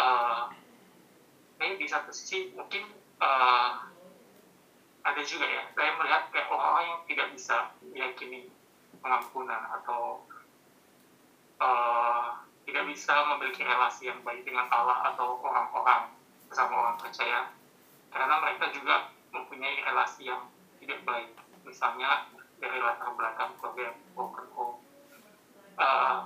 Eh, 0.00 0.44
ini 1.60 1.76
di 1.76 1.86
satu 1.92 2.08
sisi 2.08 2.56
mungkin 2.56 2.88
eh, 3.20 3.70
ada 5.00 5.20
juga 5.24 5.46
ya 5.48 5.64
saya 5.72 5.90
melihat 5.96 6.22
kayak 6.28 6.48
orang-orang 6.52 6.86
yang 6.86 7.00
tidak 7.08 7.26
bisa 7.32 7.56
meyakini 7.80 8.40
pengampunan 9.00 9.62
atau 9.80 10.24
eh, 11.60 12.28
tidak 12.70 12.84
bisa 12.86 13.14
memiliki 13.34 13.66
relasi 13.66 14.12
yang 14.12 14.20
baik 14.22 14.46
dengan 14.46 14.70
Allah 14.70 15.10
atau 15.10 15.40
orang-orang 15.42 16.14
bersama 16.46 16.72
orang 16.86 16.96
percaya. 17.02 17.50
Karena 18.10 18.42
mereka 18.42 18.70
juga 18.70 19.10
mempunyai 19.34 19.82
relasi 19.82 20.30
yang 20.30 20.46
tidak 20.78 21.02
baik. 21.02 21.30
Misalnya 21.66 22.30
dari 22.62 22.78
latar 22.78 23.10
belakang 23.14 23.58
keluarga 23.58 23.90
yang 23.90 23.98
broken 24.14 24.46
home. 24.54 24.78
Eh, 25.80 26.18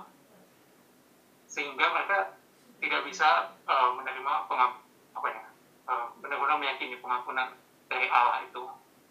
sehingga 1.47 1.85
mereka 1.95 2.35
tidak 2.83 3.01
bisa 3.07 3.55
eh, 3.65 3.89
menerima 3.95 4.33
pengam 4.51 4.71
apa 5.15 5.27
ya 5.31 5.45
eh, 5.87 6.05
benar-benar 6.19 6.59
meyakini 6.59 6.99
pengampunan 6.99 7.55
dari 7.95 8.11
Allah 8.11 8.43
itu 8.43 8.63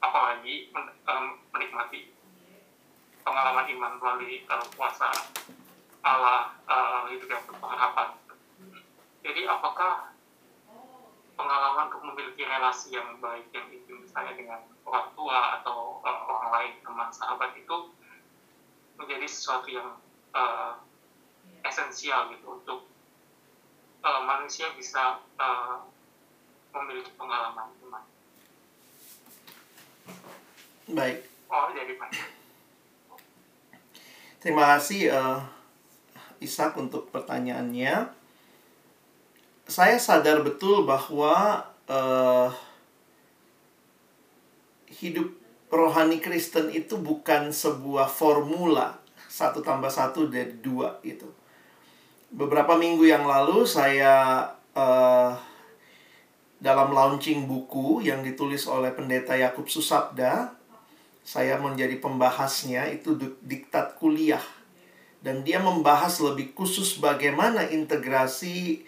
apalagi 0.04 0.68
em, 0.76 1.24
menikmati 1.56 2.12
pengalaman 3.24 3.64
iman 3.72 3.92
melalui 3.96 4.44
eh, 4.44 4.66
kuasa 4.76 5.08
Allah 6.04 6.52
eh, 6.68 7.16
hidup 7.16 7.32
yang 7.32 7.42
berpengharapan. 7.48 8.12
Jadi 9.24 9.48
apakah 9.48 10.12
pengalaman 11.40 11.88
untuk 11.88 12.04
memiliki 12.12 12.44
relasi 12.44 12.92
yang 12.92 13.16
baik 13.24 13.48
yang 13.56 13.72
itu 13.72 14.04
misalnya 14.04 14.36
dengan 14.36 14.60
orang 14.84 15.08
tua 15.16 15.56
atau 15.60 16.04
eh, 16.04 16.20
orang 16.28 16.50
lain 16.52 16.72
teman 16.84 17.08
sahabat 17.08 17.56
itu 17.56 17.88
menjadi 19.00 19.24
sesuatu 19.24 19.72
yang 19.72 19.96
eh, 20.36 20.72
esensial 21.64 22.28
gitu 22.36 22.60
untuk 22.60 22.84
eh, 24.04 24.20
manusia 24.28 24.68
bisa 24.76 25.24
eh, 25.40 25.76
memiliki 26.76 27.16
pengalaman 27.16 27.72
iman. 27.88 28.04
Baik. 30.90 31.24
Oh, 31.48 31.68
jadi. 31.72 31.94
Terima 34.44 34.76
kasih 34.76 35.08
eh, 35.08 35.38
Ishak 36.44 36.76
untuk 36.76 37.08
pertanyaannya. 37.08 38.12
Saya 39.64 39.96
sadar 39.96 40.44
betul 40.44 40.84
bahwa 40.84 41.64
eh, 41.88 42.48
hidup 45.00 45.32
rohani 45.72 46.20
Kristen 46.20 46.68
itu 46.68 47.00
bukan 47.00 47.48
sebuah 47.48 48.06
formula 48.06 49.00
satu 49.34 49.64
tambah 49.64 49.90
satu 49.90 50.28
dari 50.30 50.54
dua 50.60 51.00
gitu. 51.02 51.26
Beberapa 52.30 52.76
minggu 52.78 53.08
yang 53.08 53.24
lalu 53.24 53.64
saya 53.64 54.44
eh, 54.76 55.53
dalam 56.64 56.96
launching 56.96 57.44
buku 57.44 58.00
yang 58.08 58.24
ditulis 58.24 58.64
oleh 58.64 58.88
pendeta 58.96 59.36
Yakub 59.36 59.68
Susabda, 59.68 60.56
saya 61.20 61.60
menjadi 61.60 62.00
pembahasnya 62.00 62.88
itu 62.88 63.20
diktat 63.44 64.00
kuliah. 64.00 64.40
Dan 65.20 65.44
dia 65.44 65.60
membahas 65.60 66.24
lebih 66.24 66.56
khusus 66.56 66.96
bagaimana 66.96 67.68
integrasi 67.68 68.80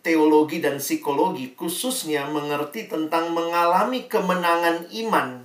teologi 0.00 0.64
dan 0.64 0.80
psikologi, 0.80 1.52
khususnya 1.52 2.32
mengerti 2.32 2.88
tentang 2.88 3.36
mengalami 3.36 4.08
kemenangan 4.08 4.88
iman 5.04 5.44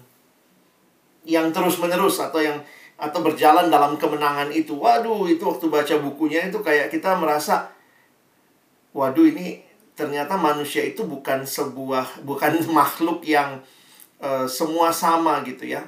yang 1.27 1.51
terus-menerus 1.51 2.23
atau 2.23 2.39
yang 2.39 2.63
atau 2.95 3.19
berjalan 3.19 3.67
dalam 3.67 3.99
kemenangan 3.99 4.55
itu. 4.55 4.71
Waduh, 4.71 5.27
itu 5.27 5.43
waktu 5.43 5.67
baca 5.67 5.95
bukunya 5.99 6.47
itu 6.47 6.63
kayak 6.63 6.87
kita 6.95 7.19
merasa 7.19 7.75
waduh 8.95 9.27
ini 9.29 9.66
ternyata 9.97 10.37
manusia 10.37 10.85
itu 10.85 11.01
bukan 11.03 11.43
sebuah 11.43 12.21
bukan 12.21 12.61
makhluk 12.77 13.25
yang 13.25 13.59
uh, 14.21 14.45
semua 14.45 14.93
sama 14.93 15.41
gitu 15.43 15.65
ya. 15.65 15.81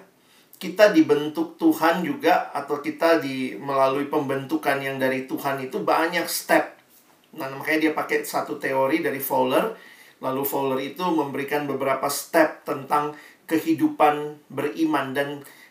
Kita 0.59 0.91
dibentuk 0.91 1.55
Tuhan 1.55 2.03
juga 2.03 2.51
atau 2.51 2.83
kita 2.83 3.23
di 3.23 3.55
melalui 3.55 4.11
pembentukan 4.11 4.75
yang 4.83 4.99
dari 4.99 5.23
Tuhan 5.23 5.63
itu 5.63 5.79
banyak 5.79 6.27
step. 6.27 6.75
Nah, 7.39 7.47
makanya 7.47 7.87
dia 7.87 7.93
pakai 7.95 8.27
satu 8.27 8.59
teori 8.59 8.99
dari 8.99 9.23
Fowler. 9.23 9.71
Lalu 10.19 10.43
Fowler 10.43 10.83
itu 10.83 10.99
memberikan 11.07 11.63
beberapa 11.63 12.11
step 12.11 12.67
tentang 12.67 13.15
kehidupan 13.47 14.49
beriman 14.51 15.15
dan 15.15 15.29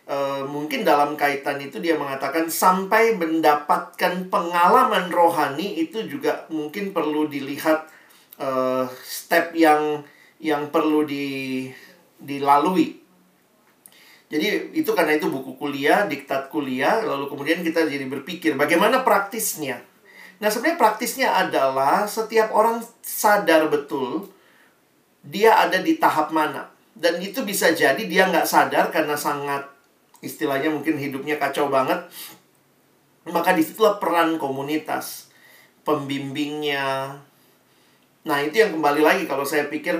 Uh, 0.09 0.40
mungkin 0.48 0.89
dalam 0.89 1.20
kaitan 1.20 1.60
itu 1.60 1.85
dia 1.85 1.93
mengatakan 1.93 2.48
sampai 2.48 3.12
mendapatkan 3.20 4.32
pengalaman 4.32 5.12
rohani 5.12 5.85
itu 5.85 6.01
juga 6.09 6.48
mungkin 6.48 6.97
perlu 6.97 7.28
dilihat 7.28 7.85
uh, 8.39 8.86
step 9.02 9.52
yang 9.55 10.02
yang 10.39 10.70
perlu 10.70 11.02
di 11.02 11.69
dilalui. 12.19 12.98
Jadi 14.28 14.77
itu 14.77 14.90
karena 14.93 15.16
itu 15.16 15.32
buku 15.32 15.56
kuliah, 15.56 16.05
diktat 16.05 16.52
kuliah, 16.52 17.01
lalu 17.01 17.32
kemudian 17.32 17.65
kita 17.65 17.89
jadi 17.89 18.05
berpikir 18.05 18.55
bagaimana 18.60 19.01
praktisnya. 19.01 19.81
Nah, 20.39 20.52
sebenarnya 20.52 20.78
praktisnya 20.78 21.28
adalah 21.35 22.06
setiap 22.06 22.52
orang 22.55 22.85
sadar 23.02 23.66
betul 23.73 24.31
dia 25.24 25.56
ada 25.59 25.81
di 25.81 25.97
tahap 25.98 26.31
mana. 26.31 26.70
Dan 26.98 27.23
itu 27.23 27.43
bisa 27.43 27.73
jadi 27.73 27.98
dia 28.05 28.28
nggak 28.28 28.47
sadar 28.47 28.90
karena 28.90 29.15
sangat 29.15 29.65
istilahnya 30.19 30.70
mungkin 30.70 30.98
hidupnya 30.98 31.39
kacau 31.39 31.70
banget, 31.70 32.10
maka 33.31 33.55
di 33.55 33.62
situlah 33.62 34.02
peran 34.02 34.36
komunitas, 34.36 35.31
pembimbingnya. 35.86 37.19
Nah 38.27 38.43
itu 38.43 38.59
yang 38.59 38.74
kembali 38.74 39.03
lagi 39.05 39.23
kalau 39.28 39.47
saya 39.47 39.69
pikir, 39.70 39.95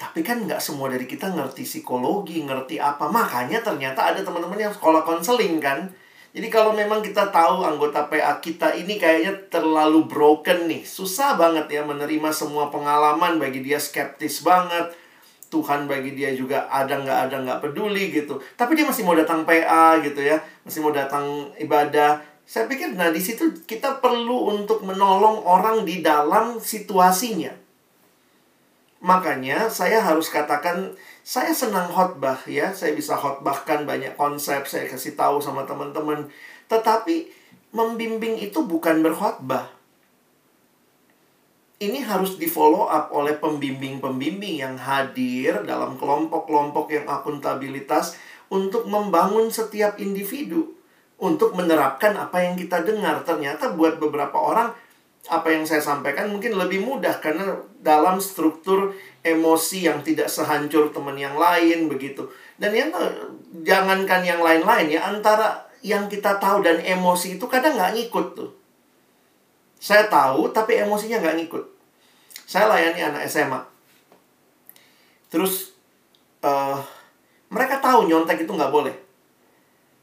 tapi 0.00 0.26
kan 0.26 0.42
nggak 0.42 0.58
semua 0.58 0.90
dari 0.90 1.06
kita 1.06 1.30
ngerti 1.30 1.62
psikologi, 1.62 2.42
ngerti 2.42 2.82
apa. 2.82 3.06
Makanya 3.06 3.62
ternyata 3.62 4.10
ada 4.10 4.24
teman-teman 4.24 4.58
yang 4.58 4.74
sekolah 4.74 5.06
konseling 5.06 5.62
kan. 5.62 5.86
Jadi 6.32 6.48
kalau 6.48 6.72
memang 6.72 7.04
kita 7.04 7.28
tahu 7.28 7.60
anggota 7.60 8.08
PA 8.08 8.40
kita 8.40 8.72
ini 8.72 8.96
kayaknya 8.96 9.52
terlalu 9.52 10.08
broken 10.08 10.64
nih, 10.64 10.80
susah 10.80 11.36
banget 11.36 11.68
ya 11.68 11.84
menerima 11.84 12.32
semua 12.32 12.72
pengalaman 12.72 13.36
bagi 13.36 13.60
dia 13.60 13.76
skeptis 13.76 14.40
banget 14.40 14.96
Tuhan 15.52 15.84
bagi 15.84 16.16
dia 16.16 16.32
juga 16.32 16.64
ada 16.72 16.96
nggak 16.96 17.18
ada 17.28 17.36
nggak 17.44 17.60
peduli 17.60 18.08
gitu. 18.08 18.40
Tapi 18.56 18.72
dia 18.72 18.88
masih 18.88 19.04
mau 19.04 19.12
datang 19.12 19.44
PA 19.44 20.00
gitu 20.00 20.24
ya, 20.24 20.40
masih 20.64 20.80
mau 20.80 20.88
datang 20.96 21.52
ibadah. 21.60 22.31
Saya 22.52 22.68
pikir 22.68 22.92
nah 22.92 23.08
di 23.08 23.16
situ 23.16 23.64
kita 23.64 24.04
perlu 24.04 24.52
untuk 24.52 24.84
menolong 24.84 25.40
orang 25.40 25.88
di 25.88 26.04
dalam 26.04 26.60
situasinya. 26.60 27.48
Makanya 29.00 29.72
saya 29.72 30.04
harus 30.04 30.28
katakan 30.28 30.92
saya 31.24 31.56
senang 31.56 31.88
khotbah 31.88 32.44
ya, 32.44 32.76
saya 32.76 32.92
bisa 32.92 33.16
khotbahkan 33.16 33.88
banyak 33.88 34.12
konsep, 34.20 34.68
saya 34.68 34.84
kasih 34.84 35.16
tahu 35.16 35.40
sama 35.40 35.64
teman-teman. 35.64 36.28
Tetapi 36.68 37.32
membimbing 37.72 38.36
itu 38.36 38.60
bukan 38.68 39.00
berkhotbah 39.00 39.72
ini 41.80 42.04
harus 42.04 42.36
di 42.36 42.44
follow 42.44 42.84
up 42.84 43.10
oleh 43.16 43.32
pembimbing-pembimbing 43.40 44.60
yang 44.60 44.76
hadir 44.76 45.64
dalam 45.64 45.96
kelompok-kelompok 45.96 46.92
yang 46.92 47.08
akuntabilitas 47.08 48.12
untuk 48.52 48.84
membangun 48.84 49.48
setiap 49.48 49.96
individu 49.96 50.81
untuk 51.22 51.54
menerapkan 51.54 52.18
apa 52.18 52.42
yang 52.42 52.58
kita 52.58 52.82
dengar. 52.82 53.22
Ternyata 53.22 53.78
buat 53.78 54.02
beberapa 54.02 54.34
orang 54.34 54.74
apa 55.30 55.54
yang 55.54 55.62
saya 55.62 55.78
sampaikan 55.78 56.34
mungkin 56.34 56.58
lebih 56.58 56.82
mudah 56.82 57.22
karena 57.22 57.54
dalam 57.78 58.18
struktur 58.18 58.90
emosi 59.22 59.86
yang 59.86 60.02
tidak 60.02 60.26
sehancur 60.26 60.90
teman 60.90 61.14
yang 61.14 61.38
lain 61.38 61.86
begitu. 61.86 62.26
Dan 62.58 62.74
yang 62.74 62.90
jangankan 63.62 64.26
yang 64.26 64.42
lain-lain 64.42 64.90
ya 64.90 65.06
antara 65.06 65.70
yang 65.86 66.10
kita 66.10 66.42
tahu 66.42 66.66
dan 66.66 66.82
emosi 66.82 67.38
itu 67.38 67.46
kadang 67.46 67.78
nggak 67.78 67.94
ngikut 67.94 68.26
tuh. 68.34 68.50
Saya 69.78 70.10
tahu 70.10 70.50
tapi 70.50 70.82
emosinya 70.82 71.22
nggak 71.22 71.36
ngikut. 71.38 71.64
Saya 72.46 72.66
layani 72.66 73.00
anak 73.02 73.30
SMA. 73.30 73.62
Terus 75.30 75.74
uh, 76.42 76.78
mereka 77.50 77.78
tahu 77.78 78.10
nyontek 78.10 78.42
itu 78.42 78.50
nggak 78.50 78.74
boleh. 78.74 78.94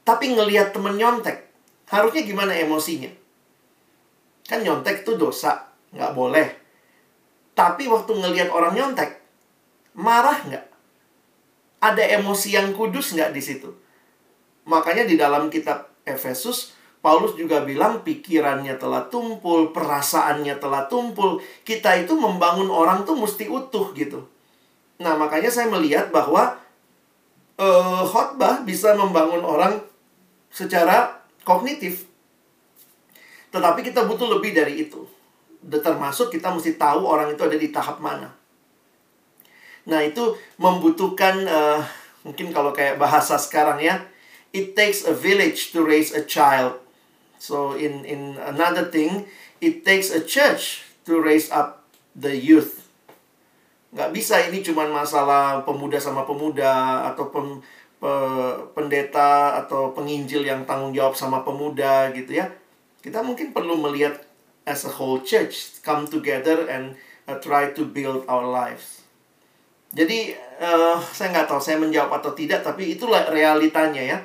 Tapi 0.10 0.34
ngelihat 0.34 0.73
temen 0.73 0.98
nyontek, 0.98 1.38
harusnya 1.86 2.26
gimana 2.26 2.57
emosinya? 2.57 3.14
Kan 4.49 4.65
nyontek 4.65 5.06
itu 5.06 5.14
dosa, 5.14 5.69
nggak 5.94 6.18
boleh. 6.18 6.49
Tapi 7.53 7.86
waktu 7.86 8.18
ngelihat 8.18 8.49
orang 8.49 8.73
nyontek, 8.73 9.22
marah 9.94 10.41
nggak? 10.49 10.65
Ada 11.86 12.18
emosi 12.18 12.57
yang 12.57 12.73
kudus 12.73 13.14
nggak 13.14 13.38
di 13.38 13.41
situ? 13.45 13.69
Makanya 14.65 15.06
di 15.06 15.14
dalam 15.14 15.53
kitab 15.53 15.94
Efesus, 16.02 16.73
Paulus 17.06 17.38
juga 17.38 17.61
bilang 17.61 18.02
pikirannya 18.02 18.81
telah 18.81 19.06
tumpul, 19.14 19.69
perasaannya 19.77 20.57
telah 20.57 20.90
tumpul. 20.90 21.38
Kita 21.61 21.94
itu 22.02 22.18
membangun 22.18 22.73
orang 22.73 23.06
tuh 23.06 23.14
mesti 23.14 23.45
utuh 23.45 23.94
gitu. 23.94 24.26
Nah, 25.06 25.22
makanya 25.22 25.53
saya 25.53 25.69
melihat 25.69 26.10
bahwa 26.10 26.57
uh, 27.61 28.02
khotbah 28.10 28.65
bisa 28.65 28.98
membangun 28.98 29.45
orang 29.45 29.88
secara 30.49 31.21
kognitif. 31.45 32.05
Tetapi 33.49 33.81
kita 33.81 34.05
butuh 34.05 34.30
lebih 34.30 34.53
dari 34.53 34.85
itu. 34.85 35.05
Termasuk 35.65 36.30
kita 36.30 36.53
mesti 36.53 36.77
tahu 36.77 37.05
orang 37.05 37.34
itu 37.34 37.41
ada 37.41 37.57
di 37.57 37.69
tahap 37.73 37.97
mana. 37.97 38.30
Nah, 39.89 40.05
itu 40.05 40.38
membutuhkan 40.61 41.47
uh, 41.49 41.81
mungkin 42.21 42.53
kalau 42.53 42.69
kayak 42.76 43.01
bahasa 43.01 43.39
sekarang 43.41 43.81
ya, 43.81 44.05
it 44.53 44.77
takes 44.77 45.05
a 45.05 45.13
village 45.13 45.73
to 45.73 45.81
raise 45.81 46.13
a 46.13 46.21
child. 46.21 46.77
So 47.39 47.73
in 47.73 48.03
in 48.03 48.35
another 48.38 48.91
thing, 48.91 49.26
it 49.63 49.88
takes 49.88 50.11
a 50.11 50.19
church 50.19 50.84
to 51.07 51.17
raise 51.17 51.47
up 51.49 51.88
the 52.13 52.35
youth. 52.35 52.91
Nggak 53.89 54.11
bisa 54.13 54.35
ini 54.45 54.61
cuma 54.61 54.85
masalah 54.85 55.65
pemuda 55.65 55.97
sama 55.97 56.27
pemuda 56.27 57.01
atau 57.09 57.34
pem, 57.34 57.63
pe, 57.99 58.13
pendeta 58.73 59.59
atau 59.59 59.91
penginjil 59.93 60.47
yang 60.47 60.63
tanggung 60.63 60.95
jawab 60.95 61.13
sama 61.13 61.43
pemuda 61.43 62.09
gitu 62.15 62.39
ya. 62.39 62.49
Kita 62.99 63.23
mungkin 63.23 63.51
perlu 63.51 63.80
melihat 63.80 64.19
as 64.63 64.88
a 64.88 64.91
whole 64.91 65.21
church 65.21 65.80
come 65.84 66.07
together 66.07 66.67
and 66.67 66.95
uh, 67.27 67.38
try 67.39 67.71
to 67.71 67.85
build 67.88 68.23
our 68.26 68.47
lives. 68.47 69.03
Jadi 69.89 70.38
uh, 70.61 71.01
saya 71.01 71.34
nggak 71.34 71.47
tahu 71.49 71.61
saya 71.61 71.81
menjawab 71.81 72.21
atau 72.21 72.31
tidak, 72.38 72.61
tapi 72.61 72.93
itulah 72.93 73.30
realitanya 73.34 74.03
ya 74.03 74.19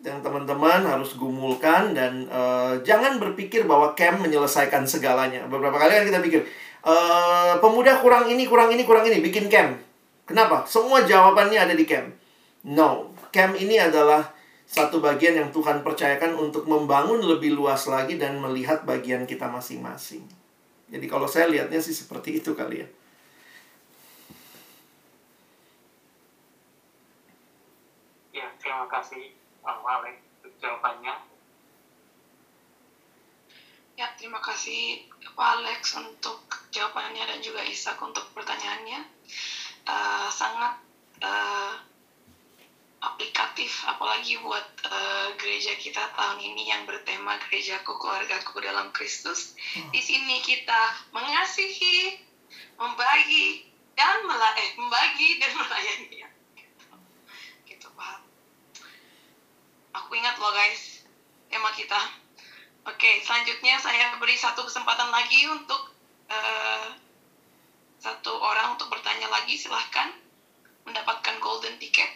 yang 0.00 0.24
teman-teman 0.24 0.80
harus 0.80 1.12
gumulkan 1.20 1.92
dan 1.92 2.24
uh, 2.32 2.72
jangan 2.80 3.20
berpikir 3.20 3.68
bahwa 3.68 3.92
camp 3.92 4.24
menyelesaikan 4.24 4.88
segalanya. 4.88 5.44
Beberapa 5.44 5.76
kali 5.76 5.92
kan 5.92 6.04
kita 6.08 6.20
pikir 6.24 6.40
uh, 6.88 7.60
pemuda 7.60 8.00
kurang 8.00 8.24
ini, 8.32 8.48
kurang 8.48 8.72
ini, 8.72 8.88
kurang 8.88 9.04
ini, 9.04 9.20
bikin 9.20 9.52
camp. 9.52 9.76
Kenapa? 10.24 10.64
Semua 10.64 11.04
jawabannya 11.04 11.58
ada 11.58 11.74
di 11.76 11.84
camp. 11.84 12.16
No, 12.64 13.09
camp 13.30 13.54
ini 13.56 13.78
adalah 13.78 14.34
satu 14.70 15.02
bagian 15.02 15.34
yang 15.34 15.50
Tuhan 15.50 15.82
percayakan 15.82 16.38
untuk 16.38 16.62
membangun 16.70 17.18
lebih 17.26 17.58
luas 17.58 17.90
lagi 17.90 18.14
dan 18.14 18.38
melihat 18.38 18.86
bagian 18.86 19.26
kita 19.26 19.50
masing-masing. 19.50 20.22
Jadi 20.90 21.06
kalau 21.10 21.26
saya 21.26 21.50
lihatnya 21.50 21.82
sih 21.82 21.90
seperti 21.90 22.38
itu 22.38 22.54
kali 22.54 22.86
ya. 22.86 22.88
Ya, 28.30 28.46
terima 28.62 28.86
kasih 28.86 29.34
awal 29.66 30.06
ya 30.06 30.14
jawabannya. 30.62 31.14
Ya, 33.98 34.06
terima 34.16 34.38
kasih 34.38 35.10
Pak 35.34 35.48
Alex 35.60 35.98
untuk 35.98 36.46
jawabannya 36.70 37.26
dan 37.26 37.38
juga 37.42 37.60
Isak 37.66 37.98
untuk 37.98 38.24
pertanyaannya. 38.32 39.02
Uh, 39.84 40.28
sangat 40.30 40.78
uh, 41.20 41.74
aplikatif, 43.00 43.88
apalagi 43.88 44.36
buat 44.44 44.66
uh, 44.84 45.32
gereja 45.40 45.72
kita 45.80 46.12
tahun 46.12 46.36
ini 46.36 46.68
yang 46.68 46.84
bertema 46.84 47.40
gerejaku, 47.48 47.96
keluargaku 47.96 48.60
dalam 48.60 48.92
Kristus. 48.92 49.56
Di 49.88 50.00
sini 50.04 50.44
kita 50.44 51.08
mengasihi, 51.16 52.20
membagi, 52.76 53.70
dan 53.96 54.24
mela 54.28 54.52
eh, 54.56 54.70
membagi 54.76 55.40
dan 55.40 55.52
melayani 55.60 56.16
ya. 56.24 56.28
Gitu. 56.56 56.84
gitu 57.72 57.88
Pak. 57.96 58.20
Aku 59.96 60.10
ingat 60.16 60.36
loh 60.36 60.52
guys, 60.52 61.04
tema 61.48 61.72
kita. 61.72 62.00
Oke, 62.84 63.20
selanjutnya 63.24 63.76
saya 63.76 64.16
beri 64.16 64.40
satu 64.40 64.64
kesempatan 64.64 65.12
lagi 65.12 65.44
untuk 65.52 65.92
uh, 66.32 66.88
satu 68.00 68.32
orang 68.40 68.76
untuk 68.76 68.88
bertanya 68.88 69.28
lagi. 69.28 69.56
Silahkan 69.56 70.16
mendapatkan 70.88 71.36
golden 71.44 71.76
ticket. 71.76 72.08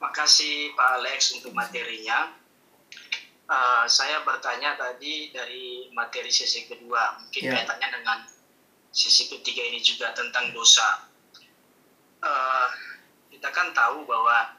Makasih 0.00 0.72
Pak 0.74 0.88
Alex 1.00 1.36
untuk 1.36 1.52
materinya. 1.52 2.32
Uh, 3.50 3.84
saya 3.84 4.22
bertanya 4.24 4.78
tadi 4.78 5.28
dari 5.34 5.90
materi 5.92 6.30
sesi 6.30 6.70
kedua, 6.70 7.18
mungkin 7.20 7.50
yeah. 7.50 7.58
kaitannya 7.60 7.88
dengan 7.98 8.18
sesi 8.94 9.26
ketiga 9.26 9.60
ini 9.66 9.82
juga 9.82 10.14
tentang 10.16 10.54
dosa. 10.54 11.10
Uh, 12.22 12.68
kita 13.34 13.50
kan 13.50 13.74
tahu 13.74 14.06
bahwa 14.06 14.54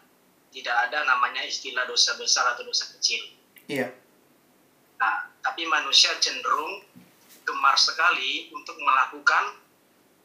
tidak 0.51 0.75
ada 0.87 1.07
namanya 1.07 1.41
istilah 1.47 1.87
dosa 1.87 2.19
besar 2.19 2.51
atau 2.51 2.67
dosa 2.67 2.91
kecil. 2.99 3.23
Iya. 3.71 3.87
Yeah. 3.87 3.91
Nah, 4.99 5.31
tapi 5.39 5.65
manusia 5.65 6.11
cenderung 6.19 6.85
gemar 7.47 7.79
sekali 7.79 8.51
untuk 8.53 8.75
melakukan 8.77 9.57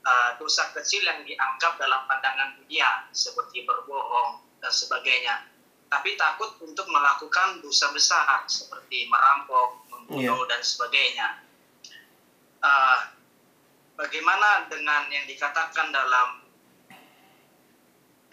uh, 0.05 0.31
dosa 0.43 0.75
kecil 0.75 1.07
yang 1.07 1.23
dianggap 1.23 1.79
dalam 1.81 2.03
pandangan 2.11 2.59
dunia, 2.61 3.09
seperti 3.15 3.63
berbohong 3.63 4.46
dan 4.61 4.73
sebagainya 4.73 5.57
tapi 5.87 6.19
takut 6.19 6.59
untuk 6.63 6.87
melakukan 6.91 7.63
dosa 7.63 7.91
besar 7.95 8.43
seperti 8.51 9.07
merampok, 9.07 9.87
membunuh 9.91 10.43
yeah. 10.43 10.51
dan 10.51 10.61
sebagainya. 10.63 11.29
Uh, 12.59 12.99
bagaimana 13.95 14.67
dengan 14.67 15.07
yang 15.15 15.27
dikatakan 15.31 15.95
dalam 15.95 16.43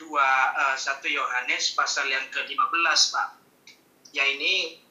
dua 0.02 0.30
uh, 0.58 0.78
satu 0.78 1.06
Yohanes 1.06 1.78
pasal 1.78 2.10
yang 2.10 2.26
ke-15, 2.34 3.00
Pak? 3.14 3.30
Ya 4.14 4.26
ini 4.26 4.82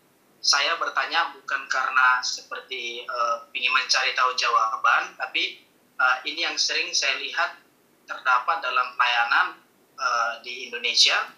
saya 0.42 0.78
bertanya 0.78 1.34
bukan 1.34 1.66
karena 1.66 2.22
seperti 2.22 3.06
uh, 3.06 3.46
ingin 3.54 3.74
mencari 3.74 4.14
tahu 4.14 4.38
jawaban, 4.38 5.18
tapi 5.18 5.66
uh, 5.98 6.22
ini 6.22 6.46
yang 6.46 6.54
sering 6.54 6.94
saya 6.94 7.18
lihat 7.18 7.58
terdapat 8.06 8.62
dalam 8.62 8.94
pelayanan 8.94 9.61
uh, 10.02 10.42
di 10.42 10.66
Indonesia 10.66 11.30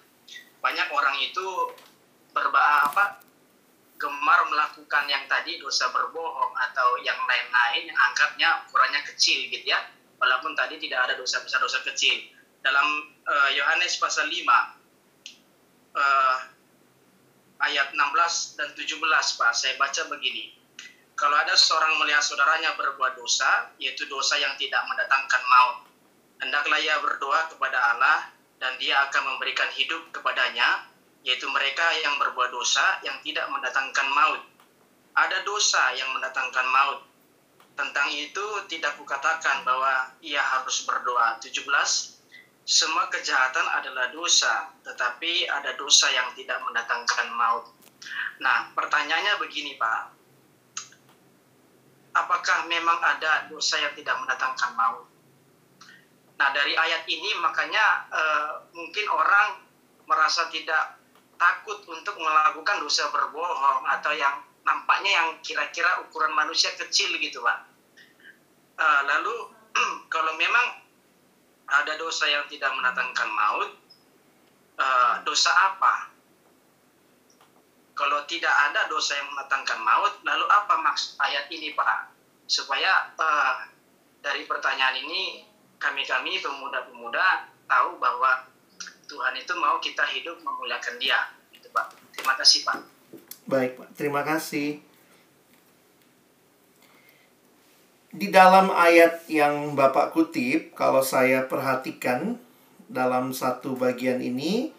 banyak 0.65 0.89
orang 0.89 1.21
itu 1.21 1.77
berba 2.33 2.89
apa 2.89 3.21
gemar 4.01 4.41
melakukan 4.49 5.05
yang 5.07 5.29
tadi 5.29 5.61
dosa 5.61 5.93
berbohong 5.93 6.53
atau 6.57 6.99
yang 7.05 7.17
lain-lain 7.29 7.93
yang 7.93 7.99
anggapnya 8.11 8.65
ukurannya 8.67 9.05
kecil 9.13 9.45
gitu 9.53 9.69
ya. 9.69 9.81
Walaupun 10.19 10.57
tadi 10.57 10.81
tidak 10.81 11.05
ada 11.09 11.15
dosa 11.21 11.45
besar 11.45 11.61
dosa 11.61 11.85
kecil. 11.85 12.33
Dalam 12.65 12.85
uh, 13.29 13.51
Yohanes 13.53 14.01
pasal 14.01 14.25
5 14.25 14.41
uh, 14.41 14.49
eh, 16.01 16.37
ayat 17.61 17.93
16 17.93 18.57
dan 18.57 18.69
17 18.73 19.05
Pak 19.37 19.53
saya 19.53 19.77
baca 19.77 20.03
begini. 20.09 20.57
Kalau 21.15 21.37
ada 21.39 21.55
seorang 21.55 22.01
melihat 22.01 22.25
saudaranya 22.25 22.75
berbuat 22.75 23.21
dosa 23.21 23.71
yaitu 23.79 24.09
dosa 24.11 24.41
yang 24.41 24.57
tidak 24.59 24.83
mendatangkan 24.89 25.43
maut 25.47 25.77
hendaklah 26.43 26.79
ia 26.83 26.99
berdoa 26.99 27.47
kepada 27.53 27.79
Allah 27.95 28.34
dan 28.59 28.79
dia 28.79 28.97
akan 29.11 29.35
memberikan 29.35 29.69
hidup 29.75 30.11
kepadanya, 30.15 30.89
yaitu 31.25 31.49
mereka 31.51 31.85
yang 32.05 32.21
berbuat 32.21 32.53
dosa 32.53 33.01
yang 33.03 33.17
tidak 33.25 33.49
mendatangkan 33.49 34.09
maut. 34.13 34.43
Ada 35.15 35.47
dosa 35.47 35.95
yang 35.97 36.11
mendatangkan 36.13 36.67
maut. 36.69 37.01
Tentang 37.75 38.07
itu 38.15 38.45
tidak 38.71 38.95
kukatakan 39.01 39.67
bahwa 39.67 40.15
ia 40.23 40.39
harus 40.39 40.87
berdoa. 40.87 41.43
17. 41.43 41.65
Semua 42.65 43.11
kejahatan 43.13 43.67
adalah 43.67 44.09
dosa, 44.15 44.73
tetapi 44.87 45.51
ada 45.51 45.75
dosa 45.77 46.09
yang 46.09 46.33
tidak 46.33 46.63
mendatangkan 46.65 47.29
maut. 47.35 47.69
Nah, 48.41 48.73
pertanyaannya 48.73 49.37
begini, 49.43 49.77
Pak. 49.77 50.03
Apakah 52.15 52.65
memang 52.71 52.99
ada 53.03 53.51
dosa 53.51 53.75
yang 53.83 53.93
tidak 53.99 54.17
mendatangkan 54.23 54.71
maut? 54.79 55.14
Nah 56.45 56.53
dari 56.53 56.77
ayat 56.77 57.09
ini 57.09 57.41
makanya 57.41 58.05
uh, 58.13 58.69
mungkin 58.77 59.09
orang 59.09 59.65
merasa 60.05 60.45
tidak 60.53 61.01
takut 61.41 61.81
untuk 61.89 62.21
melakukan 62.21 62.85
dosa 62.85 63.09
berbohong 63.09 63.89
atau 63.89 64.13
yang 64.13 64.45
nampaknya 64.61 65.25
yang 65.25 65.29
kira-kira 65.41 66.05
ukuran 66.05 66.37
manusia 66.37 66.69
kecil 66.77 67.17
gitu 67.17 67.41
pak. 67.41 67.65
Uh, 68.77 69.01
lalu 69.09 69.57
kalau 70.13 70.37
memang 70.37 70.85
ada 71.65 71.97
dosa 71.97 72.29
yang 72.29 72.45
tidak 72.53 72.77
mendatangkan 72.77 73.29
maut, 73.33 73.81
uh, 74.77 75.25
dosa 75.25 75.49
apa? 75.49 76.13
Kalau 77.97 78.21
tidak 78.29 78.53
ada 78.53 78.85
dosa 78.93 79.17
yang 79.17 79.33
mendatangkan 79.33 79.81
maut, 79.81 80.13
lalu 80.29 80.45
apa 80.53 80.77
maksud 80.77 81.17
ayat 81.25 81.49
ini 81.49 81.73
pak? 81.73 82.13
Supaya 82.45 83.17
dari 84.21 84.45
pertanyaan 84.45 85.01
ini 85.09 85.54
kami-kami 85.85 86.41
pemuda-pemuda 86.41 87.45
tahu 87.69 88.01
bahwa 88.01 88.49
Tuhan 89.05 89.37
itu 89.37 89.53
mau 89.61 89.77
kita 89.77 90.01
hidup 90.09 90.41
memuliakan 90.41 90.97
Dia. 90.97 91.29
Itu 91.53 91.69
Pak. 91.69 91.93
Terima 92.17 92.33
kasih 92.41 92.65
Pak. 92.65 92.79
Baik 93.45 93.77
Pak, 93.77 93.89
terima 93.93 94.25
kasih. 94.25 94.81
Di 98.15 98.33
dalam 98.33 98.73
ayat 98.73 99.29
yang 99.29 99.77
Bapak 99.77 100.17
kutip, 100.17 100.73
kalau 100.73 101.05
saya 101.05 101.45
perhatikan 101.45 102.41
dalam 102.89 103.35
satu 103.37 103.77
bagian 103.77 104.23
ini, 104.23 104.71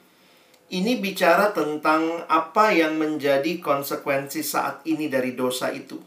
ini 0.73 0.93
bicara 0.97 1.53
tentang 1.53 2.25
apa 2.25 2.73
yang 2.73 2.97
menjadi 2.97 3.59
konsekuensi 3.61 4.41
saat 4.41 4.81
ini 4.87 5.11
dari 5.11 5.35
dosa 5.35 5.69
itu. 5.69 5.99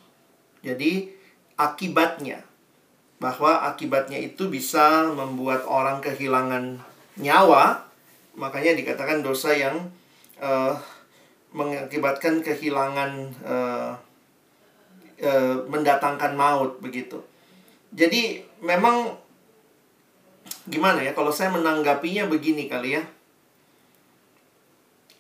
Jadi, 0.64 1.14
akibatnya 1.60 2.47
bahwa 3.18 3.66
akibatnya 3.66 4.18
itu 4.18 4.46
bisa 4.46 5.10
membuat 5.10 5.66
orang 5.66 5.98
kehilangan 5.98 6.78
nyawa, 7.18 7.82
makanya 8.38 8.78
dikatakan 8.78 9.26
dosa 9.26 9.50
yang 9.50 9.90
uh, 10.38 10.78
mengakibatkan 11.50 12.46
kehilangan 12.46 13.34
uh, 13.42 13.90
uh, 15.18 15.56
mendatangkan 15.66 16.38
maut 16.38 16.78
begitu. 16.78 17.18
Jadi 17.90 18.46
memang 18.62 19.18
gimana 20.70 21.02
ya 21.02 21.10
kalau 21.10 21.34
saya 21.34 21.50
menanggapinya 21.50 22.30
begini 22.30 22.70
kali 22.70 23.02
ya. 23.02 23.04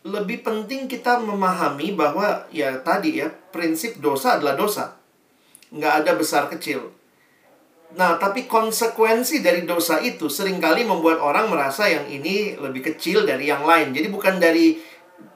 Lebih 0.06 0.46
penting 0.46 0.86
kita 0.86 1.18
memahami 1.18 1.98
bahwa 1.98 2.46
ya 2.54 2.78
tadi 2.86 3.18
ya 3.18 3.26
prinsip 3.50 3.98
dosa 3.98 4.38
adalah 4.38 4.54
dosa. 4.54 4.94
Nggak 5.74 6.06
ada 6.06 6.12
besar 6.14 6.46
kecil 6.46 6.97
Nah, 7.96 8.20
tapi 8.20 8.44
konsekuensi 8.44 9.40
dari 9.40 9.64
dosa 9.64 9.96
itu 10.04 10.28
sering 10.28 10.60
kali 10.60 10.84
membuat 10.84 11.24
orang 11.24 11.48
merasa 11.48 11.88
yang 11.88 12.04
ini 12.04 12.52
lebih 12.60 12.92
kecil 12.92 13.24
dari 13.24 13.48
yang 13.48 13.64
lain. 13.64 13.96
Jadi 13.96 14.12
bukan 14.12 14.36
dari 14.36 14.76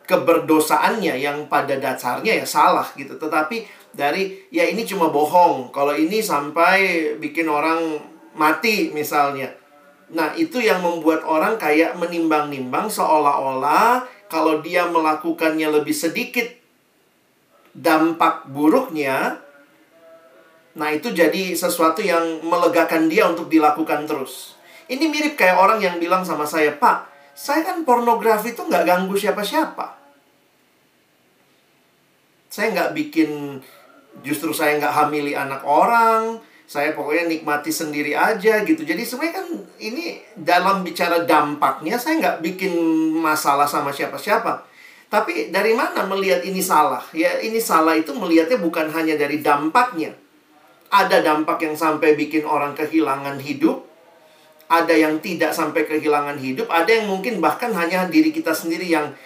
keberdosaannya 0.04 1.16
yang 1.16 1.48
pada 1.48 1.80
dasarnya 1.80 2.36
ya 2.36 2.46
salah 2.46 2.84
gitu. 2.92 3.16
Tetapi 3.16 3.64
dari 3.96 4.48
ya 4.52 4.68
ini 4.68 4.84
cuma 4.84 5.08
bohong. 5.08 5.72
Kalau 5.72 5.96
ini 5.96 6.20
sampai 6.20 7.16
bikin 7.16 7.48
orang 7.48 7.96
mati 8.36 8.92
misalnya. 8.92 9.48
Nah, 10.12 10.36
itu 10.36 10.60
yang 10.60 10.84
membuat 10.84 11.24
orang 11.24 11.56
kayak 11.56 11.96
menimbang-nimbang 11.96 12.92
seolah-olah 12.92 14.04
kalau 14.28 14.60
dia 14.60 14.84
melakukannya 14.88 15.72
lebih 15.72 15.96
sedikit 15.96 16.48
dampak 17.72 18.48
buruknya 18.48 19.40
Nah, 20.72 20.88
itu 20.88 21.12
jadi 21.12 21.52
sesuatu 21.52 22.00
yang 22.00 22.40
melegakan 22.40 23.08
dia 23.08 23.28
untuk 23.28 23.52
dilakukan 23.52 24.08
terus. 24.08 24.56
Ini 24.88 25.04
mirip 25.08 25.36
kayak 25.36 25.60
orang 25.60 25.80
yang 25.84 25.96
bilang 26.00 26.24
sama 26.24 26.48
saya, 26.48 26.72
Pak, 26.76 27.08
saya 27.36 27.64
kan 27.64 27.84
pornografi 27.84 28.56
itu 28.56 28.64
nggak 28.64 28.84
ganggu 28.88 29.16
siapa-siapa. 29.16 30.00
Saya 32.52 32.72
nggak 32.72 32.92
bikin, 32.92 33.60
justru 34.20 34.52
saya 34.52 34.76
nggak 34.76 34.92
hamili 34.92 35.32
anak 35.32 35.64
orang, 35.64 36.40
saya 36.68 36.96
pokoknya 36.96 37.28
nikmati 37.28 37.68
sendiri 37.68 38.16
aja 38.16 38.64
gitu. 38.64 38.84
Jadi 38.84 39.04
sebenarnya 39.04 39.44
kan 39.44 39.46
ini 39.76 40.20
dalam 40.36 40.80
bicara 40.80 41.24
dampaknya, 41.28 42.00
saya 42.00 42.16
nggak 42.20 42.38
bikin 42.40 42.72
masalah 43.20 43.68
sama 43.68 43.92
siapa-siapa. 43.92 44.64
Tapi 45.12 45.52
dari 45.52 45.76
mana 45.76 46.08
melihat 46.08 46.40
ini 46.40 46.64
salah? 46.64 47.04
Ya 47.12 47.36
ini 47.44 47.60
salah 47.60 47.92
itu 47.92 48.16
melihatnya 48.16 48.56
bukan 48.56 48.88
hanya 48.88 49.20
dari 49.20 49.44
dampaknya, 49.44 50.16
ada 50.92 51.24
dampak 51.24 51.64
yang 51.64 51.72
sampai 51.72 52.12
bikin 52.14 52.44
orang 52.44 52.76
kehilangan 52.76 53.40
hidup, 53.40 53.88
ada 54.68 54.92
yang 54.92 55.24
tidak 55.24 55.56
sampai 55.56 55.88
kehilangan 55.88 56.36
hidup, 56.36 56.68
ada 56.68 56.88
yang 56.92 57.08
mungkin 57.08 57.40
bahkan 57.40 57.72
hanya 57.72 58.04
diri 58.12 58.28
kita 58.28 58.52
sendiri 58.52 58.84
yang 58.84 59.16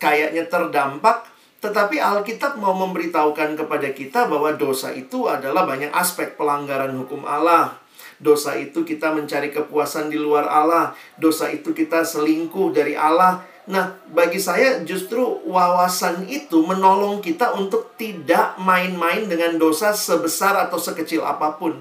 kayaknya 0.00 0.48
terdampak, 0.48 1.28
Tetapi 1.62 2.02
Alkitab 2.02 2.58
mau 2.58 2.74
memberitahukan 2.74 3.54
kepada 3.54 3.94
kita 3.94 4.26
bahwa 4.26 4.50
dosa 4.58 4.90
itu 4.90 5.30
adalah 5.30 5.62
banyak 5.62 5.94
aspek 5.94 6.34
pelanggaran 6.34 6.90
hukum 6.98 7.22
Allah. 7.22 7.78
Dosa 8.18 8.58
itu 8.58 8.82
kita 8.82 9.14
mencari 9.14 9.54
kepuasan 9.54 10.10
di 10.10 10.18
luar 10.18 10.50
Allah. 10.50 10.90
Dosa 11.14 11.54
itu 11.54 11.70
kita 11.70 12.02
selingkuh 12.02 12.74
dari 12.74 12.98
Allah. 12.98 13.46
Nah, 13.62 13.94
bagi 14.10 14.42
saya 14.42 14.82
justru 14.82 15.22
wawasan 15.46 16.26
itu 16.26 16.66
menolong 16.66 17.22
kita 17.22 17.54
untuk 17.54 17.94
tidak 17.94 18.58
main-main 18.58 19.30
dengan 19.30 19.54
dosa 19.54 19.94
sebesar 19.94 20.58
atau 20.66 20.82
sekecil 20.82 21.22
apa 21.22 21.54
pun. 21.54 21.78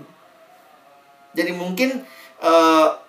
Jadi 1.33 1.57
mungkin 1.57 2.05
uh, 2.37 3.01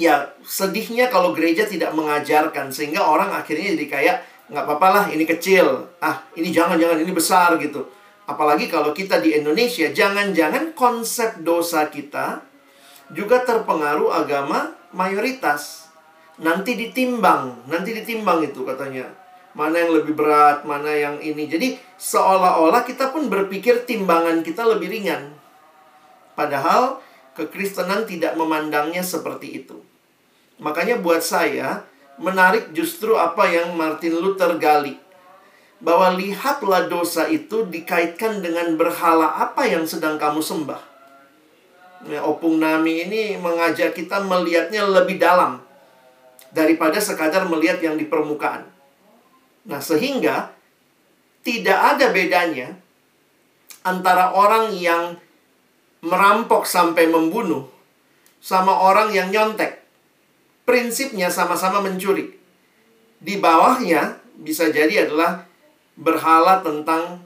ya 0.00 0.32
sedihnya 0.40 1.12
kalau 1.12 1.36
gereja 1.36 1.68
tidak 1.68 1.92
mengajarkan 1.92 2.72
sehingga 2.72 3.04
orang 3.04 3.28
akhirnya 3.36 3.76
jadi 3.76 3.86
kayak 3.92 4.16
nggak 4.48 4.64
apa-apa 4.64 4.88
lah 4.88 5.04
ini 5.12 5.28
kecil. 5.28 5.84
Ah 6.00 6.24
ini 6.40 6.48
jangan-jangan 6.48 6.96
ini 6.96 7.12
besar 7.12 7.60
gitu. 7.60 7.84
Apalagi 8.24 8.72
kalau 8.72 8.96
kita 8.96 9.20
di 9.20 9.36
Indonesia 9.36 9.92
jangan-jangan 9.92 10.72
konsep 10.72 11.44
dosa 11.44 11.92
kita 11.92 12.40
juga 13.12 13.42
terpengaruh 13.44 14.16
agama 14.16 14.72
mayoritas 14.94 15.89
nanti 16.40 16.72
ditimbang 16.74 17.68
nanti 17.68 17.92
ditimbang 17.92 18.42
itu 18.42 18.64
katanya. 18.64 19.06
Mana 19.50 19.82
yang 19.82 19.92
lebih 19.98 20.14
berat 20.14 20.62
mana 20.62 20.94
yang 20.94 21.18
ini. 21.18 21.50
Jadi 21.50 21.74
seolah-olah 21.98 22.86
kita 22.86 23.10
pun 23.10 23.26
berpikir 23.26 23.82
timbangan 23.84 24.46
kita 24.46 24.62
lebih 24.62 24.88
ringan. 24.88 25.34
Padahal 26.38 27.02
kekristenan 27.34 28.06
tidak 28.06 28.38
memandangnya 28.38 29.02
seperti 29.02 29.64
itu. 29.64 29.82
Makanya 30.62 31.02
buat 31.02 31.20
saya 31.20 31.82
menarik 32.20 32.70
justru 32.70 33.18
apa 33.18 33.48
yang 33.50 33.74
Martin 33.74 34.22
Luther 34.22 34.54
gali. 34.56 34.96
Bahwa 35.80 36.12
lihatlah 36.14 36.86
dosa 36.86 37.26
itu 37.26 37.64
dikaitkan 37.66 38.44
dengan 38.44 38.76
berhala 38.76 39.34
apa 39.34 39.66
yang 39.66 39.88
sedang 39.88 40.20
kamu 40.20 40.44
sembah. 40.44 40.82
Ya, 42.06 42.22
Opung 42.22 42.60
Nami 42.60 43.08
ini 43.08 43.34
mengajak 43.40 43.96
kita 43.96 44.20
melihatnya 44.24 44.84
lebih 44.84 45.16
dalam 45.16 45.69
daripada 46.50 46.98
sekadar 46.98 47.46
melihat 47.46 47.78
yang 47.82 47.94
di 47.98 48.06
permukaan. 48.06 48.66
Nah, 49.66 49.78
sehingga 49.78 50.50
tidak 51.46 51.96
ada 51.96 52.12
bedanya 52.12 52.76
antara 53.86 54.36
orang 54.36 54.76
yang 54.76 55.16
merampok 56.04 56.68
sampai 56.68 57.08
membunuh 57.08 57.68
sama 58.40 58.72
orang 58.72 59.12
yang 59.12 59.28
nyontek 59.28 59.80
prinsipnya 60.64 61.28
sama-sama 61.28 61.84
mencuri. 61.84 62.36
Di 63.20 63.36
bawahnya 63.36 64.16
bisa 64.40 64.72
jadi 64.72 65.08
adalah 65.08 65.44
berhala 65.98 66.64
tentang 66.64 67.20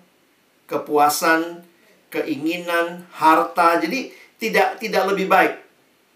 kepuasan, 0.67 1.63
keinginan, 2.11 3.07
harta. 3.15 3.79
Jadi 3.79 4.11
tidak 4.41 4.83
tidak 4.83 5.15
lebih 5.15 5.31
baik. 5.31 5.64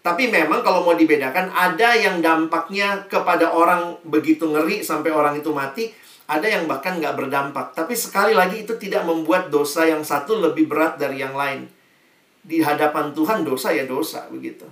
Tapi 0.09 0.25
memang 0.25 0.65
kalau 0.65 0.81
mau 0.81 0.97
dibedakan 0.97 1.53
ada 1.53 1.93
yang 1.93 2.17
dampaknya 2.17 3.05
kepada 3.05 3.53
orang 3.53 3.93
begitu 4.01 4.49
ngeri 4.49 4.81
sampai 4.81 5.13
orang 5.13 5.37
itu 5.37 5.53
mati, 5.53 5.93
ada 6.25 6.49
yang 6.49 6.65
bahkan 6.65 6.97
nggak 6.97 7.13
berdampak. 7.13 7.77
Tapi 7.77 7.93
sekali 7.93 8.33
lagi 8.33 8.65
itu 8.65 8.73
tidak 8.81 9.05
membuat 9.05 9.53
dosa 9.53 9.85
yang 9.85 10.01
satu 10.01 10.41
lebih 10.41 10.65
berat 10.65 10.97
dari 10.97 11.21
yang 11.21 11.37
lain. 11.37 11.69
Di 12.41 12.65
hadapan 12.65 13.13
Tuhan 13.13 13.45
dosa 13.45 13.69
ya 13.69 13.85
dosa 13.85 14.25
begitu. 14.33 14.65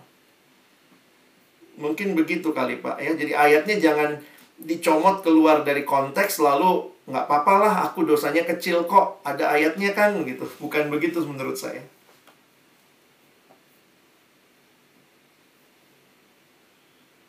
Mungkin 1.78 2.18
begitu 2.18 2.50
kali 2.50 2.82
Pak 2.82 2.98
ya. 2.98 3.14
Jadi 3.14 3.38
ayatnya 3.38 3.78
jangan 3.78 4.18
dicomot 4.58 5.22
keluar 5.22 5.62
dari 5.62 5.86
konteks 5.86 6.42
lalu 6.42 6.90
nggak 7.06 7.30
apa-apa 7.30 7.54
lah 7.62 7.74
aku 7.86 8.10
dosanya 8.10 8.42
kecil 8.42 8.90
kok 8.90 9.22
ada 9.22 9.54
ayatnya 9.54 9.94
kan 9.94 10.18
gitu. 10.26 10.50
Bukan 10.58 10.90
begitu 10.90 11.22
menurut 11.22 11.54
saya. 11.54 11.86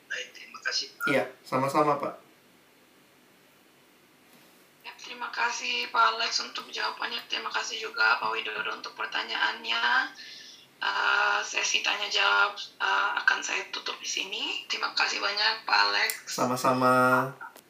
Baik, 0.08 0.28
terima 0.34 0.58
kasih. 0.64 0.88
Iya, 1.08 1.24
sama-sama 1.44 1.96
Pak. 1.96 2.14
Ya, 4.84 4.92
terima 5.00 5.28
kasih 5.32 5.88
Pak 5.88 6.04
Alex 6.16 6.44
untuk 6.44 6.68
jawabannya. 6.68 7.20
Terima 7.32 7.48
kasih 7.48 7.80
juga 7.80 8.20
Pak 8.20 8.30
Widodo 8.32 8.70
untuk 8.76 8.92
pertanyaannya. 8.94 10.12
Uh, 10.78 11.42
sesi 11.42 11.82
tanya 11.82 12.06
jawab 12.06 12.54
uh, 12.78 13.18
akan 13.24 13.42
saya 13.42 13.66
tutup 13.74 13.98
di 13.98 14.06
sini. 14.06 14.62
Terima 14.70 14.94
kasih 14.94 15.18
banyak 15.18 15.66
Pak 15.66 15.78
Alex. 15.90 16.10
Sama-sama. 16.30 17.26